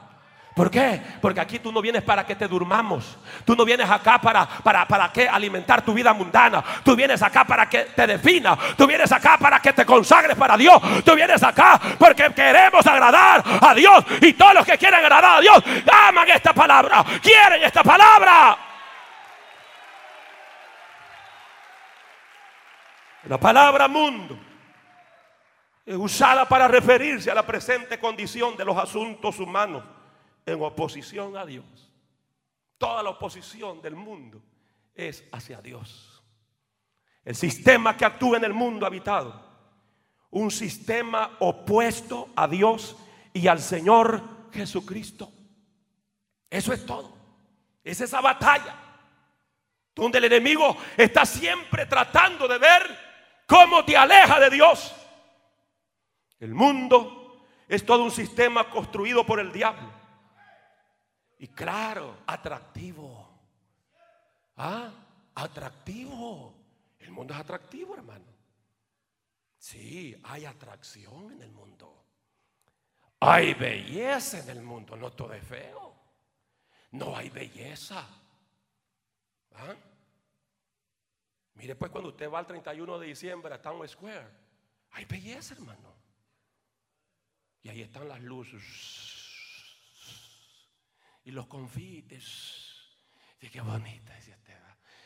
¿Por 0.54 0.70
qué? 0.70 1.00
Porque 1.22 1.40
aquí 1.40 1.60
tú 1.60 1.72
no 1.72 1.80
vienes 1.80 2.02
para 2.02 2.26
que 2.26 2.36
te 2.36 2.46
durmamos. 2.46 3.16
Tú 3.46 3.56
no 3.56 3.64
vienes 3.64 3.88
acá 3.88 4.20
para, 4.20 4.46
para, 4.46 4.86
para 4.86 5.10
que 5.10 5.26
alimentar 5.26 5.82
tu 5.82 5.94
vida 5.94 6.12
mundana. 6.12 6.62
Tú 6.84 6.94
vienes 6.94 7.22
acá 7.22 7.46
para 7.46 7.66
que 7.70 7.84
te 7.84 8.06
defina. 8.06 8.58
Tú 8.76 8.86
vienes 8.86 9.10
acá 9.10 9.38
para 9.38 9.60
que 9.60 9.72
te 9.72 9.86
consagres 9.86 10.36
para 10.36 10.58
Dios. 10.58 10.78
Tú 11.04 11.14
vienes 11.14 11.42
acá 11.42 11.80
porque 11.98 12.30
queremos 12.34 12.86
agradar 12.86 13.42
a 13.62 13.74
Dios. 13.74 14.04
Y 14.20 14.34
todos 14.34 14.54
los 14.54 14.66
que 14.66 14.76
quieren 14.76 15.00
agradar 15.00 15.38
a 15.38 15.40
Dios 15.40 15.64
aman 15.90 16.28
esta 16.28 16.52
palabra. 16.52 17.02
Quieren 17.22 17.62
esta 17.62 17.82
palabra. 17.82 18.58
La 23.24 23.38
palabra 23.38 23.88
mundo 23.88 24.51
usada 25.86 26.48
para 26.48 26.68
referirse 26.68 27.30
a 27.30 27.34
la 27.34 27.46
presente 27.46 27.98
condición 27.98 28.56
de 28.56 28.64
los 28.64 28.76
asuntos 28.76 29.38
humanos 29.38 29.84
en 30.46 30.62
oposición 30.62 31.36
a 31.36 31.44
Dios. 31.44 31.64
Toda 32.78 33.02
la 33.02 33.10
oposición 33.10 33.80
del 33.80 33.94
mundo 33.94 34.42
es 34.94 35.24
hacia 35.32 35.60
Dios. 35.60 36.22
El 37.24 37.36
sistema 37.36 37.96
que 37.96 38.04
actúa 38.04 38.38
en 38.38 38.44
el 38.44 38.52
mundo 38.52 38.86
habitado, 38.86 39.48
un 40.30 40.50
sistema 40.50 41.36
opuesto 41.40 42.30
a 42.34 42.48
Dios 42.48 42.96
y 43.32 43.46
al 43.46 43.60
Señor 43.60 44.22
Jesucristo. 44.52 45.30
Eso 46.50 46.72
es 46.72 46.84
todo. 46.84 47.16
Es 47.84 48.00
esa 48.00 48.20
batalla 48.20 48.76
donde 49.94 50.18
el 50.18 50.24
enemigo 50.24 50.76
está 50.96 51.26
siempre 51.26 51.86
tratando 51.86 52.48
de 52.48 52.58
ver 52.58 52.98
cómo 53.46 53.84
te 53.84 53.96
aleja 53.96 54.40
de 54.40 54.50
Dios. 54.50 54.94
El 56.42 56.54
mundo 56.56 57.46
es 57.68 57.86
todo 57.86 58.02
un 58.02 58.10
sistema 58.10 58.68
construido 58.68 59.24
por 59.24 59.38
el 59.38 59.52
diablo. 59.52 59.88
Y 61.38 61.46
claro, 61.46 62.18
atractivo. 62.26 63.28
Ah, 64.56 64.90
atractivo. 65.36 66.52
El 66.98 67.12
mundo 67.12 67.32
es 67.32 67.38
atractivo, 67.38 67.94
hermano. 67.94 68.24
Sí, 69.56 70.20
hay 70.24 70.44
atracción 70.44 71.30
en 71.30 71.42
el 71.42 71.52
mundo. 71.52 72.06
Hay 73.20 73.54
belleza 73.54 74.40
en 74.40 74.48
el 74.48 74.62
mundo, 74.62 74.96
no 74.96 75.12
todo 75.12 75.34
es 75.34 75.46
feo. 75.46 75.94
No 76.90 77.16
hay 77.16 77.30
belleza. 77.30 78.04
¿Ah? 79.54 79.76
Mire, 81.54 81.76
pues 81.76 81.92
cuando 81.92 82.10
usted 82.10 82.28
va 82.28 82.40
al 82.40 82.48
31 82.48 82.98
de 82.98 83.06
diciembre 83.06 83.54
a 83.54 83.62
Town 83.62 83.86
Square, 83.88 84.26
hay 84.90 85.04
belleza, 85.04 85.54
hermano. 85.54 85.91
Y 87.62 87.68
ahí 87.68 87.82
están 87.82 88.08
las 88.08 88.20
luces. 88.20 88.62
Y 91.24 91.30
los 91.30 91.46
confites. 91.46 92.72
Y 93.40 93.48
qué 93.48 93.60
bonita, 93.60 94.14
dice 94.16 94.32
usted. 94.32 94.58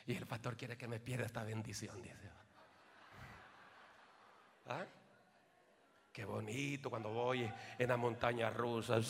Y 0.06 0.14
el 0.14 0.26
pastor 0.26 0.56
quiere 0.56 0.76
que 0.76 0.88
me 0.88 1.00
pierda 1.00 1.26
esta 1.26 1.42
bendición, 1.42 2.00
dice. 2.00 2.30
¿Ah? 4.66 4.84
Qué 6.12 6.24
bonito 6.24 6.88
cuando 6.88 7.10
voy 7.10 7.50
en 7.78 7.88
la 7.88 7.96
montaña 7.96 8.48
rusa. 8.50 9.00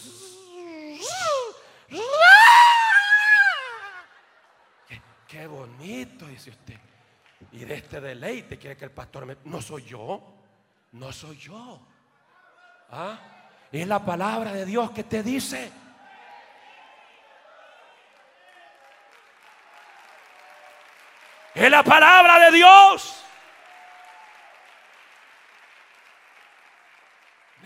Qué, 4.88 5.02
qué, 5.28 5.46
bonito, 5.46 6.26
dice 6.26 6.50
usted. 6.50 6.80
Y 7.52 7.64
de 7.64 7.74
este 7.74 8.00
deleite 8.00 8.58
quiere 8.58 8.76
que 8.76 8.86
el 8.86 8.90
pastor 8.90 9.24
me... 9.24 9.36
No 9.44 9.62
soy 9.62 9.84
yo. 9.84 10.34
No 10.92 11.12
soy 11.12 11.36
yo. 11.36 11.86
¿Ah? 12.90 13.35
Es 13.80 13.86
la 13.86 14.02
palabra 14.04 14.52
de 14.52 14.64
Dios 14.64 14.90
que 14.92 15.04
te 15.04 15.22
dice. 15.22 15.70
Es 21.54 21.70
la 21.70 21.82
palabra 21.82 22.38
de 22.38 22.52
Dios. 22.52 23.22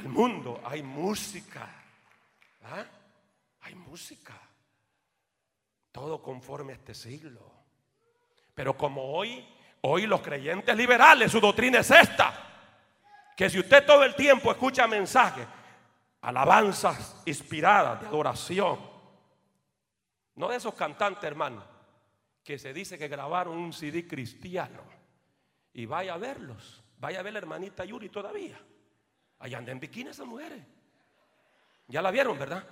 mundo 0.02 0.60
hay 0.64 0.82
música. 0.82 1.68
¿ah? 2.64 2.84
Hay 3.62 3.74
música. 3.76 4.34
Todo 5.92 6.20
conforme 6.20 6.72
a 6.72 6.76
este 6.76 6.92
siglo. 6.92 7.40
Pero 8.54 8.76
como 8.76 9.12
hoy, 9.12 9.46
hoy 9.82 10.06
los 10.06 10.20
creyentes 10.20 10.76
liberales, 10.76 11.30
su 11.30 11.40
doctrina 11.40 11.78
es 11.78 11.90
esta. 11.92 12.34
Que 13.36 13.48
si 13.48 13.60
usted 13.60 13.86
todo 13.86 14.02
el 14.02 14.16
tiempo 14.16 14.50
escucha 14.50 14.88
mensajes, 14.88 15.46
alabanzas 16.22 17.22
inspiradas 17.26 18.00
de 18.00 18.06
adoración, 18.06 18.78
no 20.34 20.48
de 20.48 20.56
esos 20.56 20.74
cantantes, 20.74 21.24
hermano, 21.24 21.62
que 22.44 22.58
se 22.58 22.72
dice 22.72 22.98
que 22.98 23.08
grabaron 23.08 23.56
un 23.56 23.72
CD 23.72 24.06
cristiano 24.06 24.82
y 25.72 25.86
vaya 25.86 26.14
a 26.14 26.18
verlos, 26.18 26.82
vaya 26.98 27.20
a 27.20 27.22
ver 27.22 27.34
la 27.34 27.38
hermanita 27.38 27.84
Yuri 27.84 28.08
todavía. 28.08 28.60
Allá 29.38 29.58
anda 29.58 29.72
en 29.72 29.80
bikini 29.80 30.10
esas 30.10 30.26
mujeres. 30.26 30.62
Ya 31.88 32.02
la 32.02 32.10
vieron, 32.10 32.38
¿verdad? 32.38 32.64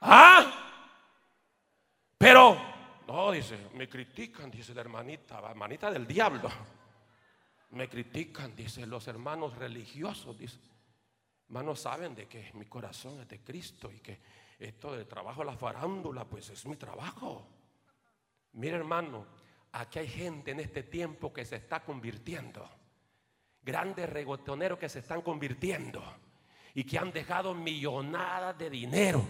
Ah, 0.00 0.52
pero, 2.18 2.56
no, 3.06 3.30
dice, 3.32 3.70
me 3.74 3.88
critican, 3.88 4.50
dice 4.50 4.74
la 4.74 4.82
hermanita, 4.82 5.40
la 5.40 5.50
hermanita 5.50 5.90
del 5.90 6.06
diablo. 6.06 6.50
Me 7.70 7.88
critican, 7.88 8.54
dice 8.54 8.86
los 8.86 9.08
hermanos 9.08 9.56
religiosos, 9.56 10.38
dice. 10.38 10.58
Hermanos 11.48 11.80
saben 11.80 12.14
de 12.14 12.26
que 12.26 12.50
mi 12.54 12.64
corazón 12.66 13.20
es 13.20 13.28
de 13.28 13.40
Cristo 13.40 13.90
y 13.92 14.00
que 14.00 14.18
esto 14.58 14.92
del 14.92 15.06
trabajo 15.06 15.40
de 15.40 15.46
la 15.46 15.56
farándula, 15.56 16.24
pues 16.24 16.50
es 16.50 16.66
mi 16.66 16.76
trabajo. 16.76 17.46
Mire, 18.52 18.76
hermano, 18.76 19.26
aquí 19.72 19.98
hay 19.98 20.08
gente 20.08 20.50
en 20.52 20.60
este 20.60 20.82
tiempo 20.82 21.32
que 21.32 21.44
se 21.44 21.56
está 21.56 21.84
convirtiendo. 21.84 22.68
Grandes 23.62 24.08
regotoneros 24.08 24.78
que 24.78 24.88
se 24.88 25.00
están 25.00 25.22
convirtiendo 25.22 26.02
y 26.74 26.84
que 26.84 26.98
han 26.98 27.12
dejado 27.12 27.54
millonadas 27.54 28.56
de 28.58 28.70
dinero 28.70 29.24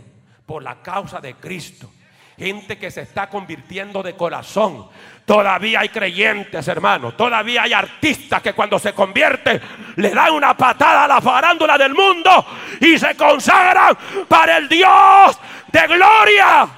por 0.46 0.62
la 0.62 0.82
causa 0.82 1.20
de 1.20 1.34
Cristo. 1.34 1.90
Gente 2.38 2.76
que 2.76 2.90
se 2.90 3.00
está 3.00 3.30
convirtiendo 3.30 4.02
de 4.02 4.14
corazón. 4.14 4.90
Todavía 5.24 5.80
hay 5.80 5.88
creyentes, 5.88 6.68
hermano. 6.68 7.14
Todavía 7.14 7.62
hay 7.62 7.72
artistas 7.72 8.42
que 8.42 8.52
cuando 8.52 8.78
se 8.78 8.92
convierten 8.92 9.60
le 9.96 10.10
dan 10.10 10.32
una 10.32 10.54
patada 10.54 11.04
a 11.04 11.08
la 11.08 11.20
farándula 11.22 11.78
del 11.78 11.94
mundo 11.94 12.46
y 12.78 12.98
se 12.98 13.16
consagran 13.16 13.96
para 14.28 14.58
el 14.58 14.68
Dios 14.68 15.40
de 15.72 15.86
gloria. 15.86 16.68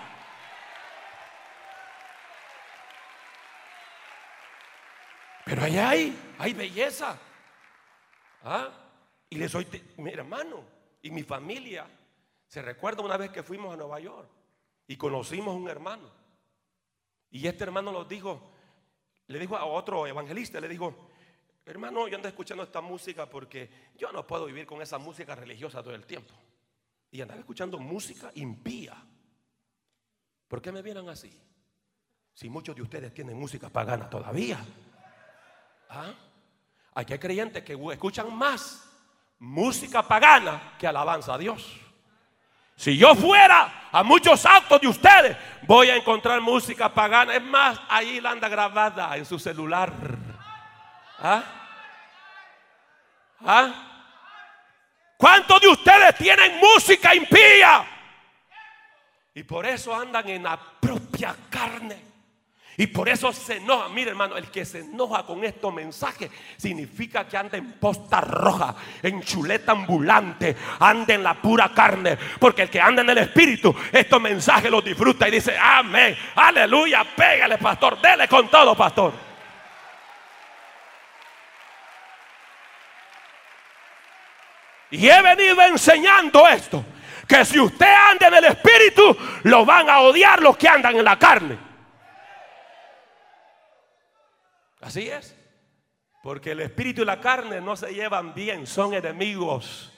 Pero 5.45 5.65
ahí 5.65 5.79
hay, 5.79 6.19
hay 6.39 6.53
belleza. 6.53 7.19
¿Ah? 8.45 8.69
Y 9.29 9.39
les 9.39 9.51
soy, 9.51 9.67
mi 9.97 10.13
hermano 10.13 10.63
y 11.03 11.11
mi 11.11 11.25
familia. 11.25 11.85
Se 12.47 12.63
recuerda 12.63 13.03
una 13.03 13.17
vez 13.17 13.31
que 13.31 13.43
fuimos 13.43 13.75
a 13.75 13.77
Nueva 13.77 13.99
York 13.99 14.38
y 14.89 14.97
conocimos 14.97 15.55
un 15.55 15.69
hermano. 15.69 16.11
Y 17.31 17.47
este 17.47 17.65
hermano 17.65 17.93
nos 17.93 18.09
dijo, 18.09 18.51
le 19.27 19.39
dijo 19.39 19.57
a 19.57 19.67
otro 19.67 20.07
evangelista, 20.07 20.59
le 20.61 20.67
dijo, 20.67 21.11
hermano, 21.67 22.09
yo 22.09 22.17
ando 22.17 22.27
escuchando 22.27 22.65
esta 22.65 22.81
música 22.81 23.27
porque 23.27 23.91
yo 23.97 24.11
no 24.11 24.27
puedo 24.27 24.47
vivir 24.47 24.67
con 24.67 24.81
esa 24.81 24.99
música 24.99 25.35
religiosa 25.35 25.83
todo 25.83 25.95
el 25.95 26.07
tiempo. 26.07 26.35
Y 27.11 27.21
andaba 27.21 27.39
escuchando 27.39 27.79
música 27.79 28.33
impía. 28.35 28.97
¿Por 30.49 30.63
qué 30.63 30.73
me 30.73 30.81
vieron 30.81 31.09
así? 31.11 31.39
Si 32.33 32.49
muchos 32.49 32.75
de 32.75 32.83
ustedes 32.83 33.13
tienen 33.13 33.39
música 33.39 33.69
pagana 33.69 34.09
todavía. 34.09 34.59
¿Ah? 35.91 36.15
Hay 36.95 37.05
creyentes 37.05 37.63
que 37.63 37.79
escuchan 37.93 38.35
más 38.35 38.89
música 39.39 40.03
pagana 40.03 40.77
que 40.79 40.87
alabanza 40.87 41.35
a 41.35 41.39
Dios. 41.39 41.79
Si 42.75 42.97
yo 42.97 43.15
fuera 43.15 43.78
a 43.93 44.03
muchos 44.03 44.45
actos 44.45 44.81
de 44.81 44.89
ustedes, 44.89 45.37
voy 45.63 45.91
a 45.91 45.97
encontrar 45.97 46.41
música 46.41 46.93
pagana. 46.93 47.35
Es 47.35 47.43
más, 47.43 47.81
ahí 47.89 48.21
la 48.21 48.31
anda 48.31 48.49
grabada 48.49 49.17
en 49.17 49.25
su 49.25 49.39
celular. 49.39 49.93
¿Ah? 51.19 51.43
¿Ah? 53.45 53.89
¿Cuántos 55.17 55.61
de 55.61 55.69
ustedes 55.69 56.17
tienen 56.17 56.59
música 56.59 57.15
impía? 57.15 57.85
Y 59.35 59.43
por 59.43 59.67
eso 59.67 59.95
andan 59.95 60.29
en 60.29 60.43
la 60.43 60.59
propia 60.59 61.35
carne. 61.51 62.08
Y 62.81 62.87
por 62.87 63.09
eso 63.09 63.33
se 63.33 63.57
enoja. 63.57 63.89
Mire, 63.89 64.11
hermano, 64.11 64.37
el 64.37 64.53
que 64.53 64.65
se 64.65 64.79
enoja 64.79 65.27
con 65.27 65.45
estos 65.45 65.75
mensajes 65.75 66.31
significa 66.57 67.27
que 67.27 67.37
anda 67.37 67.59
en 67.59 67.73
posta 67.73 68.21
roja, 68.21 68.77
en 69.03 69.21
chuleta 69.21 69.73
ambulante, 69.73 70.57
anda 70.79 71.13
en 71.13 71.25
la 71.25 71.35
pura 71.35 71.73
carne. 71.75 72.17
Porque 72.39 72.63
el 72.63 72.71
que 72.71 72.81
anda 72.81 73.03
en 73.03 73.11
el 73.11 73.19
espíritu, 73.19 73.75
estos 73.91 74.23
mensajes 74.23 74.71
los 74.71 74.85
disfruta 74.85 75.27
y 75.27 75.33
dice: 75.33 75.59
Amén, 75.61 76.17
aleluya, 76.37 77.05
pégale, 77.17 77.59
pastor, 77.59 78.01
dele 78.01 78.29
con 78.29 78.49
todo, 78.49 78.77
pastor. 78.77 79.13
Y 84.93 85.09
he 85.09 85.21
venido 85.21 85.61
enseñando 85.63 86.47
esto: 86.47 86.85
que 87.27 87.45
si 87.45 87.59
usted 87.59 87.93
anda 87.93 88.29
en 88.29 88.35
el 88.35 88.45
espíritu, 88.45 89.17
lo 89.43 89.65
van 89.65 89.91
a 89.91 89.99
odiar 89.99 90.41
los 90.41 90.57
que 90.57 90.69
andan 90.69 90.95
en 90.95 91.05
la 91.05 91.19
carne. 91.19 91.68
Así 94.89 95.07
es. 95.07 95.37
Porque 96.23 96.53
el 96.53 96.61
espíritu 96.61 97.03
y 97.03 97.05
la 97.05 97.21
carne 97.21 97.61
no 97.61 97.77
se 97.77 97.93
llevan 97.93 98.33
bien, 98.33 98.67
son 98.67 98.95
enemigos. 98.95 99.93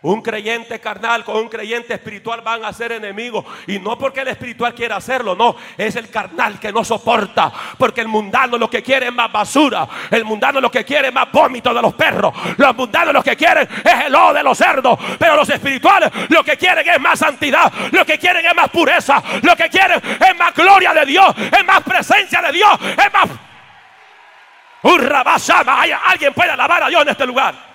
Un 0.00 0.22
creyente 0.22 0.80
carnal 0.80 1.26
con 1.26 1.36
un 1.36 1.50
creyente 1.50 1.92
espiritual 1.92 2.40
van 2.40 2.64
a 2.64 2.72
ser 2.72 2.92
enemigos. 2.92 3.44
Y 3.66 3.78
no 3.78 3.98
porque 3.98 4.20
el 4.20 4.28
espiritual 4.28 4.74
quiera 4.74 4.96
hacerlo, 4.96 5.34
no. 5.34 5.56
Es 5.76 5.94
el 5.96 6.08
carnal 6.08 6.58
que 6.58 6.72
no 6.72 6.82
soporta. 6.84 7.52
Porque 7.76 8.00
el 8.00 8.08
mundano 8.08 8.56
lo 8.56 8.70
que 8.70 8.82
quiere 8.82 9.08
es 9.08 9.12
más 9.12 9.30
basura. 9.30 9.86
El 10.10 10.24
mundano 10.24 10.58
lo 10.58 10.70
que 10.70 10.86
quiere 10.86 11.08
es 11.08 11.14
más 11.14 11.30
vómito 11.30 11.74
de 11.74 11.82
los 11.82 11.92
perros. 11.92 12.32
Los 12.56 12.74
mundanos 12.74 13.12
lo 13.12 13.22
que 13.22 13.36
quieren 13.36 13.68
es 13.84 14.06
el 14.06 14.14
odio 14.14 14.32
de 14.32 14.42
los 14.42 14.56
cerdos. 14.56 14.98
Pero 15.18 15.36
los 15.36 15.50
espirituales 15.50 16.10
lo 16.30 16.42
que 16.42 16.56
quieren 16.56 16.88
es 16.88 16.98
más 16.98 17.18
santidad. 17.18 17.70
Lo 17.92 18.06
que 18.06 18.18
quieren 18.18 18.46
es 18.46 18.54
más 18.54 18.70
pureza. 18.70 19.22
Lo 19.42 19.54
que 19.54 19.68
quieren 19.68 20.00
es 20.02 20.38
más 20.38 20.54
gloria 20.54 20.94
de 20.94 21.04
Dios. 21.04 21.26
Es 21.36 21.64
más 21.66 21.82
presencia 21.82 22.40
de 22.40 22.52
Dios. 22.52 22.70
Es 22.92 23.12
más 23.12 23.49
un 24.82 24.98
rabasama. 24.98 25.82
Alguien 25.82 26.32
puede 26.34 26.50
alabar 26.50 26.82
a 26.84 26.88
Dios 26.88 27.02
en 27.02 27.08
este 27.08 27.26
lugar. 27.26 27.70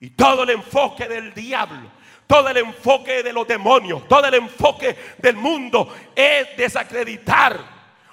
Y 0.00 0.10
todo 0.10 0.44
el 0.44 0.50
enfoque 0.50 1.08
del 1.08 1.34
diablo, 1.34 1.90
todo 2.26 2.48
el 2.48 2.58
enfoque 2.58 3.22
de 3.22 3.32
los 3.32 3.48
demonios, 3.48 4.06
todo 4.06 4.26
el 4.26 4.34
enfoque 4.34 4.96
del 5.18 5.36
mundo 5.36 5.92
es 6.14 6.56
desacreditar 6.56 7.58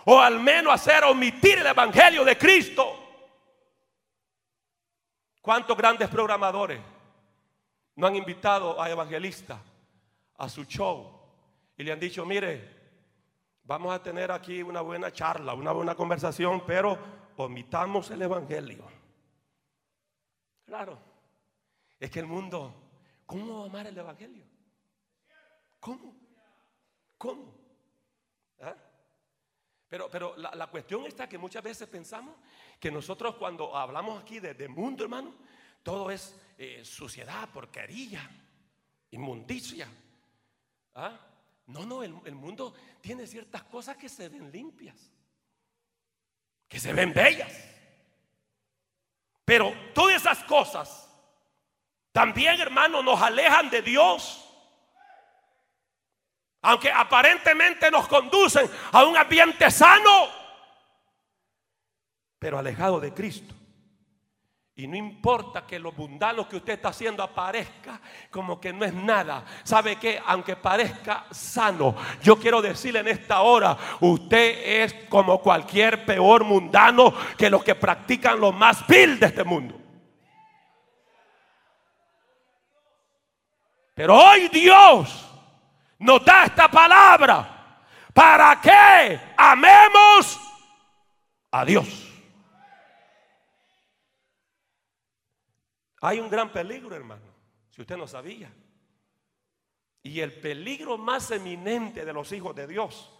o 0.05 0.19
al 0.19 0.39
menos 0.39 0.73
hacer 0.73 1.03
omitir 1.03 1.59
el 1.59 1.67
evangelio 1.67 2.25
de 2.25 2.37
Cristo. 2.37 3.01
¿Cuántos 5.41 5.77
grandes 5.77 6.09
programadores 6.09 6.81
no 7.95 8.07
han 8.07 8.15
invitado 8.15 8.81
a 8.81 8.89
evangelistas 8.89 9.59
a 10.37 10.49
su 10.49 10.65
show 10.65 11.14
y 11.77 11.83
le 11.83 11.91
han 11.91 11.99
dicho, 11.99 12.25
mire, 12.25 12.85
vamos 13.63 13.93
a 13.93 14.01
tener 14.01 14.31
aquí 14.31 14.61
una 14.61 14.81
buena 14.81 15.11
charla, 15.11 15.53
una 15.53 15.71
buena 15.71 15.95
conversación, 15.95 16.63
pero 16.65 16.97
omitamos 17.37 18.09
el 18.11 18.21
Evangelio. 18.21 18.85
Claro, 20.65 20.97
es 21.99 22.09
que 22.09 22.19
el 22.19 22.27
mundo, 22.27 22.73
¿cómo 23.25 23.59
va 23.59 23.63
a 23.63 23.67
amar 23.67 23.87
el 23.87 23.97
Evangelio? 23.97 24.45
¿Cómo? 25.79 26.15
¿Cómo? 27.17 27.53
¿Ah? 28.61 28.75
Pero, 29.87 30.09
pero 30.09 30.35
la, 30.35 30.67
cuestión 30.67 31.05
está 31.05 31.29
que 31.29 31.37
muchas 31.37 31.63
veces 31.63 31.87
pensamos 31.87 32.35
que 32.79 32.89
nosotros 32.89 33.35
cuando 33.35 33.75
hablamos 33.75 34.21
aquí 34.21 34.39
de, 34.39 34.67
mundo, 34.67 35.03
hermano, 35.03 35.33
todo 35.83 36.09
es 36.09 36.35
eh, 36.57 36.83
suciedad, 36.83 37.47
porquería, 37.49 38.27
inmundicia. 39.11 39.87
¿Ah? 40.95 41.19
No, 41.67 41.85
no, 41.85 42.03
el, 42.03 42.35
mundo 42.35 42.73
tiene 43.01 43.25
ciertas 43.25 43.63
cosas 43.63 43.97
que 43.97 44.07
se 44.07 44.29
ven 44.29 44.51
limpias, 44.51 44.95
que 46.67 46.79
se 46.79 46.93
ven 46.93 47.13
bellas. 47.13 47.51
Pero 49.43 49.73
todas 49.93 50.15
esas 50.15 50.43
cosas 50.43 51.09
también, 52.11 52.59
hermano, 52.61 53.01
nos 53.03 53.21
alejan 53.21 53.69
de 53.69 53.81
Dios. 53.81 54.41
Aunque 56.61 56.91
aparentemente 56.91 57.91
nos 57.91 58.07
conducen 58.07 58.69
a 58.91 59.03
un 59.03 59.17
ambiente 59.17 59.69
sano, 59.69 60.29
pero 62.39 62.57
alejado 62.57 62.99
de 62.99 63.13
Cristo. 63.13 63.53
Y 64.77 64.87
no 64.87 64.97
importa 64.97 65.65
que 65.65 65.79
lo 65.79 65.93
mundano 65.93 66.49
que 66.49 66.57
usted 66.57 66.73
está 66.73 66.89
haciendo 66.89 67.23
aparezca 67.23 68.01
como 68.29 68.59
que 68.59 68.73
no 68.73 68.83
es 68.83 68.93
nada. 68.93 69.45
¿Sabe 69.63 69.95
qué? 69.95 70.21
Aunque 70.25 70.57
parezca 70.57 71.27
sano, 71.31 71.95
yo 72.21 72.37
quiero 72.37 72.61
decirle 72.61 72.99
en 72.99 73.07
esta 73.07 73.41
hora, 73.41 73.77
usted 74.01 74.83
es 74.83 74.93
como 75.07 75.39
cualquier 75.39 76.05
peor 76.05 76.43
mundano 76.43 77.13
que 77.37 77.49
los 77.49 77.63
que 77.63 77.75
practican 77.75 78.37
lo 78.37 78.51
más 78.51 78.85
vil 78.85 79.17
de 79.17 79.27
este 79.27 79.45
mundo. 79.45 79.79
Pero 83.93 84.13
hoy 84.13 84.49
Dios 84.49 85.25
nos 85.99 86.25
da 86.25 86.43
esta 86.43 86.67
palabra 86.67 87.79
para 88.13 88.59
que 88.59 89.21
amemos 89.37 90.37
a 91.49 91.63
Dios. 91.63 92.14
Hay 96.05 96.19
un 96.19 96.29
gran 96.29 96.49
peligro, 96.49 96.95
hermano, 96.95 97.23
si 97.71 97.81
usted 97.81 97.97
no 97.97 98.07
sabía. 98.07 98.53
Y 100.03 100.19
el 100.19 100.33
peligro 100.33 100.99
más 100.99 101.31
eminente 101.31 102.05
de 102.05 102.13
los 102.13 102.31
hijos 102.31 102.55
de 102.55 102.67
Dios, 102.67 103.11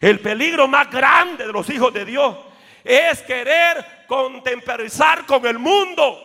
el 0.00 0.20
peligro 0.20 0.66
más 0.66 0.90
grande 0.90 1.46
de 1.46 1.52
los 1.52 1.68
hijos 1.68 1.92
de 1.92 2.06
Dios, 2.06 2.34
es 2.82 3.20
querer 3.24 4.06
contemporizar 4.06 5.26
con 5.26 5.44
el 5.44 5.58
mundo. 5.58 6.16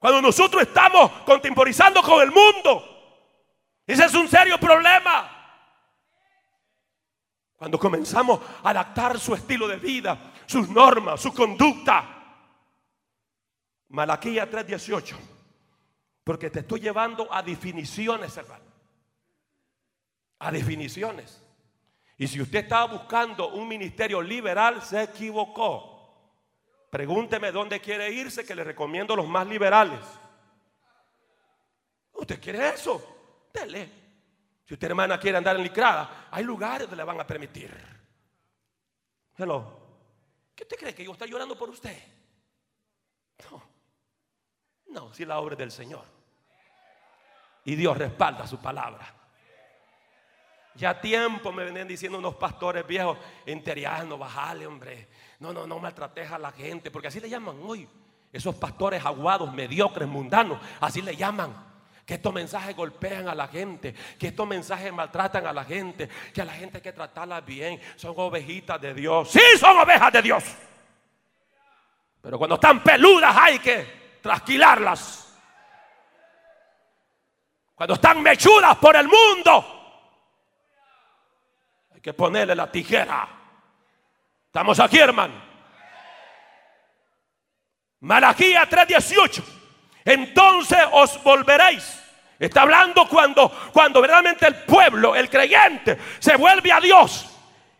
Cuando 0.00 0.20
nosotros 0.20 0.62
estamos 0.62 1.12
contemporizando 1.24 2.02
con 2.02 2.20
el 2.20 2.32
mundo, 2.32 3.22
ese 3.86 4.06
es 4.06 4.14
un 4.14 4.26
serio 4.26 4.58
problema. 4.58 5.30
Cuando 7.54 7.78
comenzamos 7.78 8.40
a 8.64 8.70
adaptar 8.70 9.16
su 9.20 9.32
estilo 9.32 9.68
de 9.68 9.76
vida, 9.76 10.32
sus 10.46 10.68
normas, 10.68 11.20
su 11.20 11.32
conducta, 11.32 12.19
Malaquía 13.90 14.48
3:18. 14.48 15.16
Porque 16.24 16.50
te 16.50 16.60
estoy 16.60 16.80
llevando 16.80 17.32
a 17.32 17.42
definiciones, 17.42 18.36
hermano. 18.36 18.64
A 20.38 20.50
definiciones. 20.50 21.42
Y 22.16 22.28
si 22.28 22.40
usted 22.40 22.60
estaba 22.60 22.92
buscando 22.92 23.48
un 23.48 23.66
ministerio 23.66 24.20
liberal, 24.20 24.82
se 24.82 25.02
equivocó. 25.02 25.90
Pregúnteme 26.90 27.50
dónde 27.50 27.80
quiere 27.80 28.10
irse, 28.10 28.44
que 28.44 28.54
le 28.54 28.64
recomiendo 28.64 29.16
los 29.16 29.26
más 29.26 29.46
liberales. 29.46 30.00
¿Usted 32.12 32.40
quiere 32.40 32.68
eso? 32.68 33.48
Dele. 33.52 33.90
Si 34.66 34.74
usted, 34.74 34.88
hermana, 34.88 35.18
quiere 35.18 35.38
andar 35.38 35.56
en 35.56 35.62
licrada, 35.62 36.28
hay 36.30 36.44
lugares 36.44 36.82
donde 36.82 36.96
le 36.96 37.04
van 37.04 37.20
a 37.20 37.26
permitir. 37.26 37.74
Hello. 39.36 39.78
¿Qué 40.54 40.64
usted 40.64 40.76
cree 40.76 40.94
que 40.94 41.04
yo 41.04 41.12
estoy 41.12 41.30
llorando 41.30 41.56
por 41.56 41.70
usted? 41.70 41.96
No. 43.50 43.69
No, 44.90 45.12
si 45.14 45.24
la 45.24 45.38
obra 45.38 45.54
es 45.54 45.58
del 45.58 45.70
Señor. 45.70 46.04
Y 47.64 47.74
Dios 47.76 47.96
respalda 47.96 48.46
su 48.46 48.58
palabra. 48.58 49.14
Ya 50.74 51.00
tiempo 51.00 51.52
me 51.52 51.64
venían 51.64 51.86
diciendo 51.86 52.18
unos 52.18 52.36
pastores 52.36 52.86
viejos, 52.86 53.18
enteriano, 53.44 54.16
bajale, 54.16 54.66
hombre. 54.66 55.08
No, 55.40 55.52
no, 55.52 55.66
no 55.66 55.78
maltrates 55.78 56.30
a 56.30 56.38
la 56.38 56.52
gente, 56.52 56.90
porque 56.90 57.08
así 57.08 57.20
le 57.20 57.28
llaman 57.28 57.56
hoy. 57.62 57.88
Esos 58.32 58.54
pastores 58.54 59.04
aguados, 59.04 59.52
mediocres, 59.52 60.08
mundanos, 60.08 60.58
así 60.80 61.02
le 61.02 61.16
llaman. 61.16 61.68
Que 62.06 62.14
estos 62.14 62.32
mensajes 62.32 62.74
golpean 62.74 63.28
a 63.28 63.34
la 63.34 63.46
gente, 63.48 63.94
que 64.18 64.28
estos 64.28 64.46
mensajes 64.46 64.92
maltratan 64.92 65.46
a 65.46 65.52
la 65.52 65.64
gente, 65.64 66.08
que 66.32 66.40
a 66.40 66.44
la 66.44 66.52
gente 66.52 66.78
hay 66.78 66.82
que 66.82 66.92
tratarla 66.92 67.40
bien. 67.40 67.80
Son 67.96 68.14
ovejitas 68.16 68.80
de 68.80 68.94
Dios. 68.94 69.30
Sí, 69.30 69.42
son 69.58 69.78
ovejas 69.78 70.12
de 70.12 70.22
Dios. 70.22 70.44
Pero 72.20 72.38
cuando 72.38 72.54
están 72.56 72.82
peludas 72.82 73.36
hay 73.36 73.58
que 73.58 73.99
trasquilarlas. 74.20 75.26
Cuando 77.74 77.94
están 77.94 78.22
mechudas 78.22 78.76
por 78.76 78.94
el 78.94 79.08
mundo, 79.08 79.76
hay 81.94 82.00
que 82.00 82.12
ponerle 82.12 82.54
la 82.54 82.70
tijera. 82.70 83.28
Estamos 84.46 84.78
aquí, 84.80 84.98
hermano. 84.98 85.34
Malaquía 88.00 88.68
3:18. 88.68 89.42
Entonces 90.04 90.78
os 90.92 91.22
volveréis. 91.22 91.98
Está 92.38 92.62
hablando 92.62 93.06
cuando, 93.06 93.50
cuando 93.72 94.00
verdaderamente 94.00 94.46
el 94.46 94.56
pueblo, 94.64 95.14
el 95.14 95.28
creyente, 95.28 95.98
se 96.18 96.36
vuelve 96.36 96.72
a 96.72 96.80
Dios. 96.80 97.26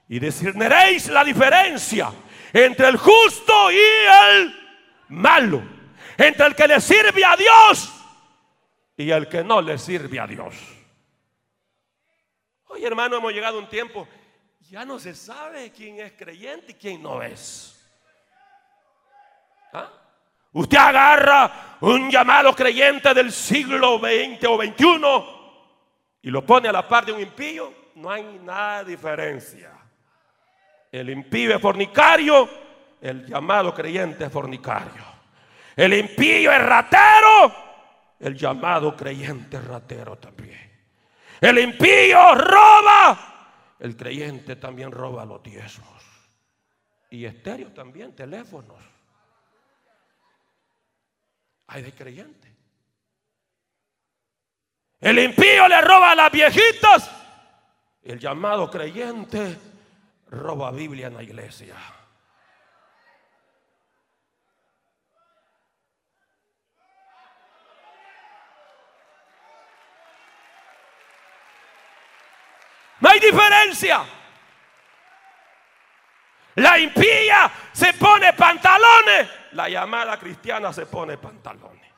Y 0.08 0.18
discerniréis 0.18 1.08
la 1.08 1.24
diferencia 1.24 2.12
entre 2.52 2.88
el 2.88 2.98
justo 2.98 3.70
y 3.70 3.78
el 3.78 4.60
malo 5.08 5.79
entre 6.20 6.46
el 6.46 6.54
que 6.54 6.68
le 6.68 6.80
sirve 6.80 7.24
a 7.24 7.34
Dios 7.34 7.92
y 8.96 9.10
el 9.10 9.28
que 9.28 9.42
no 9.42 9.62
le 9.62 9.78
sirve 9.78 10.20
a 10.20 10.26
Dios. 10.26 10.54
Oye, 12.66 12.86
hermano, 12.86 13.16
hemos 13.16 13.32
llegado 13.32 13.56
a 13.56 13.60
un 13.60 13.68
tiempo, 13.68 14.06
ya 14.68 14.84
no 14.84 14.98
se 14.98 15.14
sabe 15.14 15.72
quién 15.72 15.98
es 15.98 16.12
creyente 16.12 16.72
y 16.72 16.74
quién 16.74 17.02
no 17.02 17.22
es. 17.22 17.76
¿Ah? 19.72 19.90
Usted 20.52 20.76
agarra 20.76 21.78
un 21.80 22.10
llamado 22.10 22.54
creyente 22.54 23.14
del 23.14 23.32
siglo 23.32 23.98
XX 23.98 24.44
o 24.46 24.62
XXI 24.62 25.40
y 26.22 26.30
lo 26.30 26.44
pone 26.44 26.68
a 26.68 26.72
la 26.72 26.86
par 26.86 27.06
de 27.06 27.12
un 27.12 27.20
impío, 27.20 27.72
no 27.94 28.10
hay 28.10 28.38
nada 28.44 28.84
de 28.84 28.90
diferencia. 28.90 29.72
El 30.92 31.08
impío 31.08 31.54
es 31.54 31.62
fornicario, 31.62 32.48
el 33.00 33.26
llamado 33.26 33.72
creyente 33.72 34.26
es 34.26 34.32
fornicario. 34.32 35.09
El 35.80 35.94
impío 35.94 36.52
es 36.52 36.62
ratero, 36.62 37.54
el 38.18 38.36
llamado 38.36 38.94
creyente 38.94 39.56
es 39.56 39.64
ratero 39.64 40.18
también. 40.18 40.70
El 41.40 41.58
impío 41.58 42.34
roba, 42.34 43.76
el 43.78 43.96
creyente 43.96 44.56
también 44.56 44.92
roba 44.92 45.24
los 45.24 45.42
diezmos. 45.42 46.02
Y 47.08 47.24
estéreo 47.24 47.72
también, 47.72 48.14
teléfonos. 48.14 48.78
Hay 51.68 51.80
de 51.80 51.92
creyente. 51.92 52.54
El 55.00 55.18
impío 55.18 55.66
le 55.66 55.80
roba 55.80 56.12
a 56.12 56.14
las 56.14 56.30
viejitas. 56.30 57.10
El 58.02 58.18
llamado 58.18 58.70
creyente 58.70 59.56
roba 60.28 60.72
Biblia 60.72 61.06
en 61.06 61.14
la 61.14 61.22
iglesia. 61.22 61.74
No 73.00 73.08
hay 73.08 73.18
diferencia. 73.18 74.04
La 76.56 76.78
impía 76.78 77.50
se 77.72 77.94
pone 77.94 78.32
pantalones. 78.34 79.28
La 79.52 79.68
llamada 79.68 80.18
cristiana 80.18 80.72
se 80.72 80.86
pone 80.86 81.16
pantalones. 81.16 81.90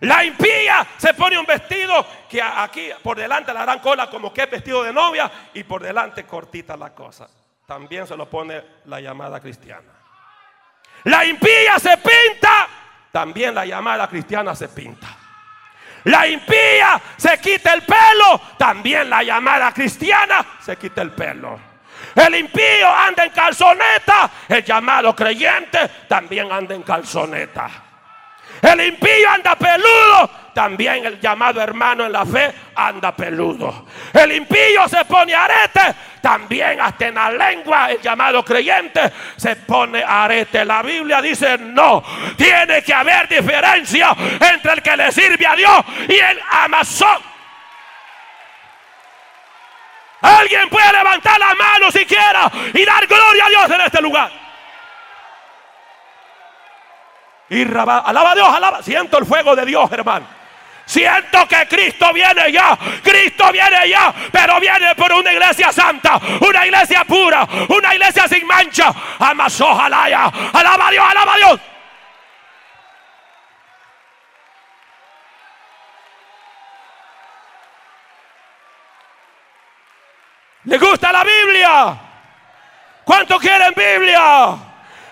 La 0.00 0.24
impía 0.24 0.86
se 0.96 1.12
pone 1.14 1.38
un 1.38 1.46
vestido 1.46 2.06
que 2.28 2.40
aquí 2.40 2.88
por 3.02 3.16
delante 3.16 3.52
la 3.52 3.62
harán 3.62 3.80
cola 3.80 4.08
como 4.08 4.32
que 4.32 4.42
es 4.42 4.50
vestido 4.50 4.84
de 4.84 4.92
novia 4.92 5.30
y 5.54 5.64
por 5.64 5.82
delante 5.82 6.24
cortita 6.24 6.76
la 6.76 6.94
cosa. 6.94 7.28
También 7.66 8.06
se 8.06 8.16
lo 8.16 8.30
pone 8.30 8.62
la 8.84 9.00
llamada 9.00 9.40
cristiana. 9.40 9.92
La 11.04 11.24
impía 11.24 11.78
se 11.78 11.96
pinta. 11.96 12.68
También 13.10 13.54
la 13.54 13.64
llamada 13.64 14.06
cristiana 14.08 14.54
se 14.54 14.68
pinta 14.68 15.17
la 16.04 16.26
impía 16.26 17.00
se 17.16 17.38
quita 17.38 17.74
el 17.74 17.82
pelo, 17.82 18.40
también 18.56 19.10
la 19.10 19.22
llamada 19.22 19.72
cristiana 19.72 20.44
se 20.60 20.76
quita 20.76 21.02
el 21.02 21.10
pelo. 21.12 21.58
El 22.14 22.34
impío 22.34 22.88
anda 22.88 23.24
en 23.24 23.30
calzoneta, 23.30 24.30
el 24.48 24.64
llamado 24.64 25.14
creyente 25.14 25.88
también 26.08 26.50
anda 26.50 26.74
en 26.74 26.82
calzoneta. 26.82 27.87
El 28.62 28.80
impío 28.80 29.30
anda 29.30 29.54
peludo, 29.54 30.30
también 30.52 31.06
el 31.06 31.20
llamado 31.20 31.60
hermano 31.60 32.06
en 32.06 32.12
la 32.12 32.26
fe 32.26 32.52
anda 32.74 33.14
peludo. 33.14 33.86
El 34.12 34.32
impío 34.32 34.88
se 34.88 35.04
pone 35.04 35.34
arete, 35.34 35.94
también 36.20 36.80
hasta 36.80 37.06
en 37.06 37.14
la 37.14 37.30
lengua 37.30 37.92
el 37.92 38.00
llamado 38.00 38.44
creyente 38.44 39.12
se 39.36 39.54
pone 39.56 40.02
arete. 40.02 40.64
La 40.64 40.82
Biblia 40.82 41.22
dice 41.22 41.56
no, 41.58 42.02
tiene 42.36 42.82
que 42.82 42.92
haber 42.92 43.28
diferencia 43.28 44.16
entre 44.40 44.72
el 44.72 44.82
que 44.82 44.96
le 44.96 45.12
sirve 45.12 45.46
a 45.46 45.54
Dios 45.54 45.84
y 46.08 46.14
el 46.14 46.40
amazón. 46.50 47.22
Alguien 50.20 50.68
puede 50.68 50.92
levantar 50.92 51.38
la 51.38 51.54
mano 51.54 51.92
siquiera 51.92 52.50
y 52.74 52.84
dar 52.84 53.06
gloria 53.06 53.46
a 53.46 53.48
Dios 53.48 53.70
en 53.70 53.80
este 53.82 54.02
lugar. 54.02 54.47
Y 57.50 57.64
Rabá, 57.64 57.98
alaba 58.00 58.32
a 58.32 58.34
Dios, 58.34 58.48
alaba. 58.48 58.82
Siento 58.82 59.18
el 59.18 59.26
fuego 59.26 59.56
de 59.56 59.64
Dios, 59.64 59.90
hermano. 59.92 60.26
Siento 60.84 61.46
que 61.46 61.68
Cristo 61.68 62.14
viene 62.14 62.50
ya, 62.50 62.78
Cristo 63.02 63.52
viene 63.52 63.90
ya, 63.90 64.10
pero 64.32 64.58
viene 64.58 64.94
por 64.94 65.12
una 65.12 65.30
iglesia 65.30 65.70
santa, 65.70 66.18
una 66.40 66.64
iglesia 66.64 67.04
pura, 67.04 67.46
una 67.68 67.92
iglesia 67.94 68.26
sin 68.26 68.46
mancha. 68.46 68.90
Amas, 69.18 69.60
ojalá 69.60 70.08
ya. 70.08 70.32
Alaba 70.50 70.88
a 70.88 70.90
Dios, 70.90 71.04
alaba 71.06 71.34
a 71.34 71.36
Dios. 71.36 71.60
¿Le 80.64 80.78
gusta 80.78 81.12
la 81.12 81.22
Biblia? 81.22 81.98
¿Cuánto 83.04 83.38
quieren 83.38 83.74
Biblia? 83.76 84.56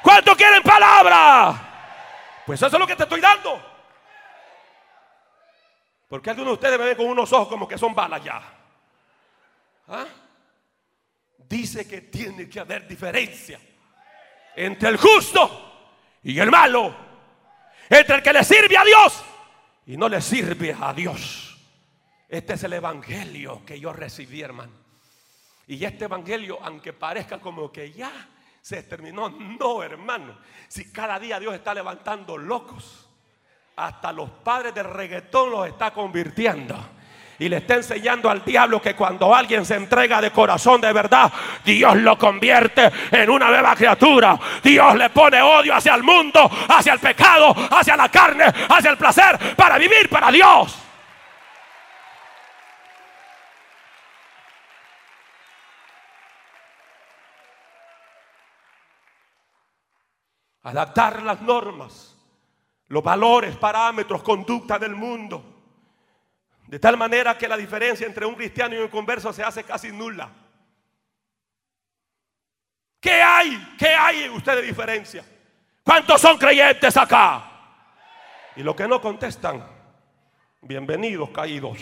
¿Cuánto 0.01 0.35
quieren 0.35 0.63
palabra? 0.63 1.66
Pues 2.47 2.63
eso 2.63 2.77
es 2.77 2.79
lo 2.79 2.87
que 2.87 2.95
te 2.95 3.03
estoy 3.03 3.21
dando. 3.21 3.61
Porque 6.09 6.31
algunos 6.31 6.51
de 6.51 6.55
ustedes 6.55 6.79
me 6.79 6.85
ven 6.85 6.97
con 6.97 7.07
unos 7.07 7.33
ojos 7.33 7.49
como 7.49 7.67
que 7.67 7.77
son 7.77 7.93
balas 7.93 8.23
ya. 8.23 8.41
¿Ah? 9.89 10.07
Dice 11.39 11.89
que 11.89 12.03
tiene 12.03 12.49
que 12.49 12.61
haber 12.61 12.87
diferencia 12.87 13.59
entre 14.55 14.89
el 14.89 14.97
justo 14.97 15.91
y 16.23 16.39
el 16.39 16.51
malo. 16.51 16.95
Entre 17.91 18.15
el 18.15 18.23
que 18.23 18.33
le 18.33 18.45
sirve 18.45 18.77
a 18.79 18.85
Dios 18.85 19.25
y 19.87 19.97
no 19.97 20.09
le 20.09 20.21
sirve 20.21 20.77
a 20.81 20.93
Dios. 20.93 21.59
Este 22.29 22.55
es 22.55 22.63
el 22.63 22.75
evangelio 22.75 23.65
que 23.67 23.79
yo 23.79 23.93
recibí, 23.93 24.41
hermano. 24.41 24.73
Y 25.67 25.85
este 25.85 26.05
evangelio, 26.05 26.61
aunque 26.63 26.93
parezca 26.93 27.41
como 27.41 27.73
que 27.73 27.91
ya 27.91 28.29
se 28.67 28.83
terminó, 28.83 29.31
no, 29.31 29.81
hermano. 29.81 30.39
Si 30.67 30.91
cada 30.91 31.21
día 31.21 31.39
Dios 31.39 31.55
está 31.55 31.73
levantando 31.73 32.37
locos, 32.37 33.09
hasta 33.77 34.11
los 34.11 34.29
padres 34.29 34.75
del 34.75 34.87
reggaetón 34.87 35.53
los 35.53 35.69
está 35.69 35.93
convirtiendo. 35.93 36.77
Y 37.39 37.49
le 37.49 37.59
está 37.59 37.75
enseñando 37.75 38.29
al 38.29 38.45
diablo 38.45 38.83
que 38.83 38.97
cuando 38.97 39.33
alguien 39.33 39.65
se 39.65 39.77
entrega 39.77 40.21
de 40.21 40.33
corazón 40.33 40.81
de 40.81 40.93
verdad, 40.93 41.33
Dios 41.65 41.95
lo 41.99 42.19
convierte 42.19 42.91
en 43.13 43.31
una 43.31 43.51
nueva 43.51 43.77
criatura. 43.77 44.37
Dios 44.65 44.97
le 44.97 45.11
pone 45.11 45.41
odio 45.41 45.73
hacia 45.73 45.95
el 45.95 46.03
mundo, 46.03 46.51
hacia 46.69 46.95
el 46.95 46.99
pecado, 46.99 47.55
hacia 47.71 47.97
la 47.97 48.09
carne, 48.09 48.47
hacia 48.69 48.91
el 48.91 48.97
placer, 48.97 49.55
para 49.55 49.79
vivir 49.79 50.09
para 50.09 50.33
Dios. 50.33 50.86
Adaptar 60.67 61.23
las 61.23 61.41
normas, 61.43 62.17
los 62.89 63.03
valores, 63.03 63.57
parámetros, 63.57 64.23
conducta 64.23 64.79
del 64.79 64.95
mundo 64.95 65.57
de 66.67 66.79
tal 66.81 66.97
manera 66.97 67.39
que 67.39 67.49
la 67.49 67.57
diferencia 67.57 68.07
entre 68.07 68.27
un 68.27 68.35
cristiano 68.35 68.75
y 68.75 68.79
un 68.79 68.89
converso 68.89 69.33
se 69.33 69.43
hace 69.43 69.63
casi 69.65 69.93
nula. 69.93 70.31
¿Qué 73.01 73.23
hay? 73.23 73.75
¿Qué 73.79 73.89
hay 73.89 74.29
usted 74.29 74.57
de 74.57 74.63
diferencia? 74.63 75.25
¿Cuántos 75.85 76.21
son 76.21 76.37
creyentes 76.37 76.97
acá? 76.97 77.53
Y 78.57 78.63
los 78.63 78.75
que 78.75 78.89
no 78.89 79.01
contestan, 79.01 79.65
bienvenidos 80.63 81.31
caídos. 81.31 81.79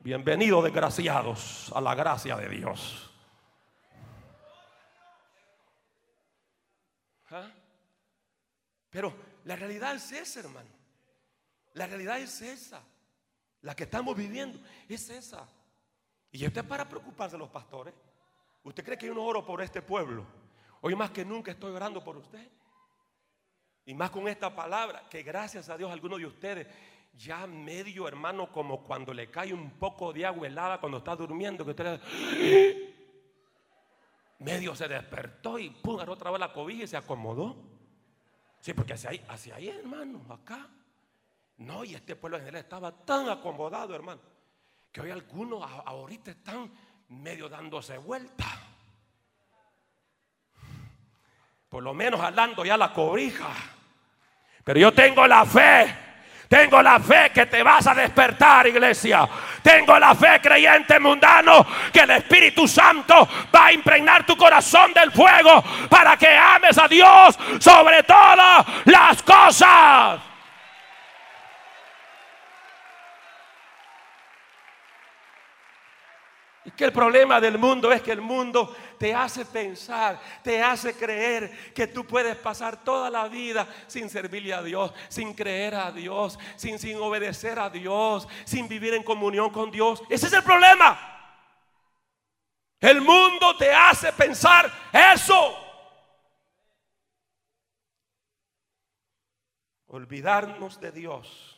Bienvenidos 0.00 0.62
desgraciados 0.62 1.72
a 1.74 1.80
la 1.80 1.94
gracia 1.94 2.36
de 2.36 2.48
Dios. 2.48 3.05
¿Ah? 7.30 7.50
Pero 8.90 9.14
la 9.44 9.56
realidad 9.56 9.94
es 9.94 10.12
esa, 10.12 10.40
hermano. 10.40 10.68
La 11.74 11.86
realidad 11.86 12.18
es 12.18 12.40
esa. 12.40 12.82
La 13.62 13.74
que 13.74 13.84
estamos 13.84 14.16
viviendo 14.16 14.58
es 14.88 15.10
esa. 15.10 15.46
Y 16.30 16.46
usted 16.46 16.64
para 16.64 16.88
preocuparse 16.88 17.36
los 17.36 17.48
pastores. 17.48 17.94
¿Usted 18.62 18.84
cree 18.84 18.98
que 18.98 19.06
yo 19.06 19.14
no 19.14 19.24
oro 19.24 19.44
por 19.44 19.60
este 19.62 19.82
pueblo? 19.82 20.24
Hoy 20.80 20.94
más 20.94 21.10
que 21.10 21.24
nunca 21.24 21.50
estoy 21.50 21.72
orando 21.72 22.02
por 22.02 22.16
usted. 22.16 22.48
Y 23.84 23.94
más 23.94 24.10
con 24.10 24.26
esta 24.28 24.54
palabra, 24.54 25.08
que 25.08 25.22
gracias 25.22 25.68
a 25.68 25.76
Dios 25.76 25.90
algunos 25.92 26.18
de 26.18 26.26
ustedes 26.26 26.66
ya 27.16 27.46
medio 27.46 28.06
hermano 28.06 28.50
como 28.50 28.82
cuando 28.84 29.14
le 29.14 29.30
cae 29.30 29.52
un 29.52 29.70
poco 29.70 30.12
de 30.12 30.26
agua 30.26 30.46
helada 30.46 30.80
cuando 30.80 30.98
está 30.98 31.16
durmiendo, 31.16 31.64
que 31.64 31.70
usted 31.70 32.00
medio 34.38 34.74
se 34.74 34.88
despertó 34.88 35.58
y 35.58 35.70
pum, 35.70 35.98
otra 36.06 36.30
vez 36.30 36.40
la 36.40 36.52
cobija 36.52 36.84
y 36.84 36.86
se 36.86 36.96
acomodó. 36.96 37.56
Sí, 38.60 38.72
porque 38.74 38.94
hacia 38.94 39.10
ahí, 39.10 39.24
hacia 39.28 39.56
ahí 39.56 39.68
hermano, 39.68 40.24
acá. 40.30 40.66
No, 41.58 41.84
y 41.84 41.94
este 41.94 42.16
pueblo 42.16 42.36
en 42.36 42.44
general 42.44 42.62
estaba 42.62 42.92
tan 42.92 43.28
acomodado, 43.28 43.94
hermano, 43.94 44.20
que 44.92 45.00
hoy 45.00 45.10
algunos 45.10 45.62
ahorita 45.84 46.32
están 46.32 46.70
medio 47.08 47.48
dándose 47.48 47.96
vuelta. 47.98 48.44
Por 51.68 51.82
lo 51.82 51.94
menos 51.94 52.20
hablando 52.20 52.64
ya 52.64 52.76
la 52.76 52.92
cobija. 52.92 53.52
Pero 54.64 54.80
yo 54.80 54.92
tengo 54.92 55.26
la 55.26 55.44
fe. 55.44 55.96
Tengo 56.48 56.80
la 56.80 57.00
fe 57.00 57.30
que 57.34 57.46
te 57.46 57.62
vas 57.62 57.86
a 57.86 57.94
despertar, 57.94 58.66
iglesia. 58.68 59.28
Tengo 59.66 59.98
la 59.98 60.14
fe 60.14 60.40
creyente 60.40 61.00
mundano 61.00 61.66
que 61.92 61.98
el 61.98 62.10
Espíritu 62.12 62.68
Santo 62.68 63.28
va 63.52 63.66
a 63.66 63.72
impregnar 63.72 64.24
tu 64.24 64.36
corazón 64.36 64.92
del 64.92 65.10
fuego 65.10 65.60
para 65.90 66.16
que 66.16 66.28
ames 66.28 66.78
a 66.78 66.86
Dios 66.86 67.36
sobre 67.58 68.04
todas 68.04 68.64
las 68.84 69.20
cosas. 69.24 70.20
Que 76.76 76.84
el 76.84 76.92
problema 76.92 77.40
del 77.40 77.58
mundo 77.58 77.90
es 77.90 78.02
que 78.02 78.12
el 78.12 78.20
mundo 78.20 78.72
te 78.98 79.14
hace 79.14 79.44
pensar, 79.44 80.20
te 80.42 80.62
hace 80.62 80.94
creer 80.94 81.72
que 81.72 81.86
tú 81.86 82.06
puedes 82.06 82.36
pasar 82.36 82.82
toda 82.82 83.10
la 83.10 83.28
vida 83.28 83.66
sin 83.86 84.10
servirle 84.10 84.54
a 84.54 84.62
Dios, 84.62 84.92
sin 85.08 85.34
creer 85.34 85.74
a 85.74 85.92
Dios, 85.92 86.38
sin, 86.56 86.78
sin 86.78 86.96
obedecer 86.98 87.58
a 87.58 87.70
Dios, 87.70 88.26
sin 88.44 88.68
vivir 88.68 88.94
en 88.94 89.02
comunión 89.02 89.50
con 89.50 89.70
Dios. 89.70 90.02
Ese 90.08 90.26
es 90.26 90.32
el 90.32 90.42
problema. 90.42 90.98
El 92.80 93.00
mundo 93.00 93.56
te 93.56 93.72
hace 93.72 94.12
pensar 94.12 94.70
eso. 94.92 95.56
Olvidarnos 99.86 100.80
de 100.80 100.92
Dios 100.92 101.56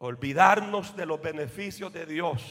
olvidarnos 0.00 0.96
de 0.96 1.04
los 1.04 1.20
beneficios 1.20 1.92
de 1.92 2.06
Dios, 2.06 2.42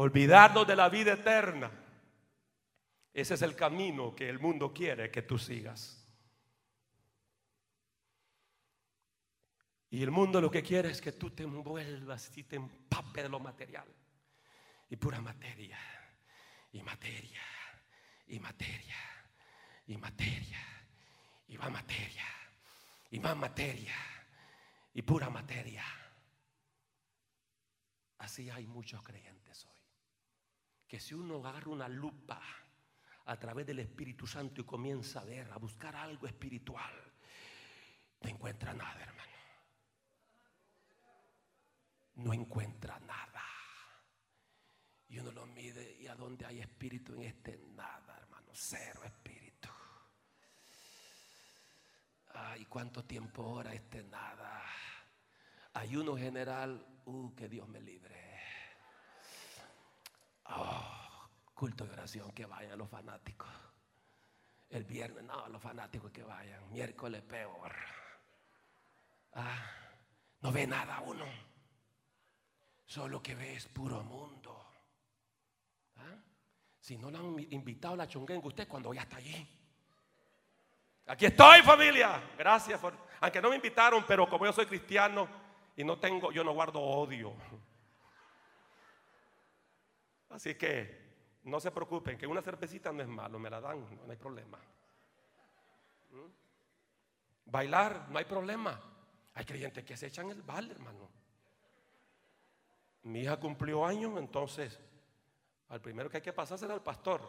olvidarnos 0.00 0.66
de 0.66 0.76
la 0.76 0.88
vida 0.88 1.12
eterna. 1.12 1.70
Ese 3.12 3.34
es 3.34 3.42
el 3.42 3.54
camino 3.54 4.14
que 4.14 4.28
el 4.28 4.38
mundo 4.38 4.72
quiere 4.72 5.10
que 5.10 5.22
tú 5.22 5.38
sigas. 5.38 5.96
Y 9.90 10.02
el 10.02 10.10
mundo 10.10 10.40
lo 10.40 10.50
que 10.50 10.62
quiere 10.62 10.90
es 10.90 11.00
que 11.00 11.12
tú 11.12 11.30
te 11.30 11.42
envuelvas 11.42 12.36
y 12.36 12.44
te 12.44 12.56
empape 12.56 13.24
de 13.24 13.28
lo 13.28 13.40
material. 13.40 13.88
Y 14.88 14.96
pura 14.96 15.20
materia, 15.20 15.78
y 16.72 16.82
materia, 16.82 17.42
y 18.28 18.38
materia, 18.38 18.96
y 19.86 19.96
materia, 19.96 20.58
y 21.48 21.58
más 21.58 21.70
materia, 21.70 22.26
y 23.10 23.20
más 23.20 23.36
materia 23.36 23.94
y 24.94 25.02
pura 25.02 25.30
materia. 25.30 25.84
Así 28.18 28.50
hay 28.50 28.66
muchos 28.66 29.02
creyentes 29.02 29.64
hoy. 29.66 29.79
Que 30.90 30.98
si 30.98 31.14
uno 31.14 31.36
agarra 31.36 31.70
una 31.70 31.88
lupa 31.88 32.42
a 33.26 33.38
través 33.38 33.64
del 33.64 33.78
Espíritu 33.78 34.26
Santo 34.26 34.60
y 34.60 34.64
comienza 34.64 35.20
a 35.20 35.24
ver, 35.24 35.48
a 35.52 35.56
buscar 35.56 35.94
algo 35.94 36.26
espiritual, 36.26 36.92
no 38.22 38.28
encuentra 38.28 38.74
nada, 38.74 39.00
hermano. 39.00 39.32
No 42.16 42.32
encuentra 42.32 42.98
nada. 42.98 43.44
Y 45.10 45.20
uno 45.20 45.30
lo 45.30 45.46
mide 45.46 45.96
y 45.96 46.08
a 46.08 46.16
dónde 46.16 46.44
hay 46.44 46.58
espíritu 46.58 47.14
en 47.14 47.22
este 47.22 47.56
nada, 47.76 48.18
hermano. 48.18 48.50
Cero 48.52 49.02
espíritu. 49.04 49.68
Ay, 52.34 52.64
¿cuánto 52.66 53.04
tiempo 53.04 53.44
ahora 53.44 53.72
este 53.72 54.02
nada? 54.02 54.64
Ayuno 55.74 56.16
general, 56.16 56.84
uh, 57.04 57.32
que 57.36 57.48
Dios 57.48 57.68
me 57.68 57.80
libre. 57.80 58.29
Oh, 60.56 61.28
culto 61.54 61.84
de 61.84 61.92
oración, 61.92 62.32
que 62.32 62.46
vayan 62.46 62.78
los 62.78 62.88
fanáticos. 62.88 63.48
El 64.68 64.84
viernes, 64.84 65.24
no, 65.24 65.48
los 65.48 65.60
fanáticos 65.60 66.10
que 66.10 66.22
vayan. 66.22 66.70
Miércoles 66.70 67.22
peor. 67.22 67.74
Ah, 69.34 69.70
no 70.40 70.52
ve 70.52 70.66
nada 70.66 71.00
uno. 71.00 71.24
Solo 72.84 73.22
que 73.22 73.34
ve 73.34 73.54
es 73.54 73.66
puro 73.66 74.02
mundo. 74.02 74.64
Ah, 75.96 76.16
si 76.80 76.98
no 76.98 77.10
le 77.10 77.18
han 77.18 77.52
invitado 77.52 77.94
a 77.94 77.98
la 77.98 78.08
chonguenga, 78.08 78.46
usted 78.46 78.66
cuando 78.66 78.92
ya 78.92 79.02
está 79.02 79.16
allí. 79.16 79.48
Aquí 81.06 81.26
estoy, 81.26 81.62
familia. 81.62 82.22
Gracias. 82.38 82.78
Por, 82.80 82.96
aunque 83.20 83.40
no 83.40 83.50
me 83.50 83.56
invitaron, 83.56 84.04
pero 84.06 84.28
como 84.28 84.44
yo 84.46 84.52
soy 84.52 84.66
cristiano, 84.66 85.28
y 85.76 85.84
no 85.84 85.98
tengo, 85.98 86.30
yo 86.32 86.44
no 86.44 86.52
guardo 86.52 86.80
odio. 86.80 87.34
Así 90.30 90.54
que 90.54 91.10
no 91.44 91.60
se 91.60 91.70
preocupen, 91.70 92.16
que 92.16 92.26
una 92.26 92.42
cervecita 92.42 92.92
no 92.92 93.02
es 93.02 93.08
malo, 93.08 93.38
me 93.38 93.50
la 93.50 93.60
dan, 93.60 93.80
no 94.06 94.10
hay 94.10 94.16
problema. 94.16 94.58
¿Mm? 96.10 96.30
Bailar, 97.46 98.08
no 98.08 98.18
hay 98.18 98.24
problema. 98.24 98.80
Hay 99.34 99.44
creyentes 99.44 99.84
que 99.84 99.96
se 99.96 100.06
echan 100.06 100.30
el 100.30 100.42
bal, 100.42 100.70
hermano. 100.70 101.08
Mi 103.02 103.20
hija 103.20 103.38
cumplió 103.38 103.84
años, 103.84 104.18
entonces 104.18 104.78
al 105.68 105.80
primero 105.80 106.10
que 106.10 106.18
hay 106.18 106.22
que 106.22 106.32
pasar 106.32 106.58
será 106.58 106.74
el 106.74 106.80
pastor. 106.80 107.20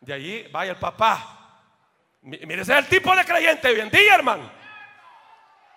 De 0.00 0.12
allí 0.12 0.48
vaya 0.50 0.72
el 0.72 0.78
papá. 0.78 1.60
Mire, 2.22 2.62
ese 2.62 2.72
es 2.72 2.78
el 2.78 2.88
tipo 2.88 3.14
de 3.14 3.24
creyente 3.24 3.68
hoy 3.68 3.80
en 3.80 3.90
día, 3.90 4.14
hermano. 4.14 4.61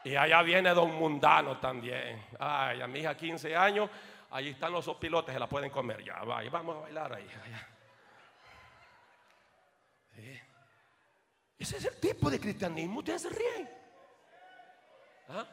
Y 0.06 0.16
allá 0.16 0.44
viene 0.44 0.70
don 0.70 0.94
mundano 0.94 1.58
también. 1.58 2.24
Ay, 2.40 2.80
a 2.80 2.86
mi 2.86 3.00
hija 3.00 3.18
15 3.18 3.56
años, 3.56 3.90
ahí 4.30 4.50
están 4.50 4.72
los 4.72 4.88
pilotes, 4.98 5.34
se 5.34 5.40
la 5.40 5.50
pueden 5.50 5.72
comer. 5.72 6.04
Ya, 6.04 6.24
vaya, 6.24 6.48
vamos 6.52 6.78
a 6.78 6.82
bailar 6.82 7.14
ahí. 7.14 7.28
Ese 11.58 11.78
es 11.78 11.86
el 11.86 12.00
tipo 12.00 12.30
de 12.30 12.40
cristianismo. 12.40 13.00
Ustedes 13.00 13.24
se 13.24 13.30
ríen. 13.30 13.70
¿Ah? 15.30 15.48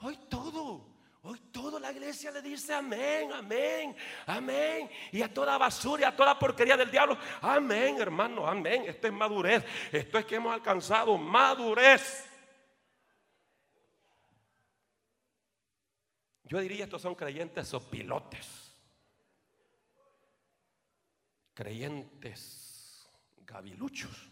Hoy 0.00 0.18
todo. 0.28 0.92
Hoy 1.22 1.38
toda 1.52 1.78
la 1.78 1.92
iglesia 1.92 2.32
le 2.32 2.42
dice 2.42 2.74
amén, 2.74 3.32
amén, 3.32 3.96
amén. 4.26 4.90
Y 5.12 5.22
a 5.22 5.32
toda 5.32 5.56
basura 5.56 6.02
y 6.02 6.04
a 6.04 6.14
toda 6.14 6.38
porquería 6.38 6.76
del 6.76 6.90
diablo, 6.90 7.16
amén, 7.40 7.98
hermano, 8.00 8.46
amén. 8.46 8.84
Esto 8.88 9.06
es 9.06 9.12
madurez. 9.12 9.64
Esto 9.92 10.18
es 10.18 10.26
que 10.26 10.34
hemos 10.34 10.52
alcanzado 10.52 11.16
madurez. 11.16 12.33
Yo 16.44 16.58
diría 16.60 16.84
estos 16.84 17.02
son 17.02 17.14
creyentes 17.14 17.72
o 17.74 17.80
pilotes. 17.90 18.72
Creyentes 21.54 23.08
gaviluchos 23.38 24.30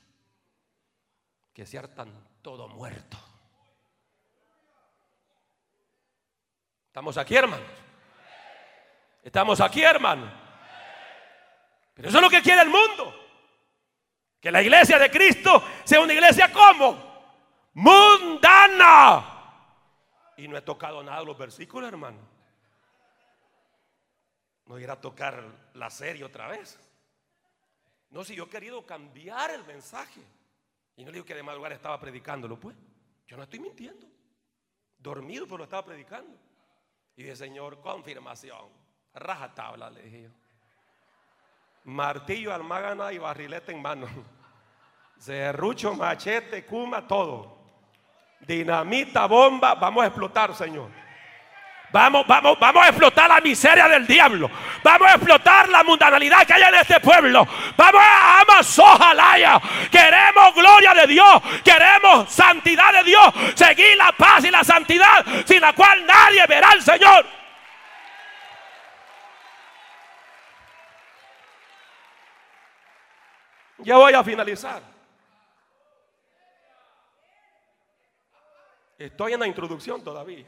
que 1.52 1.66
se 1.66 1.78
hartan 1.78 2.12
todo 2.42 2.68
muerto. 2.68 3.16
Estamos 6.86 7.16
aquí, 7.16 7.34
hermanos. 7.34 7.66
Estamos 9.22 9.60
aquí, 9.60 9.82
hermano. 9.82 10.30
Pero 11.94 12.08
eso 12.08 12.18
es 12.18 12.22
lo 12.22 12.28
que 12.28 12.42
quiere 12.42 12.62
el 12.62 12.68
mundo. 12.68 13.14
Que 14.40 14.50
la 14.50 14.60
iglesia 14.60 14.98
de 14.98 15.10
Cristo 15.10 15.62
sea 15.84 16.00
una 16.00 16.12
iglesia 16.12 16.52
como 16.52 17.70
mundana. 17.74 19.31
Y 20.36 20.48
no 20.48 20.56
he 20.56 20.62
tocado 20.62 21.02
nada 21.02 21.20
de 21.20 21.26
los 21.26 21.38
versículos, 21.38 21.88
hermano. 21.88 22.18
No 24.66 24.78
irá 24.78 24.94
a 24.94 25.00
tocar 25.00 25.44
la 25.74 25.90
serie 25.90 26.24
otra 26.24 26.48
vez. 26.48 26.78
No, 28.10 28.24
si 28.24 28.34
yo 28.34 28.44
he 28.44 28.48
querido 28.48 28.84
cambiar 28.84 29.50
el 29.50 29.64
mensaje. 29.64 30.20
Y 30.96 31.04
no 31.04 31.12
digo 31.12 31.24
que 31.24 31.34
de 31.34 31.42
madrugada 31.42 31.74
estaba 31.74 31.98
predicándolo, 31.98 32.58
pues. 32.58 32.76
Yo 33.26 33.36
no 33.36 33.42
estoy 33.42 33.58
mintiendo. 33.58 34.06
Dormido, 34.98 35.46
pero 35.46 35.58
lo 35.58 35.64
estaba 35.64 35.84
predicando. 35.84 36.36
Y 37.16 37.22
dije, 37.22 37.36
Señor, 37.36 37.80
confirmación. 37.80 38.68
Raja 39.14 39.52
tabla, 39.54 39.90
le 39.90 40.02
dije 40.02 40.22
yo. 40.22 40.30
Martillo, 41.84 42.54
almágana 42.54 43.12
y 43.12 43.18
barrilete 43.18 43.72
en 43.72 43.82
mano. 43.82 44.06
Cerrucho, 45.18 45.94
machete, 45.94 46.64
cuma, 46.64 47.06
todo. 47.06 47.61
Dinamita, 48.46 49.26
bomba, 49.26 49.74
vamos 49.74 50.02
a 50.02 50.06
explotar, 50.08 50.54
Señor. 50.54 50.90
Vamos, 51.92 52.26
vamos, 52.26 52.58
vamos 52.58 52.82
a 52.82 52.88
explotar 52.88 53.28
la 53.28 53.40
miseria 53.40 53.86
del 53.86 54.06
diablo. 54.06 54.50
Vamos 54.82 55.08
a 55.08 55.14
explotar 55.14 55.68
la 55.68 55.84
mundanalidad 55.84 56.46
que 56.46 56.54
hay 56.54 56.62
en 56.62 56.74
este 56.74 56.98
pueblo. 57.00 57.46
Vamos 57.76 58.02
a 58.02 58.40
Amazojalaya. 58.40 59.60
Queremos 59.90 60.54
gloria 60.54 60.94
de 60.94 61.06
Dios. 61.06 61.42
Queremos 61.62 62.32
santidad 62.32 62.92
de 62.94 63.04
Dios. 63.04 63.24
Seguir 63.54 63.96
la 63.98 64.10
paz 64.12 64.42
y 64.44 64.50
la 64.50 64.64
santidad 64.64 65.24
sin 65.44 65.60
la 65.60 65.74
cual 65.74 66.04
nadie 66.06 66.46
verá 66.48 66.70
al 66.70 66.82
Señor. 66.82 67.26
Ya 73.78 73.96
voy 73.96 74.14
a 74.14 74.24
finalizar. 74.24 74.91
Estoy 79.04 79.32
en 79.32 79.40
la 79.40 79.48
introducción 79.48 80.04
todavía. 80.04 80.46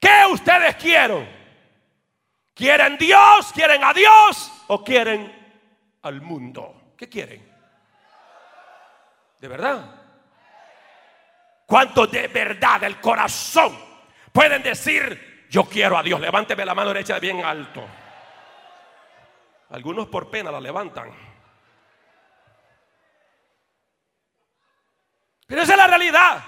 ¿Qué 0.00 0.22
ustedes 0.30 0.76
quieren? 0.76 1.28
¿Quieren 2.54 2.96
Dios? 2.96 3.52
¿Quieren 3.52 3.84
a 3.84 3.92
Dios? 3.92 4.64
¿O 4.68 4.82
quieren 4.82 5.30
al 6.00 6.22
mundo? 6.22 6.94
¿Qué 6.96 7.08
quieren? 7.08 7.46
¿De 9.38 9.48
verdad? 9.48 9.94
¿Cuántos 11.66 12.10
de 12.10 12.28
verdad 12.28 12.80
del 12.80 12.98
corazón 12.98 13.78
pueden 14.32 14.62
decir, 14.62 15.46
yo 15.50 15.64
quiero 15.64 15.98
a 15.98 16.02
Dios? 16.02 16.18
Levánteme 16.18 16.64
la 16.64 16.74
mano 16.74 16.94
derecha 16.94 17.18
bien 17.18 17.44
alto. 17.44 17.84
Algunos 19.68 20.08
por 20.08 20.30
pena 20.30 20.50
la 20.50 20.60
levantan. 20.60 21.31
Pero 25.52 25.64
esa 25.64 25.72
es 25.72 25.78
la 25.78 25.86
realidad. 25.86 26.42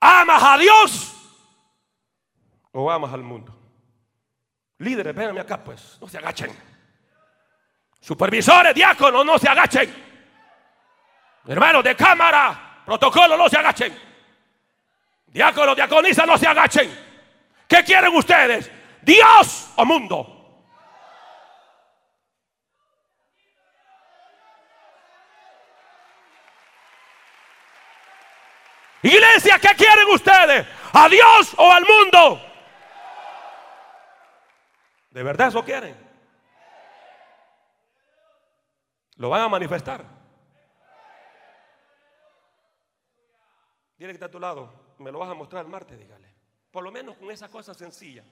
¿Amas 0.00 0.42
a 0.42 0.56
Dios 0.56 1.14
o 2.70 2.90
amas 2.90 3.12
al 3.12 3.22
mundo? 3.22 3.54
Líderes, 4.78 5.14
véanme 5.14 5.40
acá 5.40 5.62
pues, 5.62 5.98
no 6.00 6.08
se 6.08 6.16
agachen. 6.16 6.50
Supervisores, 8.00 8.74
diáconos, 8.74 9.26
no 9.26 9.38
se 9.38 9.46
agachen. 9.46 9.94
Hermanos 11.46 11.84
de 11.84 11.94
cámara, 11.94 12.80
protocolo, 12.86 13.36
no 13.36 13.50
se 13.50 13.58
agachen. 13.58 13.94
Diáconos, 15.26 15.76
diaconisas, 15.76 16.26
no 16.26 16.38
se 16.38 16.46
agachen. 16.46 16.98
¿Qué 17.68 17.84
quieren 17.84 18.16
ustedes? 18.16 18.70
¿Dios 19.02 19.70
o 19.76 19.84
mundo? 19.84 20.41
¿Qué 29.40 29.74
quieren 29.76 30.08
ustedes? 30.12 30.66
¿A 30.92 31.08
Dios 31.08 31.54
o 31.56 31.70
al 31.70 31.84
mundo? 31.84 32.40
¿De 35.10 35.22
verdad 35.22 35.48
eso 35.48 35.64
quieren? 35.64 35.96
¿Lo 39.16 39.28
van 39.28 39.42
a 39.42 39.48
manifestar? 39.48 40.04
Dile 43.96 44.10
que 44.10 44.14
está 44.14 44.26
a 44.26 44.30
tu 44.30 44.40
lado. 44.40 44.94
Me 44.98 45.12
lo 45.12 45.18
vas 45.18 45.30
a 45.30 45.34
mostrar 45.34 45.64
el 45.64 45.70
martes, 45.70 45.98
dígale. 45.98 46.34
Por 46.70 46.82
lo 46.82 46.90
menos 46.90 47.16
con 47.16 47.30
esa 47.30 47.48
cosa 47.48 47.74
sencilla. 47.74 48.24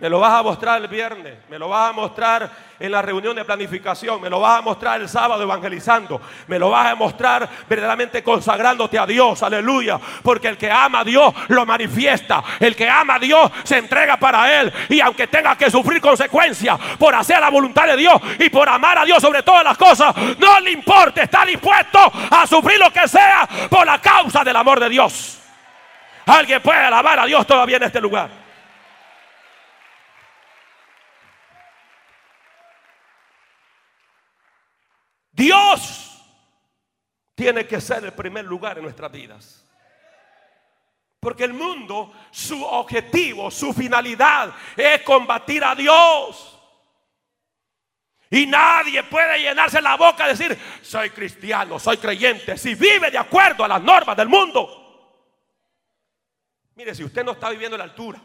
Me 0.00 0.08
lo 0.08 0.18
vas 0.18 0.32
a 0.32 0.42
mostrar 0.42 0.80
el 0.80 0.88
viernes, 0.88 1.34
me 1.50 1.58
lo 1.58 1.68
vas 1.68 1.90
a 1.90 1.92
mostrar 1.92 2.50
en 2.78 2.90
la 2.90 3.02
reunión 3.02 3.36
de 3.36 3.44
planificación, 3.44 4.18
me 4.18 4.30
lo 4.30 4.40
vas 4.40 4.58
a 4.58 4.62
mostrar 4.62 4.98
el 4.98 5.10
sábado 5.10 5.42
evangelizando, 5.42 6.22
me 6.46 6.58
lo 6.58 6.70
vas 6.70 6.86
a 6.86 6.94
mostrar 6.94 7.46
verdaderamente 7.68 8.22
consagrándote 8.22 8.98
a 8.98 9.04
Dios, 9.04 9.42
aleluya, 9.42 10.00
porque 10.22 10.48
el 10.48 10.56
que 10.56 10.70
ama 10.70 11.00
a 11.00 11.04
Dios 11.04 11.34
lo 11.48 11.66
manifiesta, 11.66 12.42
el 12.58 12.74
que 12.74 12.88
ama 12.88 13.16
a 13.16 13.18
Dios 13.18 13.50
se 13.62 13.76
entrega 13.76 14.16
para 14.16 14.60
Él 14.62 14.72
y 14.88 15.00
aunque 15.00 15.26
tenga 15.26 15.54
que 15.54 15.70
sufrir 15.70 16.00
consecuencias 16.00 16.78
por 16.98 17.14
hacer 17.14 17.38
la 17.38 17.50
voluntad 17.50 17.86
de 17.86 17.98
Dios 17.98 18.14
y 18.38 18.48
por 18.48 18.70
amar 18.70 18.96
a 18.96 19.04
Dios 19.04 19.20
sobre 19.20 19.42
todas 19.42 19.64
las 19.64 19.76
cosas, 19.76 20.16
no 20.38 20.60
le 20.60 20.70
importa, 20.70 21.22
está 21.22 21.44
dispuesto 21.44 21.98
a 22.30 22.46
sufrir 22.46 22.78
lo 22.78 22.90
que 22.90 23.06
sea 23.06 23.46
por 23.68 23.84
la 23.84 24.00
causa 24.00 24.42
del 24.42 24.56
amor 24.56 24.80
de 24.80 24.88
Dios. 24.88 25.38
Alguien 26.24 26.62
puede 26.62 26.78
alabar 26.78 27.18
a 27.18 27.26
Dios 27.26 27.46
todavía 27.46 27.76
en 27.76 27.82
este 27.82 28.00
lugar. 28.00 28.39
Dios 35.40 36.22
tiene 37.34 37.66
que 37.66 37.80
ser 37.80 38.04
el 38.04 38.12
primer 38.12 38.44
lugar 38.44 38.76
en 38.76 38.84
nuestras 38.84 39.10
vidas. 39.10 39.64
Porque 41.18 41.44
el 41.44 41.54
mundo, 41.54 42.12
su 42.30 42.62
objetivo, 42.62 43.50
su 43.50 43.72
finalidad 43.72 44.54
es 44.76 45.00
combatir 45.00 45.64
a 45.64 45.74
Dios. 45.74 46.58
Y 48.28 48.44
nadie 48.44 49.02
puede 49.04 49.38
llenarse 49.38 49.80
la 49.80 49.96
boca 49.96 50.26
y 50.26 50.36
decir, 50.36 50.58
soy 50.82 51.08
cristiano, 51.08 51.78
soy 51.78 51.96
creyente, 51.96 52.58
si 52.58 52.74
vive 52.74 53.10
de 53.10 53.16
acuerdo 53.16 53.64
a 53.64 53.68
las 53.68 53.82
normas 53.82 54.18
del 54.18 54.28
mundo. 54.28 54.76
Mire, 56.74 56.94
si 56.94 57.02
usted 57.02 57.24
no 57.24 57.32
está 57.32 57.48
viviendo 57.48 57.78
la 57.78 57.84
altura 57.84 58.20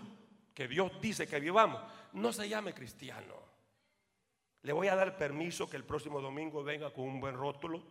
que 0.54 0.68
Dios 0.68 0.92
dice 1.00 1.26
que 1.26 1.40
vivamos, 1.40 1.82
no 2.12 2.34
se 2.34 2.50
llame 2.50 2.74
cristiano. 2.74 3.45
Le 4.66 4.74
voy 4.74 4.88
a 4.88 4.96
dar 4.96 5.16
permiso 5.16 5.70
que 5.70 5.78
el 5.78 5.84
próximo 5.84 6.20
domingo 6.20 6.64
venga 6.64 6.92
con 6.92 7.04
un 7.04 7.20
buen 7.20 7.36
rótulo 7.36 7.84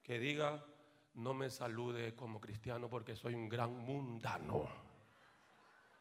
que 0.00 0.20
diga, 0.20 0.64
no 1.14 1.34
me 1.34 1.50
salude 1.50 2.14
como 2.14 2.40
cristiano 2.40 2.88
porque 2.88 3.16
soy 3.16 3.34
un 3.34 3.48
gran 3.48 3.76
mundano. 3.76 4.68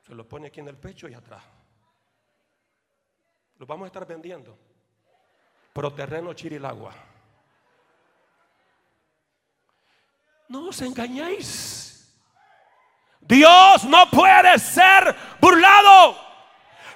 Se 0.06 0.14
lo 0.14 0.30
pone 0.30 0.50
aquí 0.50 0.60
en 0.60 0.68
el 0.68 0.78
pecho 0.78 1.10
y 1.10 1.16
atrás. 1.16 1.44
Lo 3.58 3.66
vamos 3.66 3.86
a 3.86 3.88
estar 3.88 4.06
vendiendo. 4.06 4.56
Proterreno 5.74 6.34
Chirilagua. 6.36 6.94
No 10.48 10.68
os 10.68 10.80
engañéis. 10.80 12.16
Dios 13.20 13.84
no 13.86 14.08
puede 14.12 14.60
ser 14.60 15.16
burlado. 15.42 16.31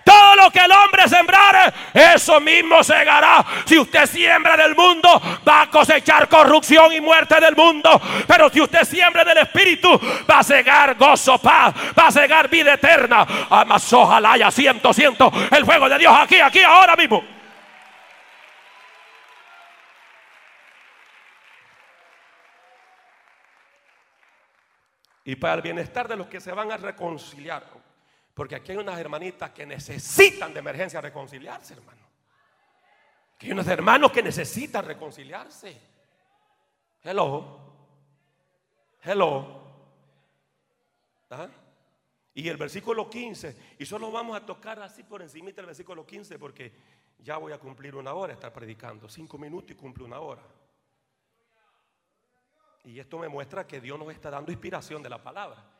Todo 0.05 0.35
lo 0.35 0.51
que 0.51 0.59
el 0.59 0.71
hombre 0.71 1.09
sembrare, 1.09 1.73
eso 1.91 2.39
mismo 2.39 2.83
segará. 2.83 3.43
Si 3.65 3.79
usted 3.79 4.05
siembra 4.05 4.53
en 4.53 4.61
el 4.61 4.75
mundo, 4.75 5.19
va 5.45 5.63
a 5.63 5.69
cosechar 5.71 6.29
corrupción 6.29 6.93
y 6.93 7.01
muerte 7.01 7.41
del 7.41 7.55
mundo. 7.55 7.99
Pero 8.27 8.51
si 8.51 8.61
usted 8.61 8.83
siembra 8.83 9.23
del 9.23 9.39
Espíritu, 9.39 9.99
va 10.29 10.39
a 10.39 10.43
segar 10.43 10.93
gozo, 10.93 11.39
paz, 11.39 11.73
va 11.97 12.05
a 12.05 12.11
segar 12.11 12.47
vida 12.47 12.75
eterna. 12.75 13.25
Amas, 13.49 13.91
ojalá 13.93 14.33
haya 14.33 14.51
siento, 14.51 14.93
siento 14.93 15.31
el 15.49 15.65
fuego 15.65 15.89
de 15.89 15.97
Dios 15.97 16.15
aquí, 16.15 16.39
aquí, 16.39 16.61
ahora 16.61 16.95
mismo. 16.95 17.23
Y 25.23 25.35
para 25.35 25.55
el 25.55 25.61
bienestar 25.63 26.07
de 26.07 26.15
los 26.15 26.27
que 26.27 26.39
se 26.39 26.51
van 26.51 26.71
a 26.71 26.77
reconciliar 26.77 27.63
porque 28.35 28.55
aquí 28.55 28.73
hay 28.73 28.77
unas 28.77 28.99
hermanitas 28.99 29.51
que 29.51 29.65
necesitan 29.65 30.53
de 30.53 30.59
emergencia 30.59 30.99
reconciliarse, 30.99 31.73
hermano. 31.73 32.01
Que 33.39 33.47
hay 33.47 33.51
unos 33.53 33.67
hermanos 33.67 34.11
que 34.11 34.21
necesitan 34.21 34.83
reconciliarse. 34.83 35.81
Hello. 37.01 37.59
Hello. 39.01 39.63
¿Ah? 41.29 41.47
Y 42.33 42.49
el 42.49 42.57
versículo 42.57 43.09
15, 43.09 43.75
y 43.79 43.85
solo 43.85 44.11
vamos 44.11 44.35
a 44.35 44.45
tocar 44.45 44.81
así 44.81 45.03
por 45.03 45.21
encima 45.21 45.51
del 45.51 45.67
versículo 45.67 46.05
15 46.05 46.37
porque 46.37 46.73
ya 47.19 47.37
voy 47.37 47.53
a 47.53 47.57
cumplir 47.57 47.95
una 47.95 48.13
hora 48.13 48.33
estar 48.33 48.51
predicando. 48.51 49.07
Cinco 49.07 49.37
minutos 49.37 49.71
y 49.71 49.75
cumple 49.75 50.03
una 50.03 50.19
hora. 50.19 50.43
Y 52.83 52.99
esto 52.99 53.17
me 53.17 53.29
muestra 53.29 53.65
que 53.65 53.79
Dios 53.79 53.97
nos 53.97 54.11
está 54.11 54.29
dando 54.29 54.51
inspiración 54.51 55.01
de 55.01 55.09
la 55.09 55.23
palabra. 55.23 55.74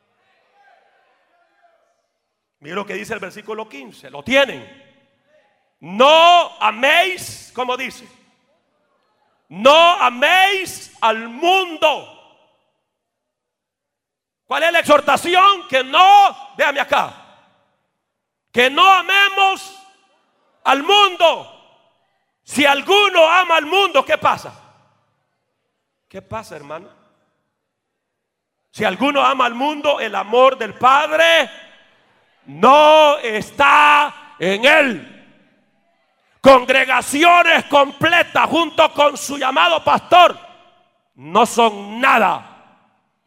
Mira 2.66 2.74
lo 2.74 2.84
que 2.84 2.94
dice 2.94 3.14
el 3.14 3.20
versículo 3.20 3.68
15. 3.68 4.10
Lo 4.10 4.24
tienen. 4.24 4.66
No 5.78 6.58
améis, 6.58 7.52
como 7.54 7.76
dice. 7.76 8.04
No 9.50 9.92
améis 10.02 10.92
al 11.00 11.28
mundo. 11.28 12.12
¿Cuál 14.46 14.64
es 14.64 14.72
la 14.72 14.80
exhortación? 14.80 15.68
Que 15.68 15.84
no, 15.84 16.54
déjame 16.56 16.80
acá. 16.80 17.14
Que 18.50 18.68
no 18.68 18.92
amemos 18.92 19.72
al 20.64 20.82
mundo. 20.82 21.52
Si 22.42 22.66
alguno 22.66 23.28
ama 23.28 23.58
al 23.58 23.66
mundo, 23.66 24.04
¿qué 24.04 24.18
pasa? 24.18 24.52
¿Qué 26.08 26.20
pasa, 26.20 26.56
hermano? 26.56 26.88
Si 28.72 28.84
alguno 28.84 29.24
ama 29.24 29.46
al 29.46 29.54
mundo, 29.54 30.00
el 30.00 30.16
amor 30.16 30.58
del 30.58 30.74
Padre 30.74 31.65
no 32.46 33.18
está 33.18 34.36
en 34.38 34.64
él. 34.64 35.12
Congregaciones 36.40 37.64
completas 37.64 38.48
junto 38.48 38.92
con 38.92 39.16
su 39.16 39.36
llamado 39.36 39.82
pastor 39.82 40.38
no 41.16 41.44
son 41.44 42.00
nada 42.00 42.78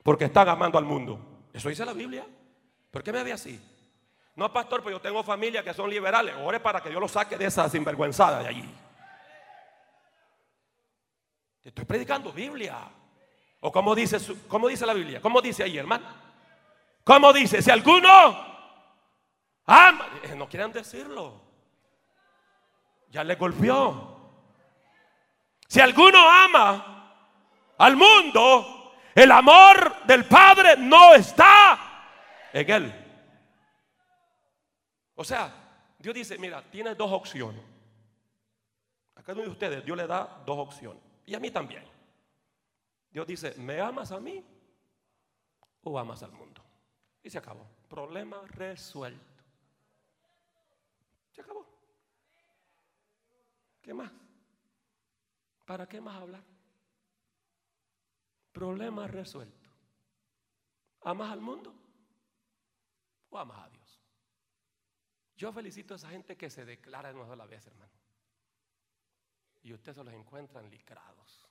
porque 0.03 0.25
están 0.25 0.47
amando 0.47 0.77
al 0.77 0.85
mundo. 0.85 1.19
Eso 1.53 1.69
dice 1.69 1.85
la 1.85 1.93
Biblia. 1.93 2.25
¿Por 2.89 3.03
qué 3.03 3.11
me 3.11 3.23
ve 3.23 3.33
así? 3.33 3.59
No, 4.35 4.51
pastor, 4.53 4.81
pues 4.81 4.93
yo 4.93 5.01
tengo 5.01 5.21
familia 5.21 5.63
que 5.63 5.73
son 5.73 5.89
liberales. 5.89 6.33
Ore 6.41 6.61
para 6.61 6.81
que 6.81 6.89
Dios 6.89 7.01
lo 7.01 7.09
saque 7.09 7.37
de 7.37 7.45
esa 7.45 7.67
sinvergüenzada 7.69 8.41
de 8.41 8.47
allí. 8.47 8.69
Estoy 11.61 11.83
predicando 11.83 12.31
Biblia. 12.31 12.77
¿O 13.59 13.71
cómo 13.71 13.93
dice, 13.93 14.17
dice 14.69 14.85
la 14.85 14.93
Biblia? 14.93 15.19
¿Cómo 15.21 15.41
dice 15.41 15.63
ahí, 15.63 15.77
hermano? 15.77 16.05
¿Cómo 17.03 17.33
dice? 17.33 17.61
Si 17.61 17.69
alguno 17.69 18.48
ama, 19.69 20.19
eh, 20.23 20.35
no 20.35 20.49
quieren 20.49 20.71
decirlo. 20.71 21.41
Ya 23.09 23.23
le 23.23 23.35
golpeó. 23.35 24.17
Si 25.67 25.79
alguno 25.79 26.17
ama 26.17 27.13
al 27.77 27.95
mundo, 27.95 28.93
el 29.13 29.31
amor 29.31 30.05
del 30.05 30.25
Padre 30.25 30.75
no 30.77 31.13
está 31.13 31.79
en 32.51 32.69
él. 32.69 33.05
O 35.15 35.23
sea, 35.23 35.53
Dios 35.99 36.15
dice, 36.15 36.37
mira, 36.39 36.63
tienes 36.63 36.97
dos 36.97 37.11
opciones. 37.11 37.61
A 39.15 39.21
cada 39.21 39.33
uno 39.33 39.43
de 39.43 39.51
ustedes 39.51 39.85
Dios 39.85 39.97
le 39.97 40.07
da 40.07 40.41
dos 40.45 40.57
opciones. 40.57 41.03
Y 41.25 41.35
a 41.35 41.39
mí 41.39 41.51
también. 41.51 41.83
Dios 43.11 43.27
dice, 43.27 43.53
¿me 43.57 43.79
amas 43.79 44.11
a 44.11 44.19
mí 44.19 44.43
o 45.83 45.99
amas 45.99 46.23
al 46.23 46.31
mundo? 46.31 46.63
Y 47.21 47.29
se 47.29 47.37
acabó. 47.37 47.67
Problema 47.87 48.41
resuelto. 48.47 49.28
Acabó. 51.41 51.65
¿Qué 53.81 53.93
más? 53.93 54.11
¿Para 55.65 55.87
qué 55.87 56.01
más 56.01 56.15
hablar? 56.21 56.43
Problema 58.51 59.07
resuelto. 59.07 59.69
¿Amas 61.01 61.31
al 61.31 61.41
mundo 61.41 61.73
o 63.29 63.37
amas 63.37 63.59
a 63.59 63.69
Dios? 63.69 64.01
Yo 65.37 65.53
felicito 65.53 65.93
a 65.93 65.97
esa 65.97 66.09
gente 66.09 66.35
que 66.35 66.49
se 66.49 66.65
declara 66.65 67.09
de 67.09 67.15
una 67.15 67.27
sola 67.27 67.45
vez, 67.45 67.65
hermano. 67.65 67.93
Y 69.61 69.73
usted 69.73 69.93
se 69.93 70.03
los 70.03 70.13
encuentra 70.13 70.61
licrados. 70.61 71.47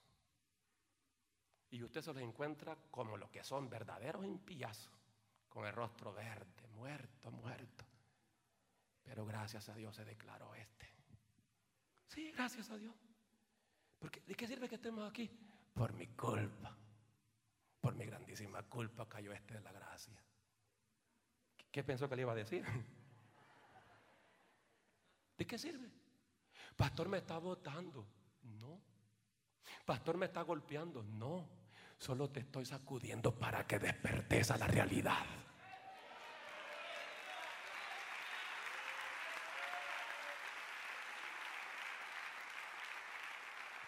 Y 1.70 1.82
usted 1.82 2.03
se 2.03 2.12
los 2.12 2.22
encuentra 2.22 2.76
como 2.91 3.16
lo 3.16 3.30
que 3.30 3.45
son 3.45 3.70
verdaderos 3.70 4.24
impías, 4.24 4.91
con 5.49 5.66
el 5.66 5.72
rostro 5.72 6.12
verde, 6.12 6.66
muerto, 6.74 7.30
muerto. 7.30 7.84
Pero 9.09 9.25
gracias 9.25 9.69
a 9.71 9.75
Dios 9.75 9.97
se 9.97 10.05
declaró 10.05 10.55
este. 10.55 10.87
Sí, 12.07 12.31
gracias 12.31 12.69
a 12.69 12.77
Dios. 12.77 12.95
Porque 13.99 14.21
¿de 14.21 14.35
qué 14.35 14.47
sirve 14.47 14.69
que 14.69 14.75
estemos 14.75 15.09
aquí? 15.09 15.31
Por 15.73 15.95
mi 15.95 16.09
culpa. 16.09 16.77
Por 17.81 17.95
mi 17.95 18.05
grandísima 18.05 18.63
culpa 18.65 19.09
cayó 19.09 19.33
este 19.33 19.55
de 19.55 19.63
la 19.63 19.73
gracia. 19.73 20.23
¿Qué 21.71 21.83
pensó 21.83 22.07
que 22.07 22.17
le 22.17 22.23
iba 22.23 22.33
a 22.33 22.37
decir? 22.37 22.63
¿De 25.39 25.47
qué 25.47 25.57
sirve? 25.57 25.91
Pastor 26.77 27.09
me 27.09 27.19
está 27.19 27.39
votando. 27.39 28.07
No. 28.43 28.79
Pastor 29.87 30.19
me 30.19 30.27
está 30.27 30.43
golpeando. 30.43 31.03
No. 31.03 31.49
Solo 31.97 32.29
te 32.29 32.41
estoy 32.41 32.67
sacudiendo 32.67 33.39
para 33.39 33.67
que 33.67 33.79
despertes 33.79 34.51
a 34.51 34.59
la 34.59 34.67
realidad. 34.67 35.25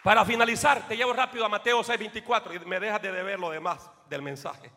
Para 0.03 0.25
finalizar, 0.25 0.87
te 0.87 0.97
llevo 0.97 1.13
rápido 1.13 1.45
a 1.45 1.49
Mateo 1.49 1.83
6:24 1.83 2.55
y 2.55 2.65
me 2.65 2.79
dejas 2.79 3.01
de 3.01 3.11
deber 3.11 3.39
lo 3.39 3.51
demás 3.51 3.89
del 4.09 4.21
mensaje. 4.21 4.71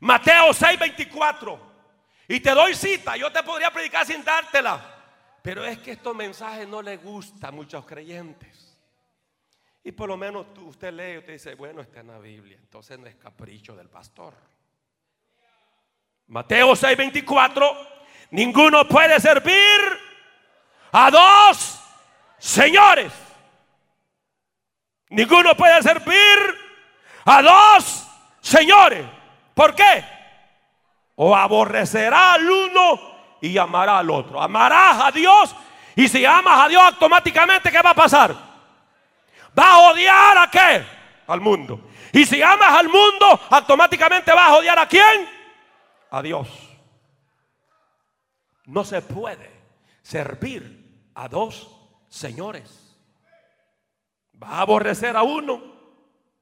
Mateo 0.00 0.52
6:24. 0.52 1.58
Y 2.26 2.40
te 2.40 2.50
doy 2.50 2.74
cita, 2.74 3.16
yo 3.16 3.30
te 3.30 3.42
podría 3.42 3.70
predicar 3.70 4.06
sin 4.06 4.24
dártela. 4.24 4.80
Pero 5.42 5.64
es 5.64 5.78
que 5.78 5.92
estos 5.92 6.14
mensajes 6.14 6.66
no 6.68 6.82
les 6.82 7.02
gustan 7.02 7.48
a 7.48 7.52
muchos 7.52 7.84
creyentes. 7.86 8.78
Y 9.82 9.92
por 9.92 10.08
lo 10.08 10.16
menos 10.16 10.46
usted 10.58 10.92
lee 10.92 11.14
y 11.14 11.18
usted 11.18 11.32
dice, 11.32 11.54
bueno, 11.54 11.80
está 11.80 12.00
en 12.00 12.08
la 12.08 12.18
Biblia. 12.18 12.58
Entonces 12.60 12.98
no 12.98 13.06
es 13.06 13.16
capricho 13.16 13.74
del 13.74 13.88
pastor. 13.88 14.34
Mateo 16.26 16.74
6:24. 16.74 17.88
Ninguno 18.32 18.86
puede 18.86 19.18
servir 19.18 19.80
a 20.92 21.10
dos 21.10 21.80
señores. 22.38 23.29
Ninguno 25.10 25.56
puede 25.56 25.82
servir 25.82 26.58
a 27.24 27.42
dos 27.42 28.08
señores. 28.40 29.06
¿Por 29.54 29.74
qué? 29.74 30.04
O 31.16 31.36
aborrecerá 31.36 32.34
al 32.34 32.48
uno 32.48 33.00
y 33.40 33.58
amará 33.58 33.98
al 33.98 34.10
otro. 34.10 34.40
Amarás 34.40 35.04
a 35.04 35.10
Dios 35.10 35.54
y 35.96 36.08
si 36.08 36.24
amas 36.24 36.64
a 36.64 36.68
Dios 36.68 36.82
automáticamente, 36.82 37.70
¿qué 37.70 37.82
va 37.82 37.90
a 37.90 37.94
pasar? 37.94 38.34
Va 39.58 39.72
a 39.72 39.78
odiar 39.90 40.38
a 40.38 40.50
qué? 40.50 40.86
Al 41.26 41.40
mundo. 41.40 41.88
Y 42.12 42.24
si 42.24 42.40
amas 42.42 42.72
al 42.78 42.88
mundo, 42.88 43.40
automáticamente 43.50 44.32
vas 44.32 44.48
a 44.48 44.56
odiar 44.56 44.78
a 44.78 44.86
quién? 44.86 45.28
A 46.10 46.22
Dios. 46.22 46.48
No 48.66 48.84
se 48.84 49.02
puede 49.02 49.50
servir 50.02 51.10
a 51.14 51.28
dos 51.28 51.68
señores. 52.08 52.79
Vas 54.40 54.52
a 54.52 54.60
aborrecer 54.62 55.14
a 55.14 55.22
uno 55.22 55.60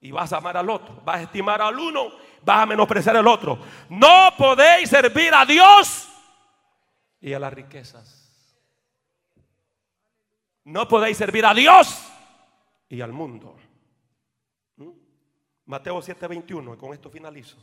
y 0.00 0.12
vas 0.12 0.32
a 0.32 0.36
amar 0.36 0.56
al 0.56 0.70
otro. 0.70 1.02
Vas 1.04 1.16
a 1.18 1.22
estimar 1.22 1.60
al 1.60 1.76
uno, 1.76 2.12
vas 2.44 2.62
a 2.62 2.66
menospreciar 2.66 3.16
al 3.16 3.26
otro. 3.26 3.58
No 3.90 4.30
podéis 4.38 4.88
servir 4.88 5.34
a 5.34 5.44
Dios 5.44 6.08
y 7.20 7.32
a 7.32 7.40
las 7.40 7.52
riquezas. 7.52 8.24
No 10.62 10.86
podéis 10.86 11.16
servir 11.16 11.44
a 11.44 11.52
Dios 11.52 12.08
y 12.88 13.00
al 13.00 13.12
mundo. 13.12 13.56
¿Mm? 14.76 14.90
Mateo 15.66 16.00
7:21, 16.00 16.74
y 16.74 16.76
con 16.76 16.92
esto 16.92 17.10
finalizo. 17.10 17.56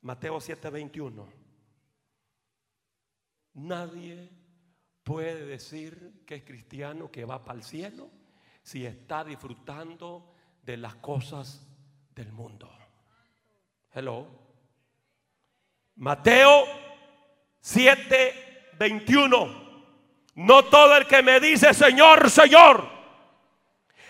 Mateo 0.00 0.40
7:21. 0.40 1.26
Nadie 3.52 4.30
puede 5.04 5.44
decir 5.44 6.24
que 6.24 6.36
es 6.36 6.44
cristiano 6.44 7.10
que 7.10 7.26
va 7.26 7.44
para 7.44 7.58
el 7.58 7.62
cielo 7.62 8.19
si 8.62 8.86
está 8.86 9.24
disfrutando 9.24 10.34
de 10.62 10.76
las 10.76 10.94
cosas 10.96 11.66
del 12.14 12.32
mundo. 12.32 12.70
Hello. 13.92 14.26
Mateo 15.96 16.64
7:21. 17.60 19.68
No 20.36 20.64
todo 20.64 20.96
el 20.96 21.06
que 21.06 21.22
me 21.22 21.40
dice 21.40 21.74
Señor, 21.74 22.30
Señor, 22.30 22.88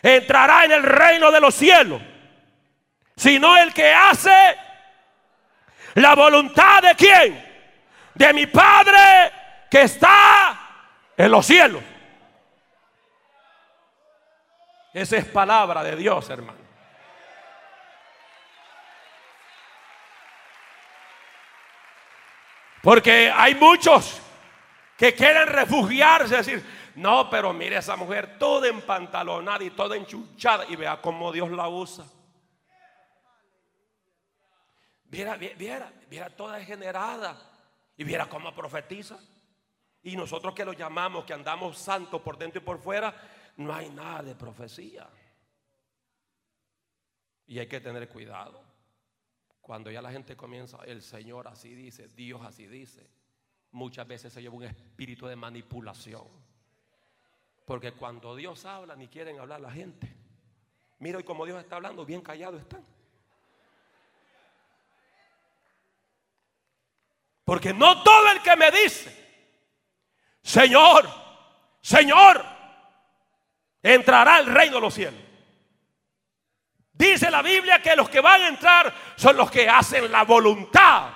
entrará 0.03 0.65
en 0.65 0.73
el 0.73 0.83
reino 0.83 1.31
de 1.31 1.41
los 1.41 1.55
cielos, 1.55 2.03
sino 3.17 3.57
el 3.57 3.73
que 3.73 3.93
hace 3.93 4.57
la 5.95 6.15
voluntad 6.15 6.83
de 6.83 6.95
quién? 6.95 7.51
De 8.15 8.33
mi 8.33 8.47
Padre 8.47 9.33
que 9.71 9.83
está 9.83 10.59
en 11.17 11.31
los 11.31 11.47
cielos. 11.47 11.83
Esa 14.93 15.17
es 15.19 15.25
palabra 15.27 15.83
de 15.85 15.97
Dios, 15.97 16.29
hermano. 16.31 16.59
Porque 22.83 23.31
hay 23.31 23.55
muchos 23.55 24.21
que 24.97 25.15
quieren 25.15 25.47
refugiarse, 25.47 26.37
decir, 26.37 26.65
no, 26.97 27.31
pero 27.31 27.53
mire 27.53 27.77
esa 27.77 27.97
mujer 27.97 28.39
toda 28.39 28.69
empantalonada 28.69 29.63
y 29.63 29.71
toda 29.71 29.97
enchuchada 29.97 30.65
y 30.69 30.77
vea 30.77 31.01
cómo 31.01 31.31
Dios 31.31 31.51
la 31.51 31.69
usa. 31.69 32.05
Viera, 35.05 35.37
viera, 35.37 35.93
viera 36.09 36.31
toda 36.31 36.57
degenerada 36.57 37.37
y 37.97 38.05
viera 38.05 38.27
cómo 38.29 38.55
profetiza. 38.55 39.19
Y 40.03 40.17
nosotros 40.17 40.55
que 40.55 40.65
lo 40.65 40.73
llamamos, 40.73 41.25
que 41.25 41.35
andamos 41.35 41.79
santos 41.79 42.23
por 42.23 42.39
dentro 42.39 42.61
y 42.61 42.65
por 42.65 42.81
fuera, 42.81 43.15
no 43.57 43.75
hay 43.75 43.91
nada 43.91 44.23
de 44.23 44.35
profecía. 44.35 45.09
Y 47.47 47.59
hay 47.59 47.67
que 47.67 47.81
tener 47.81 48.09
cuidado. 48.09 48.63
Cuando 49.61 49.91
ya 49.91 50.01
la 50.03 50.11
gente 50.11 50.37
comienza, 50.37 50.79
el 50.85 51.03
Señor 51.03 51.49
así 51.49 51.75
dice, 51.75 52.09
Dios 52.09 52.41
así 52.43 52.67
dice 52.67 53.21
muchas 53.73 54.07
veces 54.07 54.33
se 54.33 54.43
lleva 54.43 54.55
un 54.55 54.65
espíritu 54.65 55.27
de 55.27 55.37
manipulación. 55.37 56.27
Porque 57.65 57.93
cuando 57.93 58.35
Dios 58.35 58.65
habla, 58.65 58.97
ni 58.97 59.09
quieren 59.09 59.39
hablar 59.39 59.61
la 59.61 59.71
gente. 59.71 60.13
Mira, 60.99 61.21
y 61.21 61.25
como 61.25 61.47
Dios 61.47 61.61
está 61.61 61.77
hablando, 61.77 62.05
bien 62.05 62.21
callado 62.21 62.59
están. 62.59 62.85
Porque 67.45 67.73
no 67.73 68.03
todo 68.03 68.31
el 68.33 68.43
que 68.43 68.57
me 68.57 68.71
dice, 68.71 69.17
Señor, 70.43 71.09
Señor, 71.81 72.45
entrará 73.83 74.37
al 74.37 74.47
reino 74.47 74.77
de 74.77 74.81
los 74.81 74.95
cielos. 74.95 75.21
Dice 76.93 77.31
la 77.31 77.41
Biblia 77.41 77.81
que 77.81 77.97
los 77.97 78.11
que 78.11 78.21
van 78.21 78.43
a 78.43 78.49
entrar 78.49 78.95
son 79.17 79.37
los 79.37 79.51
que 79.51 79.69
hacen 79.69 80.13
la 80.13 80.25
voluntad 80.25 81.11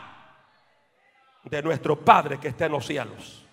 de 1.43 1.63
nuestro 1.63 2.03
Padre 2.03 2.41
que 2.41 2.49
está 2.49 2.67
en 2.67 2.73
los 2.73 2.87
cielos. 2.87 3.45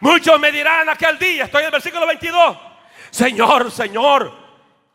Muchos 0.00 0.40
me 0.40 0.50
dirán 0.50 0.88
aquel 0.88 1.16
día, 1.16 1.44
estoy 1.44 1.60
en 1.60 1.66
el 1.66 1.72
versículo 1.72 2.06
22, 2.06 2.58
Señor, 3.10 3.70
Señor, 3.70 4.32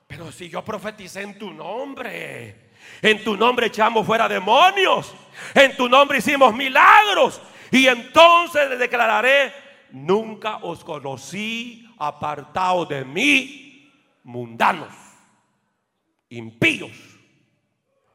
pero 0.05 0.31
si 0.33 0.49
yo 0.49 0.65
profeticé 0.65 1.21
en 1.21 1.37
tu 1.37 1.53
nombre, 1.53 2.66
en 3.01 3.23
tu 3.23 3.37
nombre 3.37 3.67
echamos 3.67 4.05
fuera 4.05 4.27
demonios, 4.27 5.13
en 5.53 5.75
tu 5.75 5.87
nombre 5.87 6.19
hicimos 6.19 6.53
milagros, 6.53 7.41
y 7.71 7.87
entonces 7.87 8.77
declararé, 8.79 9.53
nunca 9.91 10.57
os 10.57 10.83
conocí 10.83 11.93
apartado 11.97 12.85
de 12.85 13.03
mí, 13.05 13.91
mundanos, 14.23 14.93
impíos, 16.29 16.91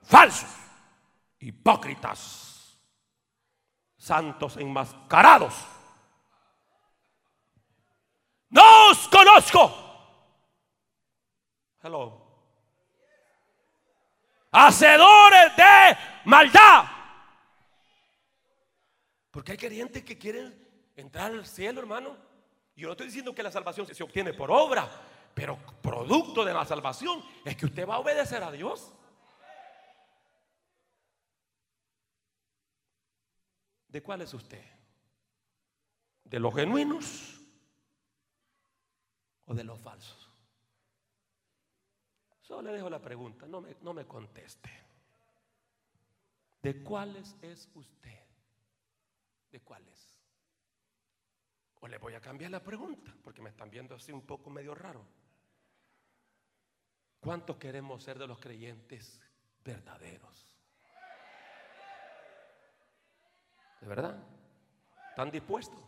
falsos, 0.02 0.50
hipócritas, 1.40 2.78
santos 3.96 4.56
enmascarados. 4.56 5.54
No 8.50 8.90
os 8.90 9.08
conozco. 9.08 9.82
Hello. 11.82 12.22
Hacedores 14.66 15.56
de 15.56 15.96
maldad. 16.24 16.84
Porque 19.32 19.52
hay 19.52 19.58
creyentes 19.58 20.04
que 20.04 20.16
quieren 20.16 20.54
entrar 20.94 21.32
al 21.32 21.44
cielo, 21.46 21.80
hermano. 21.80 22.16
Yo 22.76 22.86
no 22.86 22.92
estoy 22.92 23.06
diciendo 23.06 23.34
que 23.34 23.42
la 23.42 23.50
salvación 23.50 23.92
se 23.92 24.02
obtiene 24.04 24.32
por 24.32 24.52
obra, 24.52 24.88
pero 25.34 25.58
producto 25.82 26.44
de 26.44 26.54
la 26.54 26.64
salvación 26.64 27.24
es 27.44 27.56
que 27.56 27.66
usted 27.66 27.88
va 27.88 27.96
a 27.96 27.98
obedecer 27.98 28.42
a 28.44 28.52
Dios. 28.52 28.92
¿De 33.88 34.00
cuál 34.00 34.22
es 34.22 34.32
usted? 34.32 34.64
¿De 36.24 36.38
los 36.38 36.54
genuinos 36.54 37.40
o 39.44 39.54
de 39.54 39.64
los 39.64 39.80
falsos? 39.80 40.21
Solo 42.52 42.68
le 42.68 42.76
dejo 42.76 42.90
la 42.90 43.00
pregunta, 43.00 43.46
no 43.46 43.62
me, 43.62 43.76
no 43.80 43.94
me 43.94 44.06
conteste. 44.06 44.68
¿De 46.60 46.84
cuáles 46.84 47.34
es 47.40 47.66
usted? 47.74 48.20
¿De 49.50 49.58
cuáles? 49.60 50.20
O 51.80 51.88
le 51.88 51.96
voy 51.96 52.12
a 52.12 52.20
cambiar 52.20 52.50
la 52.50 52.62
pregunta, 52.62 53.10
porque 53.24 53.40
me 53.40 53.48
están 53.48 53.70
viendo 53.70 53.94
así 53.94 54.12
un 54.12 54.20
poco 54.26 54.50
medio 54.50 54.74
raro. 54.74 55.02
¿Cuántos 57.20 57.56
queremos 57.56 58.02
ser 58.02 58.18
de 58.18 58.26
los 58.26 58.38
creyentes 58.38 59.18
verdaderos? 59.64 60.54
¿De 63.80 63.86
verdad? 63.86 64.22
¿Están 65.08 65.30
dispuestos? 65.30 65.82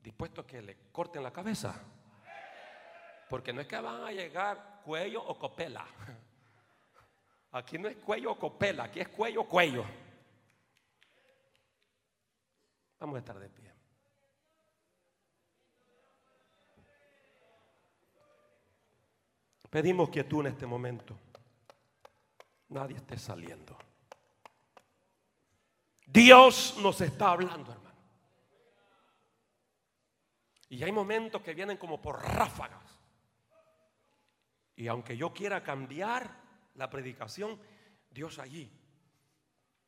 ¿Dispuestos 0.00 0.44
que 0.44 0.60
le 0.60 0.76
corten 0.90 1.22
la 1.22 1.32
cabeza? 1.32 1.80
Porque 3.28 3.52
no 3.52 3.60
es 3.60 3.66
que 3.66 3.80
van 3.80 4.04
a 4.04 4.12
llegar 4.12 4.80
cuello 4.84 5.22
o 5.22 5.38
copela. 5.38 5.86
Aquí 7.52 7.78
no 7.78 7.88
es 7.88 7.96
cuello 7.96 8.32
o 8.32 8.38
copela, 8.38 8.84
aquí 8.84 9.00
es 9.00 9.08
cuello 9.08 9.42
o 9.42 9.48
cuello. 9.48 9.84
Vamos 12.98 13.16
a 13.16 13.18
estar 13.18 13.38
de 13.38 13.48
pie. 13.48 13.72
Pedimos 19.70 20.08
quietud 20.08 20.40
en 20.40 20.52
este 20.52 20.66
momento. 20.66 21.18
Nadie 22.68 22.96
esté 22.96 23.18
saliendo. 23.18 23.76
Dios 26.06 26.76
nos 26.80 27.00
está 27.00 27.32
hablando, 27.32 27.72
hermano. 27.72 27.86
Y 30.68 30.82
hay 30.82 30.92
momentos 30.92 31.42
que 31.42 31.54
vienen 31.54 31.76
como 31.76 32.00
por 32.00 32.22
ráfagas. 32.22 32.85
Y 34.76 34.88
aunque 34.88 35.16
yo 35.16 35.32
quiera 35.32 35.62
cambiar 35.62 36.38
la 36.74 36.90
predicación, 36.90 37.58
Dios 38.10 38.38
allí, 38.38 38.70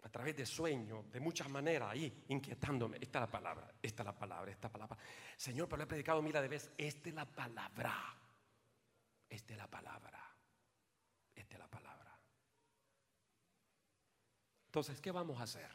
a 0.02 0.08
través 0.08 0.36
de 0.36 0.46
sueños, 0.46 1.10
de 1.12 1.20
muchas 1.20 1.48
maneras, 1.50 1.90
ahí 1.90 2.24
inquietándome. 2.28 2.96
Esta 3.00 3.18
es 3.18 3.22
la 3.22 3.30
palabra, 3.30 3.74
esta 3.82 4.02
es 4.02 4.06
la 4.06 4.18
palabra, 4.18 4.50
esta 4.50 4.70
palabra. 4.70 4.96
Señor, 5.36 5.68
pero 5.68 5.82
he 5.82 5.86
predicado 5.86 6.22
mil 6.22 6.32
de 6.32 6.48
veces. 6.48 6.72
Esta 6.78 7.10
es 7.10 7.14
la 7.14 7.26
palabra. 7.26 7.94
Esta 9.28 9.52
es 9.52 9.58
la 9.58 9.68
palabra. 9.68 10.34
Esta 11.34 11.54
es 11.54 11.58
la 11.58 11.68
palabra. 11.68 12.18
Entonces, 14.66 15.00
¿qué 15.00 15.10
vamos 15.10 15.38
a 15.40 15.42
hacer? 15.42 15.70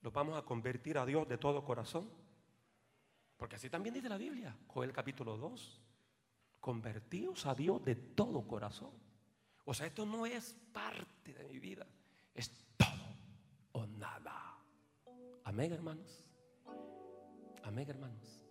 ¿Lo 0.00 0.10
vamos 0.10 0.38
a 0.38 0.42
convertir 0.42 0.96
a 0.98 1.04
Dios 1.04 1.28
de 1.28 1.36
todo 1.36 1.64
corazón? 1.64 2.10
Porque 3.36 3.56
así 3.56 3.68
también 3.68 3.94
dice 3.94 4.08
la 4.08 4.16
Biblia, 4.16 4.56
Joel 4.68 4.92
capítulo 4.92 5.36
2 5.36 5.85
convertidos 6.66 7.46
a 7.46 7.54
Dios 7.54 7.84
de 7.84 7.94
todo 7.94 8.44
corazón. 8.44 8.90
O 9.66 9.72
sea, 9.72 9.86
esto 9.86 10.04
no 10.04 10.26
es 10.26 10.52
parte 10.72 11.32
de 11.32 11.44
mi 11.44 11.60
vida, 11.60 11.86
es 12.34 12.50
todo 12.76 12.90
o 13.70 13.86
nada. 13.86 14.58
Amén, 15.44 15.72
hermanos. 15.72 16.24
Amén, 17.62 17.88
hermanos. 17.88 18.44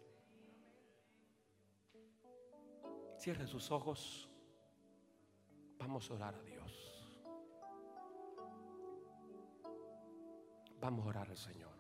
Cierre 3.18 3.46
sus 3.48 3.70
ojos. 3.70 4.30
Vamos 5.78 6.10
a 6.10 6.14
orar 6.14 6.36
a 6.36 6.42
Dios. 6.42 7.20
Vamos 10.80 11.06
a 11.06 11.10
orar 11.10 11.30
al 11.30 11.38
Señor. 11.38 11.76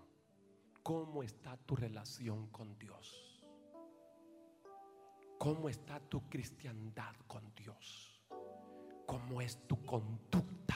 ¿Cómo 0.84 1.24
está 1.24 1.56
tu 1.56 1.78
relación 1.78 2.48
con 2.48 2.78
Dios? 2.78 3.35
¿Cómo 5.46 5.70
está 5.70 6.00
tu 6.00 6.28
cristiandad 6.28 7.16
con 7.28 7.54
Dios? 7.54 8.20
¿Cómo 9.06 9.40
es 9.42 9.68
tu 9.68 9.86
conducta? 9.86 10.76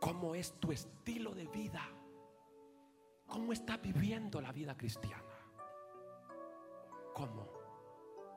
¿Cómo 0.00 0.34
es 0.34 0.58
tu 0.58 0.72
estilo 0.72 1.32
de 1.32 1.46
vida? 1.46 1.88
¿Cómo 3.28 3.52
estás 3.52 3.80
viviendo 3.80 4.40
la 4.40 4.50
vida 4.50 4.76
cristiana? 4.76 5.22
¿Cómo? 7.14 7.46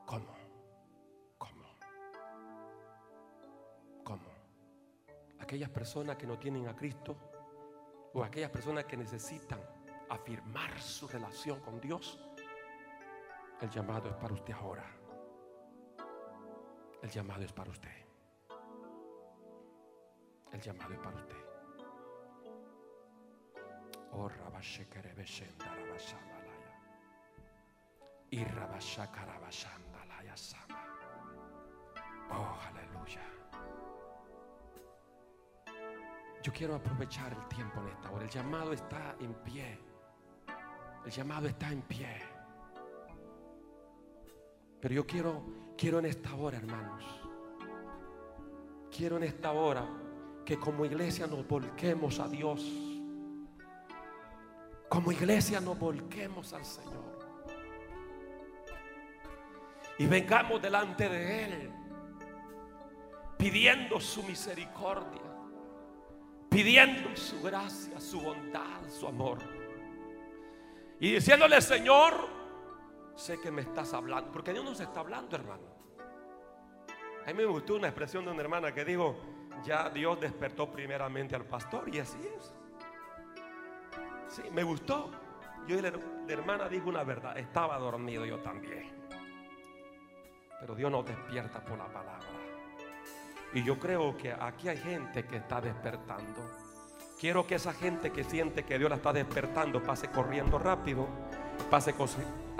¿Cómo? 0.06 0.36
¿Cómo? 1.40 1.66
¿Cómo? 4.04 4.30
Aquellas 5.40 5.72
personas 5.72 6.18
que 6.18 6.28
no 6.28 6.38
tienen 6.38 6.68
a 6.68 6.76
Cristo 6.76 7.18
o 8.14 8.24
aquellas 8.24 8.52
personas 8.52 8.86
que 8.86 8.96
necesitan 8.96 9.60
afirmar 10.08 10.80
su 10.80 11.08
relación 11.08 11.60
con 11.62 11.82
Dios, 11.82 12.20
el 13.62 13.70
llamado 13.70 14.10
es 14.10 14.16
para 14.16 14.34
usted 14.34 14.53
ahora. 14.53 14.86
El 17.01 17.10
llamado 17.10 17.43
es 17.43 17.51
para 17.53 17.70
usted. 17.70 18.05
El 20.51 20.62
llamado 20.62 20.93
es 20.93 20.99
para 20.99 21.16
usted. 21.18 21.36
Oh. 24.12 24.30
Y 28.32 28.43
sama. 30.38 30.84
Oh, 32.32 32.57
aleluya. 32.68 33.22
Yo 36.43 36.53
quiero 36.53 36.76
aprovechar 36.76 37.34
el 37.34 37.47
tiempo 37.47 37.82
en 37.82 37.88
esta 37.89 38.12
hora. 38.12 38.24
El 38.24 38.30
llamado 38.30 38.74
está 38.74 39.16
en 39.20 39.34
pie. 39.43 39.80
El 41.05 41.12
llamado 41.12 41.47
está 41.47 41.72
en 41.72 41.82
pie. 41.82 42.29
Pero 44.80 44.96
yo 44.96 45.06
quiero, 45.06 45.44
quiero 45.78 46.00
en 46.00 46.06
esta 46.06 46.34
hora, 46.36 46.58
hermanos. 46.58 47.04
Quiero 48.96 49.18
en 49.18 49.24
esta 49.24 49.52
hora 49.52 49.86
que 50.46 50.58
como 50.58 50.86
iglesia 50.86 51.28
nos 51.28 51.48
volquemos 51.48 52.20
a 52.20 52.28
Dios. 52.28 52.66
Como 54.88 55.12
iglesia 55.12 55.60
nos 55.60 55.78
volquemos 55.78 56.54
al 56.54 56.66
Señor. 56.66 57.20
Y 59.98 60.08
vengamos 60.08 60.62
delante 60.62 61.10
de 61.10 61.44
Él. 61.44 61.72
Pidiendo 63.38 64.00
su 64.00 64.24
misericordia. 64.24 65.22
Pidiendo 66.50 67.16
su 67.16 67.42
gracia, 67.42 68.00
su 68.00 68.22
bondad, 68.22 68.90
su 68.90 69.08
amor. 69.08 69.38
Y 71.00 71.14
diciéndole, 71.14 71.62
Señor, 71.62 72.39
sé 73.20 73.40
que 73.40 73.52
me 73.52 73.62
estás 73.62 73.94
hablando. 73.94 74.32
Porque 74.32 74.54
Dios 74.54 74.64
nos 74.64 74.80
está 74.80 75.02
hablando, 75.02 75.36
hermano. 75.36 75.64
A 77.24 77.28
mí 77.28 77.34
me 77.34 77.46
gustó 77.46 77.76
una 77.76 77.88
expresión 77.88 78.26
de 78.26 78.32
una 78.32 78.42
hermana 78.42 78.74
que 78.74 78.86
dijo, 78.86 79.18
ya 79.64 79.90
Dios 79.90 80.20
despertó 80.20 80.72
primeramente 80.72 81.36
al 81.36 81.46
pastor. 81.46 81.94
Y 81.94 82.00
así 82.00 82.18
es. 82.38 82.54
Sí, 84.30 84.44
me 84.52 84.64
gustó. 84.64 85.12
Yo 85.68 85.80
la, 85.82 85.92
la 85.92 86.34
hermana 86.34 86.70
dijo 86.70 86.90
una 86.90 87.04
verdad. 87.04 87.38
Estaba 87.38 87.78
dormido 87.78 88.26
yo 88.26 88.40
también. 88.40 88.92
Pero 90.60 90.76
Dios 90.76 90.92
nos 90.92 91.06
despierta 91.06 91.64
por 91.64 91.78
la 91.78 91.88
palabra. 91.88 92.28
Y 93.54 93.64
yo 93.64 93.80
creo 93.80 94.16
que 94.16 94.32
aquí 94.32 94.70
hay 94.70 94.78
gente 94.78 95.26
que 95.26 95.38
está 95.38 95.60
despertando. 95.60 96.42
Quiero 97.20 97.46
que 97.46 97.56
esa 97.56 97.74
gente 97.74 98.12
que 98.12 98.24
siente 98.24 98.64
que 98.64 98.78
Dios 98.78 98.90
la 98.90 98.96
está 98.96 99.12
despertando 99.12 99.84
pase 99.84 100.10
corriendo 100.10 100.58
rápido, 100.58 101.08
pase 101.70 101.94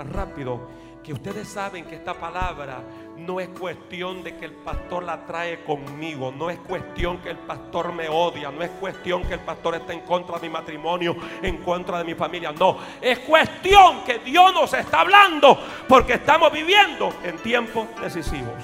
rápido. 0.04 0.68
Que 1.02 1.14
ustedes 1.14 1.48
saben 1.48 1.86
que 1.86 1.96
esta 1.96 2.12
palabra 2.12 2.82
no 3.16 3.40
es 3.40 3.48
cuestión 3.48 4.22
de 4.22 4.36
que 4.36 4.46
el 4.46 4.52
pastor 4.52 5.02
la 5.02 5.24
trae 5.24 5.62
conmigo, 5.64 6.32
no 6.32 6.50
es 6.50 6.58
cuestión 6.58 7.18
que 7.18 7.30
el 7.30 7.38
pastor 7.38 7.92
me 7.92 8.08
odia, 8.08 8.50
no 8.50 8.62
es 8.62 8.70
cuestión 8.72 9.22
que 9.24 9.34
el 9.34 9.40
pastor 9.40 9.76
esté 9.76 9.94
en 9.94 10.00
contra 10.00 10.38
de 10.38 10.48
mi 10.48 10.52
matrimonio, 10.52 11.16
en 11.42 11.58
contra 11.58 11.98
de 11.98 12.04
mi 12.04 12.14
familia, 12.14 12.52
no, 12.52 12.78
es 13.00 13.18
cuestión 13.20 14.04
que 14.04 14.18
Dios 14.18 14.52
nos 14.52 14.72
está 14.74 15.00
hablando 15.00 15.58
porque 15.88 16.14
estamos 16.14 16.52
viviendo 16.52 17.12
en 17.22 17.36
tiempos 17.38 17.88
decisivos. 18.00 18.62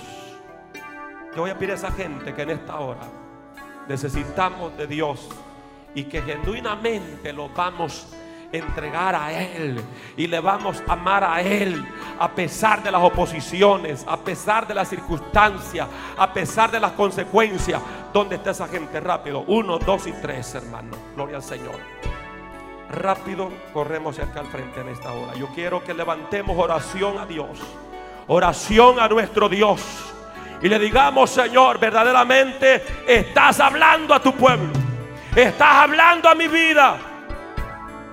Yo 1.35 1.43
voy 1.43 1.51
a 1.51 1.55
pedir 1.59 1.73
a 1.73 1.75
esa 1.75 1.91
gente 1.93 2.35
que 2.35 2.43
en 2.43 2.51
esta 2.51 2.81
hora 2.81 3.03
necesitamos 3.89 4.77
de 4.77 4.87
Dios 4.87 5.29
y 5.95 6.05
que 6.05 6.23
genuinamente 6.23 7.33
lo 7.33 7.49
vamos 7.51 8.16
entregar 8.53 9.15
a 9.15 9.33
Él 9.33 9.81
y 10.17 10.27
le 10.27 10.41
vamos 10.41 10.83
a 10.87 10.93
amar 10.93 11.25
a 11.25 11.41
Él 11.41 11.85
a 12.19 12.31
pesar 12.31 12.83
de 12.83 12.91
las 12.91 13.03
oposiciones, 13.03 14.05
a 14.09 14.17
pesar 14.17 14.67
de 14.67 14.75
las 14.75 14.89
circunstancias, 14.89 15.89
a 16.17 16.33
pesar 16.33 16.71
de 16.71 16.81
las 16.81 16.93
consecuencias. 16.93 17.81
¿Dónde 18.13 18.37
está 18.37 18.51
esa 18.51 18.69
gente? 18.69 19.01
Rápido. 19.01 19.45
Uno, 19.47 19.79
dos 19.79 20.07
y 20.07 20.13
tres, 20.13 20.55
hermano. 20.55 20.97
Gloria 21.15 21.37
al 21.37 21.43
Señor. 21.43 21.77
Rápido, 22.91 23.51
corremos 23.73 24.19
acá 24.19 24.41
al 24.41 24.47
frente 24.47 24.81
en 24.81 24.89
esta 24.89 25.13
hora. 25.13 25.35
Yo 25.35 25.49
quiero 25.49 25.83
que 25.83 25.93
levantemos 25.93 26.57
oración 26.57 27.19
a 27.19 27.27
Dios. 27.27 27.59
Oración 28.29 29.01
a 29.01 29.09
nuestro 29.09 29.49
Dios. 29.49 29.81
Y 30.63 30.69
le 30.69 30.79
digamos, 30.79 31.31
Señor, 31.31 31.79
verdaderamente 31.79 32.83
estás 33.07 33.61
hablando 33.61 34.15
a 34.15 34.21
tu 34.21 34.33
pueblo. 34.33 34.73
Estás 35.35 35.75
hablando 35.75 36.29
a 36.29 36.35
mi 36.35 36.49
vida. 36.49 37.16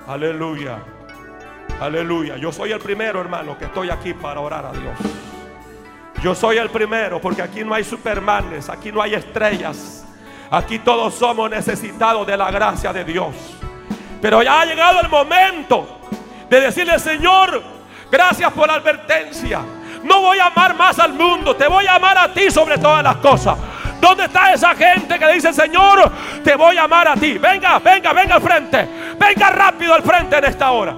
Aleluya. 0.06 0.78
Aleluya. 1.80 2.36
Yo 2.36 2.52
soy 2.52 2.72
el 2.72 2.80
primero, 2.80 3.20
hermano, 3.20 3.56
que 3.56 3.64
estoy 3.64 3.90
aquí 3.90 4.12
para 4.14 4.40
orar 4.40 4.66
a 4.66 4.72
Dios. 4.72 4.98
Yo 6.22 6.34
soy 6.34 6.58
el 6.58 6.70
primero 6.70 7.20
porque 7.20 7.42
aquí 7.42 7.64
no 7.64 7.74
hay 7.74 7.84
supermanes, 7.84 8.68
aquí 8.68 8.92
no 8.92 9.02
hay 9.02 9.14
estrellas. 9.14 10.06
Aquí 10.50 10.78
todos 10.78 11.14
somos 11.14 11.50
necesitados 11.50 12.26
de 12.26 12.36
la 12.36 12.50
gracia 12.50 12.92
de 12.92 13.04
Dios. 13.04 13.34
Pero 14.20 14.42
ya 14.42 14.60
ha 14.60 14.64
llegado 14.64 15.00
el 15.00 15.08
momento 15.08 16.00
de 16.48 16.60
decirle, 16.60 16.98
Señor, 16.98 17.62
gracias 18.10 18.52
por 18.52 18.68
la 18.68 18.74
advertencia. 18.74 19.60
No 20.02 20.20
voy 20.20 20.38
a 20.38 20.46
amar 20.46 20.74
más 20.76 20.98
al 20.98 21.14
mundo, 21.14 21.56
te 21.56 21.66
voy 21.66 21.86
a 21.86 21.96
amar 21.96 22.16
a 22.18 22.32
ti 22.32 22.50
sobre 22.50 22.78
todas 22.78 23.02
las 23.02 23.16
cosas. 23.16 23.58
¿Dónde 24.04 24.24
está 24.26 24.52
esa 24.52 24.74
gente 24.74 25.18
que 25.18 25.32
dice, 25.32 25.50
Señor, 25.50 26.12
te 26.44 26.54
voy 26.56 26.76
a 26.76 26.82
amar 26.82 27.08
a 27.08 27.14
ti? 27.14 27.38
Venga, 27.38 27.78
venga, 27.78 28.12
venga 28.12 28.34
al 28.34 28.42
frente. 28.42 28.86
Venga 29.18 29.48
rápido 29.48 29.94
al 29.94 30.02
frente 30.02 30.36
en 30.36 30.44
esta 30.44 30.72
hora. 30.72 30.94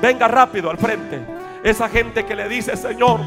Venga 0.00 0.26
rápido 0.26 0.70
al 0.70 0.78
frente. 0.78 1.20
Esa 1.62 1.90
gente 1.90 2.24
que 2.24 2.34
le 2.34 2.48
dice, 2.48 2.78
Señor, 2.78 3.20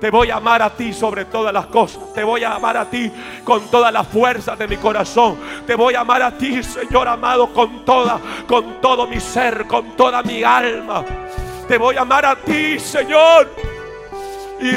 te 0.00 0.10
voy 0.10 0.30
a 0.30 0.36
amar 0.38 0.60
a 0.60 0.70
ti 0.70 0.92
sobre 0.92 1.26
todas 1.26 1.54
las 1.54 1.66
cosas. 1.66 2.12
Te 2.12 2.24
voy 2.24 2.42
a 2.42 2.56
amar 2.56 2.76
a 2.76 2.86
ti 2.86 3.12
con 3.44 3.70
toda 3.70 3.92
la 3.92 4.02
fuerza 4.02 4.56
de 4.56 4.66
mi 4.66 4.76
corazón. 4.78 5.38
Te 5.68 5.76
voy 5.76 5.94
a 5.94 6.00
amar 6.00 6.20
a 6.20 6.32
ti, 6.32 6.64
Señor 6.64 7.06
amado, 7.06 7.52
con 7.52 7.84
toda, 7.84 8.18
con 8.48 8.80
todo 8.80 9.06
mi 9.06 9.20
ser, 9.20 9.68
con 9.68 9.96
toda 9.96 10.20
mi 10.24 10.42
alma. 10.42 11.04
Te 11.68 11.78
voy 11.78 11.96
a 11.96 12.00
amar 12.00 12.26
a 12.26 12.34
ti, 12.34 12.76
Señor. 12.80 13.73
Y 14.64 14.74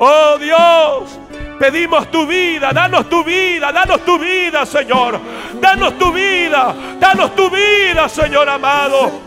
Oh 0.00 0.38
Dios, 0.40 1.20
pedimos 1.56 2.10
tu 2.10 2.26
vida, 2.26 2.72
danos 2.72 3.08
tu 3.08 3.22
vida, 3.22 3.70
danos 3.70 4.04
tu 4.04 4.18
vida, 4.18 4.66
Señor. 4.66 5.20
Danos 5.60 5.96
tu 5.98 6.12
vida, 6.12 6.74
danos 6.98 7.36
tu 7.36 7.48
vida, 7.48 8.08
Señor 8.08 8.48
amado. 8.48 9.20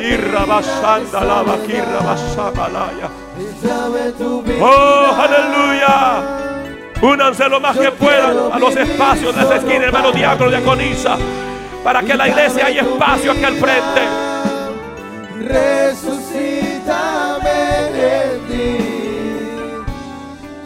Y 0.00 0.16
Oh, 4.62 5.14
aleluya. 5.14 6.22
Únanse 7.02 7.50
lo 7.50 7.60
más 7.60 7.76
que 7.76 7.90
puedan 7.90 8.50
a 8.50 8.58
los 8.58 8.74
espacios 8.74 9.36
de 9.36 9.42
esa 9.42 9.56
esquina, 9.56 9.84
hermano 9.84 10.10
diácono, 10.12 10.48
diaconisa, 10.48 11.18
para 11.84 12.02
que 12.02 12.14
la 12.14 12.28
iglesia 12.28 12.64
haya 12.64 12.80
espacio 12.80 13.32
aquí 13.32 13.44
al 13.44 13.56
frente. 13.56 14.37
Resucítame 15.40 16.68
en 17.94 18.40
ti. 18.48 18.78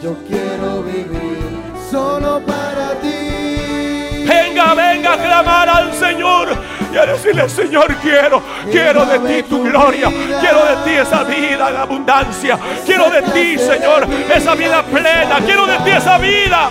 Yo 0.01 0.15
quiero 0.27 0.83
vivir 0.83 1.61
solo 1.89 2.41
para 2.45 2.99
ti. 2.99 4.25
Venga, 4.27 4.73
venga 4.73 5.13
a 5.13 5.17
clamar 5.17 5.69
al 5.69 5.93
Señor 5.93 6.49
y 6.93 6.97
a 6.97 7.05
decirle, 7.05 7.47
Señor, 7.49 7.95
quiero, 7.97 8.41
quiero 8.71 9.05
de 9.05 9.19
ti 9.19 9.43
tu 9.49 9.63
gloria, 9.63 10.09
quiero 10.39 10.65
de 10.65 10.75
ti 10.83 10.91
esa 10.91 11.23
vida 11.23 11.69
en 11.69 11.77
abundancia, 11.77 12.59
quiero 12.85 13.09
de 13.09 13.21
ti, 13.23 13.57
Señor, 13.57 14.07
esa 14.33 14.55
vida 14.55 14.83
plena, 14.83 15.39
quiero 15.45 15.65
de 15.65 15.77
ti 15.79 15.89
esa 15.89 16.17
vida. 16.17 16.69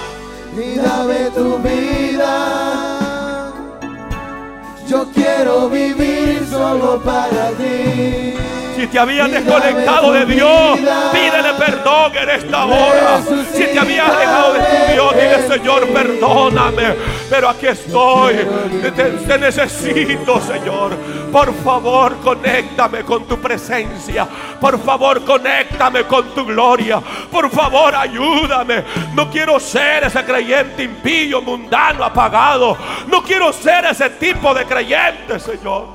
Y 0.57 0.77
dame 0.77 1.31
tu 1.35 1.59
vida. 1.59 2.92
Yo 4.89 5.07
quiero 5.15 5.69
vivir 5.69 6.47
solo 6.51 7.01
para 7.03 7.51
ti. 7.51 8.35
Si 8.77 8.87
te 8.87 8.99
habías 8.99 9.31
desconectado 9.31 10.13
de 10.13 10.27
Dios, 10.27 10.79
pídele 11.13 11.55
perdón 11.59 12.13
en 12.21 12.31
esta 12.31 12.65
hora. 12.65 13.21
Si 13.53 13.65
te 13.65 13.79
habías 13.79 14.09
alejado 14.09 14.55
de 14.55 14.61
tu 14.61 14.93
Dios, 14.93 15.15
dile 15.15 15.49
Señor, 15.49 15.89
perdóname. 15.89 16.95
Pero 17.33 17.49
aquí 17.49 17.67
estoy. 17.67 18.47
Te, 18.95 19.39
necesito, 19.39 20.39
Señor. 20.39 20.95
Por 21.33 21.55
favor, 21.65 22.19
conéctame 22.19 23.05
con 23.05 23.25
tu 23.25 23.39
presencia. 23.41 24.29
Por 24.61 24.79
favor, 24.79 25.25
conéctame 25.25 26.05
con 26.05 26.35
tu 26.35 26.45
gloria. 26.45 27.01
Por 27.31 27.49
favor, 27.49 27.95
ayúdame. 27.95 28.85
No 29.15 29.31
quiero 29.31 29.59
ser 29.59 30.05
ese 30.05 30.23
creyente 30.27 30.83
impío, 30.83 31.41
mundano, 31.41 32.05
apagado. 32.05 32.77
No 33.09 33.23
quiero 33.23 33.51
ser 33.51 33.87
ese 33.87 34.11
tipo 34.11 34.53
de 34.53 34.67
creyente, 34.67 35.41
Señor. 35.41 35.87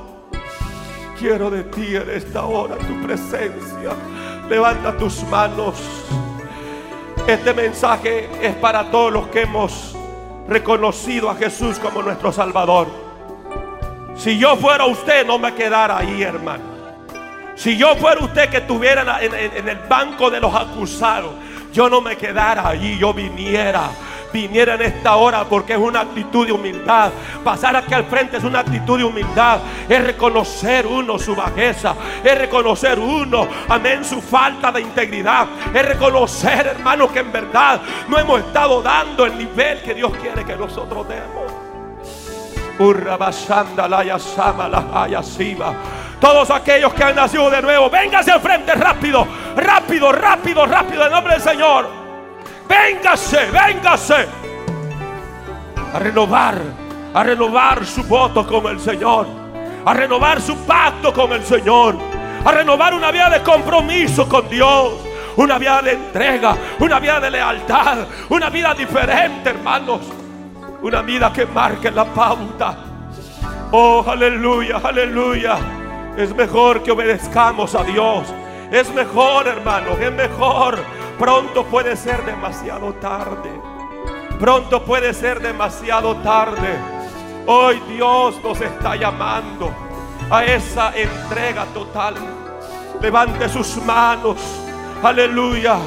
Quiero 1.16 1.50
de 1.50 1.62
ti 1.62 1.94
en 1.94 2.10
esta 2.10 2.42
hora 2.46 2.74
tu 2.78 3.00
presencia. 3.06 3.92
Levanta 4.50 4.96
tus 4.96 5.22
manos. 5.28 5.76
Este 7.28 7.54
mensaje 7.54 8.28
es 8.42 8.56
para 8.56 8.90
todos 8.90 9.12
los 9.12 9.28
que 9.28 9.42
hemos 9.42 9.97
reconocido 10.48 11.28
a 11.30 11.34
Jesús 11.36 11.78
como 11.78 12.02
nuestro 12.02 12.32
Salvador. 12.32 12.88
Si 14.16 14.38
yo 14.38 14.56
fuera 14.56 14.86
usted, 14.86 15.26
no 15.26 15.38
me 15.38 15.54
quedara 15.54 15.98
ahí, 15.98 16.22
hermano. 16.22 16.64
Si 17.54 17.76
yo 17.76 17.96
fuera 17.96 18.24
usted 18.24 18.48
que 18.50 18.58
estuviera 18.58 19.22
en, 19.22 19.68
el 19.68 19.78
banco 19.88 20.30
de 20.30 20.40
los 20.40 20.54
acusados, 20.54 21.32
yo 21.72 21.88
no 21.88 22.00
me 22.00 22.16
quedara 22.16 22.68
allí, 22.68 22.98
yo 22.98 23.12
viniera. 23.12 23.90
Viniera 24.32 24.74
en 24.74 24.82
esta 24.82 25.16
hora 25.16 25.44
porque 25.44 25.72
es 25.72 25.78
una 25.78 26.00
actitud 26.00 26.46
de 26.46 26.52
humildad. 26.52 27.10
Pasar 27.42 27.76
aquí 27.76 27.94
al 27.94 28.04
frente 28.04 28.36
es 28.36 28.44
una 28.44 28.60
actitud 28.60 28.98
de 28.98 29.04
humildad. 29.04 29.60
Es 29.88 30.04
reconocer 30.04 30.86
uno 30.86 31.18
su 31.18 31.34
bajeza. 31.34 31.94
Es 32.22 32.36
reconocer 32.36 32.98
uno, 32.98 33.48
amén, 33.68 34.04
su 34.04 34.20
falta 34.20 34.70
de 34.70 34.82
integridad. 34.82 35.46
Es 35.72 35.84
reconocer, 35.86 36.66
hermano, 36.66 37.10
que 37.10 37.20
en 37.20 37.32
verdad 37.32 37.80
no 38.08 38.18
hemos 38.18 38.40
estado 38.40 38.82
dando 38.82 39.24
el 39.24 39.38
nivel 39.38 39.80
que 39.82 39.94
Dios 39.94 40.12
quiere 40.20 40.44
que 40.44 40.56
nosotros 40.56 41.06
demos. 41.08 41.52
Todos 46.20 46.50
aquellos 46.50 46.92
que 46.94 47.04
han 47.04 47.16
nacido 47.16 47.48
de 47.50 47.62
nuevo, 47.62 47.88
véngase 47.88 48.30
al 48.30 48.40
frente 48.40 48.74
rápido, 48.74 49.26
rápido, 49.56 50.12
rápido, 50.12 50.66
rápido, 50.66 51.06
en 51.06 51.12
nombre 51.12 51.34
del 51.34 51.42
Señor. 51.42 52.07
Véngase, 52.68 53.50
véngase 53.50 54.28
a 55.92 55.98
renovar, 55.98 56.60
a 57.14 57.22
renovar 57.22 57.84
su 57.86 58.02
voto 58.04 58.46
con 58.46 58.66
el 58.66 58.78
Señor, 58.78 59.26
a 59.84 59.94
renovar 59.94 60.40
su 60.40 60.56
pacto 60.66 61.12
con 61.12 61.32
el 61.32 61.42
Señor, 61.44 61.96
a 62.44 62.52
renovar 62.52 62.94
una 62.94 63.10
vida 63.10 63.30
de 63.30 63.42
compromiso 63.42 64.28
con 64.28 64.48
Dios, 64.48 64.92
una 65.36 65.58
vida 65.58 65.80
de 65.82 65.92
entrega, 65.92 66.56
una 66.80 66.98
vida 66.98 67.20
de 67.20 67.30
lealtad, 67.30 67.98
una 68.28 68.50
vida 68.50 68.74
diferente, 68.74 69.50
hermanos, 69.50 70.00
una 70.82 71.00
vida 71.02 71.32
que 71.32 71.46
marque 71.46 71.90
la 71.90 72.04
pauta. 72.04 72.76
Oh, 73.70 74.04
aleluya, 74.06 74.80
aleluya. 74.82 75.58
Es 76.16 76.34
mejor 76.34 76.82
que 76.82 76.90
obedezcamos 76.90 77.74
a 77.74 77.84
Dios. 77.84 78.26
Es 78.70 78.92
mejor, 78.92 79.48
hermano, 79.48 79.92
es 79.98 80.12
mejor. 80.12 80.78
Pronto 81.18 81.64
puede 81.64 81.96
ser 81.96 82.24
demasiado 82.24 82.92
tarde. 82.94 83.50
Pronto 84.38 84.84
puede 84.84 85.14
ser 85.14 85.40
demasiado 85.40 86.16
tarde. 86.16 86.76
Hoy 87.46 87.80
Dios 87.88 88.34
nos 88.42 88.60
está 88.60 88.94
llamando 88.94 89.70
a 90.30 90.44
esa 90.44 90.92
entrega 90.94 91.64
total. 91.72 92.14
Levante 93.00 93.48
sus 93.48 93.82
manos. 93.84 94.36
Aleluya. 95.02 95.78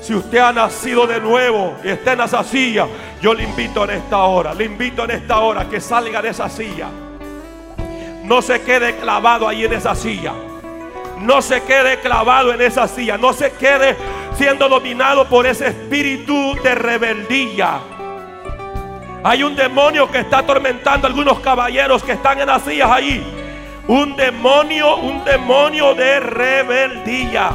Si 0.00 0.14
usted 0.14 0.38
ha 0.38 0.52
nacido 0.52 1.06
de 1.06 1.20
nuevo 1.20 1.76
y 1.84 1.88
está 1.88 2.14
en 2.14 2.22
esa 2.22 2.42
silla, 2.42 2.86
yo 3.20 3.34
le 3.34 3.44
invito 3.44 3.84
en 3.84 3.90
esta 3.90 4.18
hora, 4.18 4.54
le 4.54 4.64
invito 4.64 5.04
en 5.04 5.12
esta 5.12 5.38
hora 5.40 5.68
que 5.68 5.80
salga 5.80 6.20
de 6.20 6.30
esa 6.30 6.48
silla. 6.48 6.88
No 8.22 8.40
se 8.40 8.62
quede 8.62 8.96
clavado 8.96 9.46
ahí 9.46 9.64
en 9.64 9.72
esa 9.74 9.94
silla. 9.94 10.32
No 11.20 11.42
se 11.42 11.62
quede 11.62 12.00
clavado 12.00 12.52
en 12.52 12.60
esa 12.60 12.88
silla. 12.88 13.16
No 13.16 13.32
se 13.32 13.52
quede 13.52 13.96
siendo 14.36 14.68
dominado 14.68 15.28
por 15.28 15.46
ese 15.46 15.68
espíritu 15.68 16.54
de 16.62 16.74
rebeldía. 16.74 17.80
Hay 19.22 19.42
un 19.42 19.56
demonio 19.56 20.10
que 20.10 20.18
está 20.18 20.38
atormentando 20.38 21.06
a 21.06 21.10
algunos 21.10 21.40
caballeros 21.40 22.02
que 22.02 22.12
están 22.12 22.40
en 22.40 22.46
las 22.46 22.62
sillas 22.62 22.90
ahí. 22.90 23.24
Un 23.86 24.16
demonio, 24.16 24.96
un 24.96 25.24
demonio 25.24 25.94
de 25.94 26.20
rebeldía. 26.20 27.50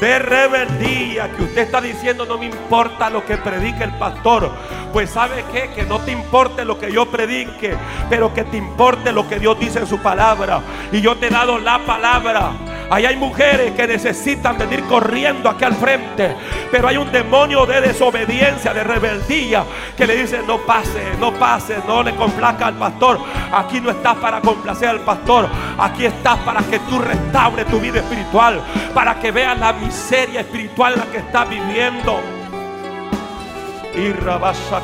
De 0.00 0.18
rebeldía 0.18 1.30
que 1.32 1.42
usted 1.42 1.62
está 1.62 1.80
diciendo 1.80 2.24
no 2.24 2.38
me 2.38 2.46
importa 2.46 3.10
lo 3.10 3.24
que 3.26 3.36
predique 3.36 3.84
el 3.84 3.92
pastor. 3.98 4.50
Pues 4.92 5.10
sabe 5.10 5.44
qué? 5.52 5.70
que 5.74 5.84
no 5.84 6.00
te 6.00 6.10
importe 6.10 6.64
lo 6.64 6.78
que 6.78 6.90
yo 6.90 7.06
predique, 7.06 7.76
pero 8.08 8.32
que 8.32 8.44
te 8.44 8.56
importe 8.56 9.12
lo 9.12 9.28
que 9.28 9.38
Dios 9.38 9.58
dice 9.58 9.80
en 9.80 9.86
su 9.86 9.98
palabra. 9.98 10.60
Y 10.90 11.00
yo 11.00 11.16
te 11.16 11.26
he 11.26 11.30
dado 11.30 11.58
la 11.58 11.78
palabra. 11.80 12.52
Ahí 12.90 13.06
hay 13.06 13.14
mujeres 13.14 13.70
que 13.76 13.86
necesitan 13.86 14.58
venir 14.58 14.82
corriendo 14.86 15.48
aquí 15.48 15.64
al 15.64 15.74
frente. 15.74 16.34
Pero 16.72 16.88
hay 16.88 16.96
un 16.96 17.12
demonio 17.12 17.64
de 17.64 17.80
desobediencia, 17.80 18.74
de 18.74 18.82
rebeldía, 18.82 19.64
que 19.96 20.08
le 20.08 20.16
dice, 20.16 20.40
no 20.44 20.58
pase, 20.58 21.12
no 21.20 21.32
pase, 21.32 21.76
no 21.86 22.02
le 22.02 22.16
complazca 22.16 22.66
al 22.66 22.74
pastor. 22.74 23.20
Aquí 23.52 23.80
no 23.80 23.90
estás 23.90 24.16
para 24.16 24.40
complacer 24.40 24.88
al 24.88 25.00
pastor. 25.00 25.48
Aquí 25.78 26.04
estás 26.04 26.38
para 26.40 26.62
que 26.62 26.80
tú 26.80 26.98
restaures 26.98 27.64
tu 27.66 27.78
vida 27.78 28.00
espiritual. 28.00 28.60
Para 28.92 29.20
que 29.20 29.30
veas 29.30 29.56
la 29.56 29.72
miseria 29.90 30.42
espiritual 30.42 30.94
la 30.96 31.06
que 31.06 31.18
estás 31.18 31.48
viviendo. 31.48 32.20
Irrabasa 33.96 34.80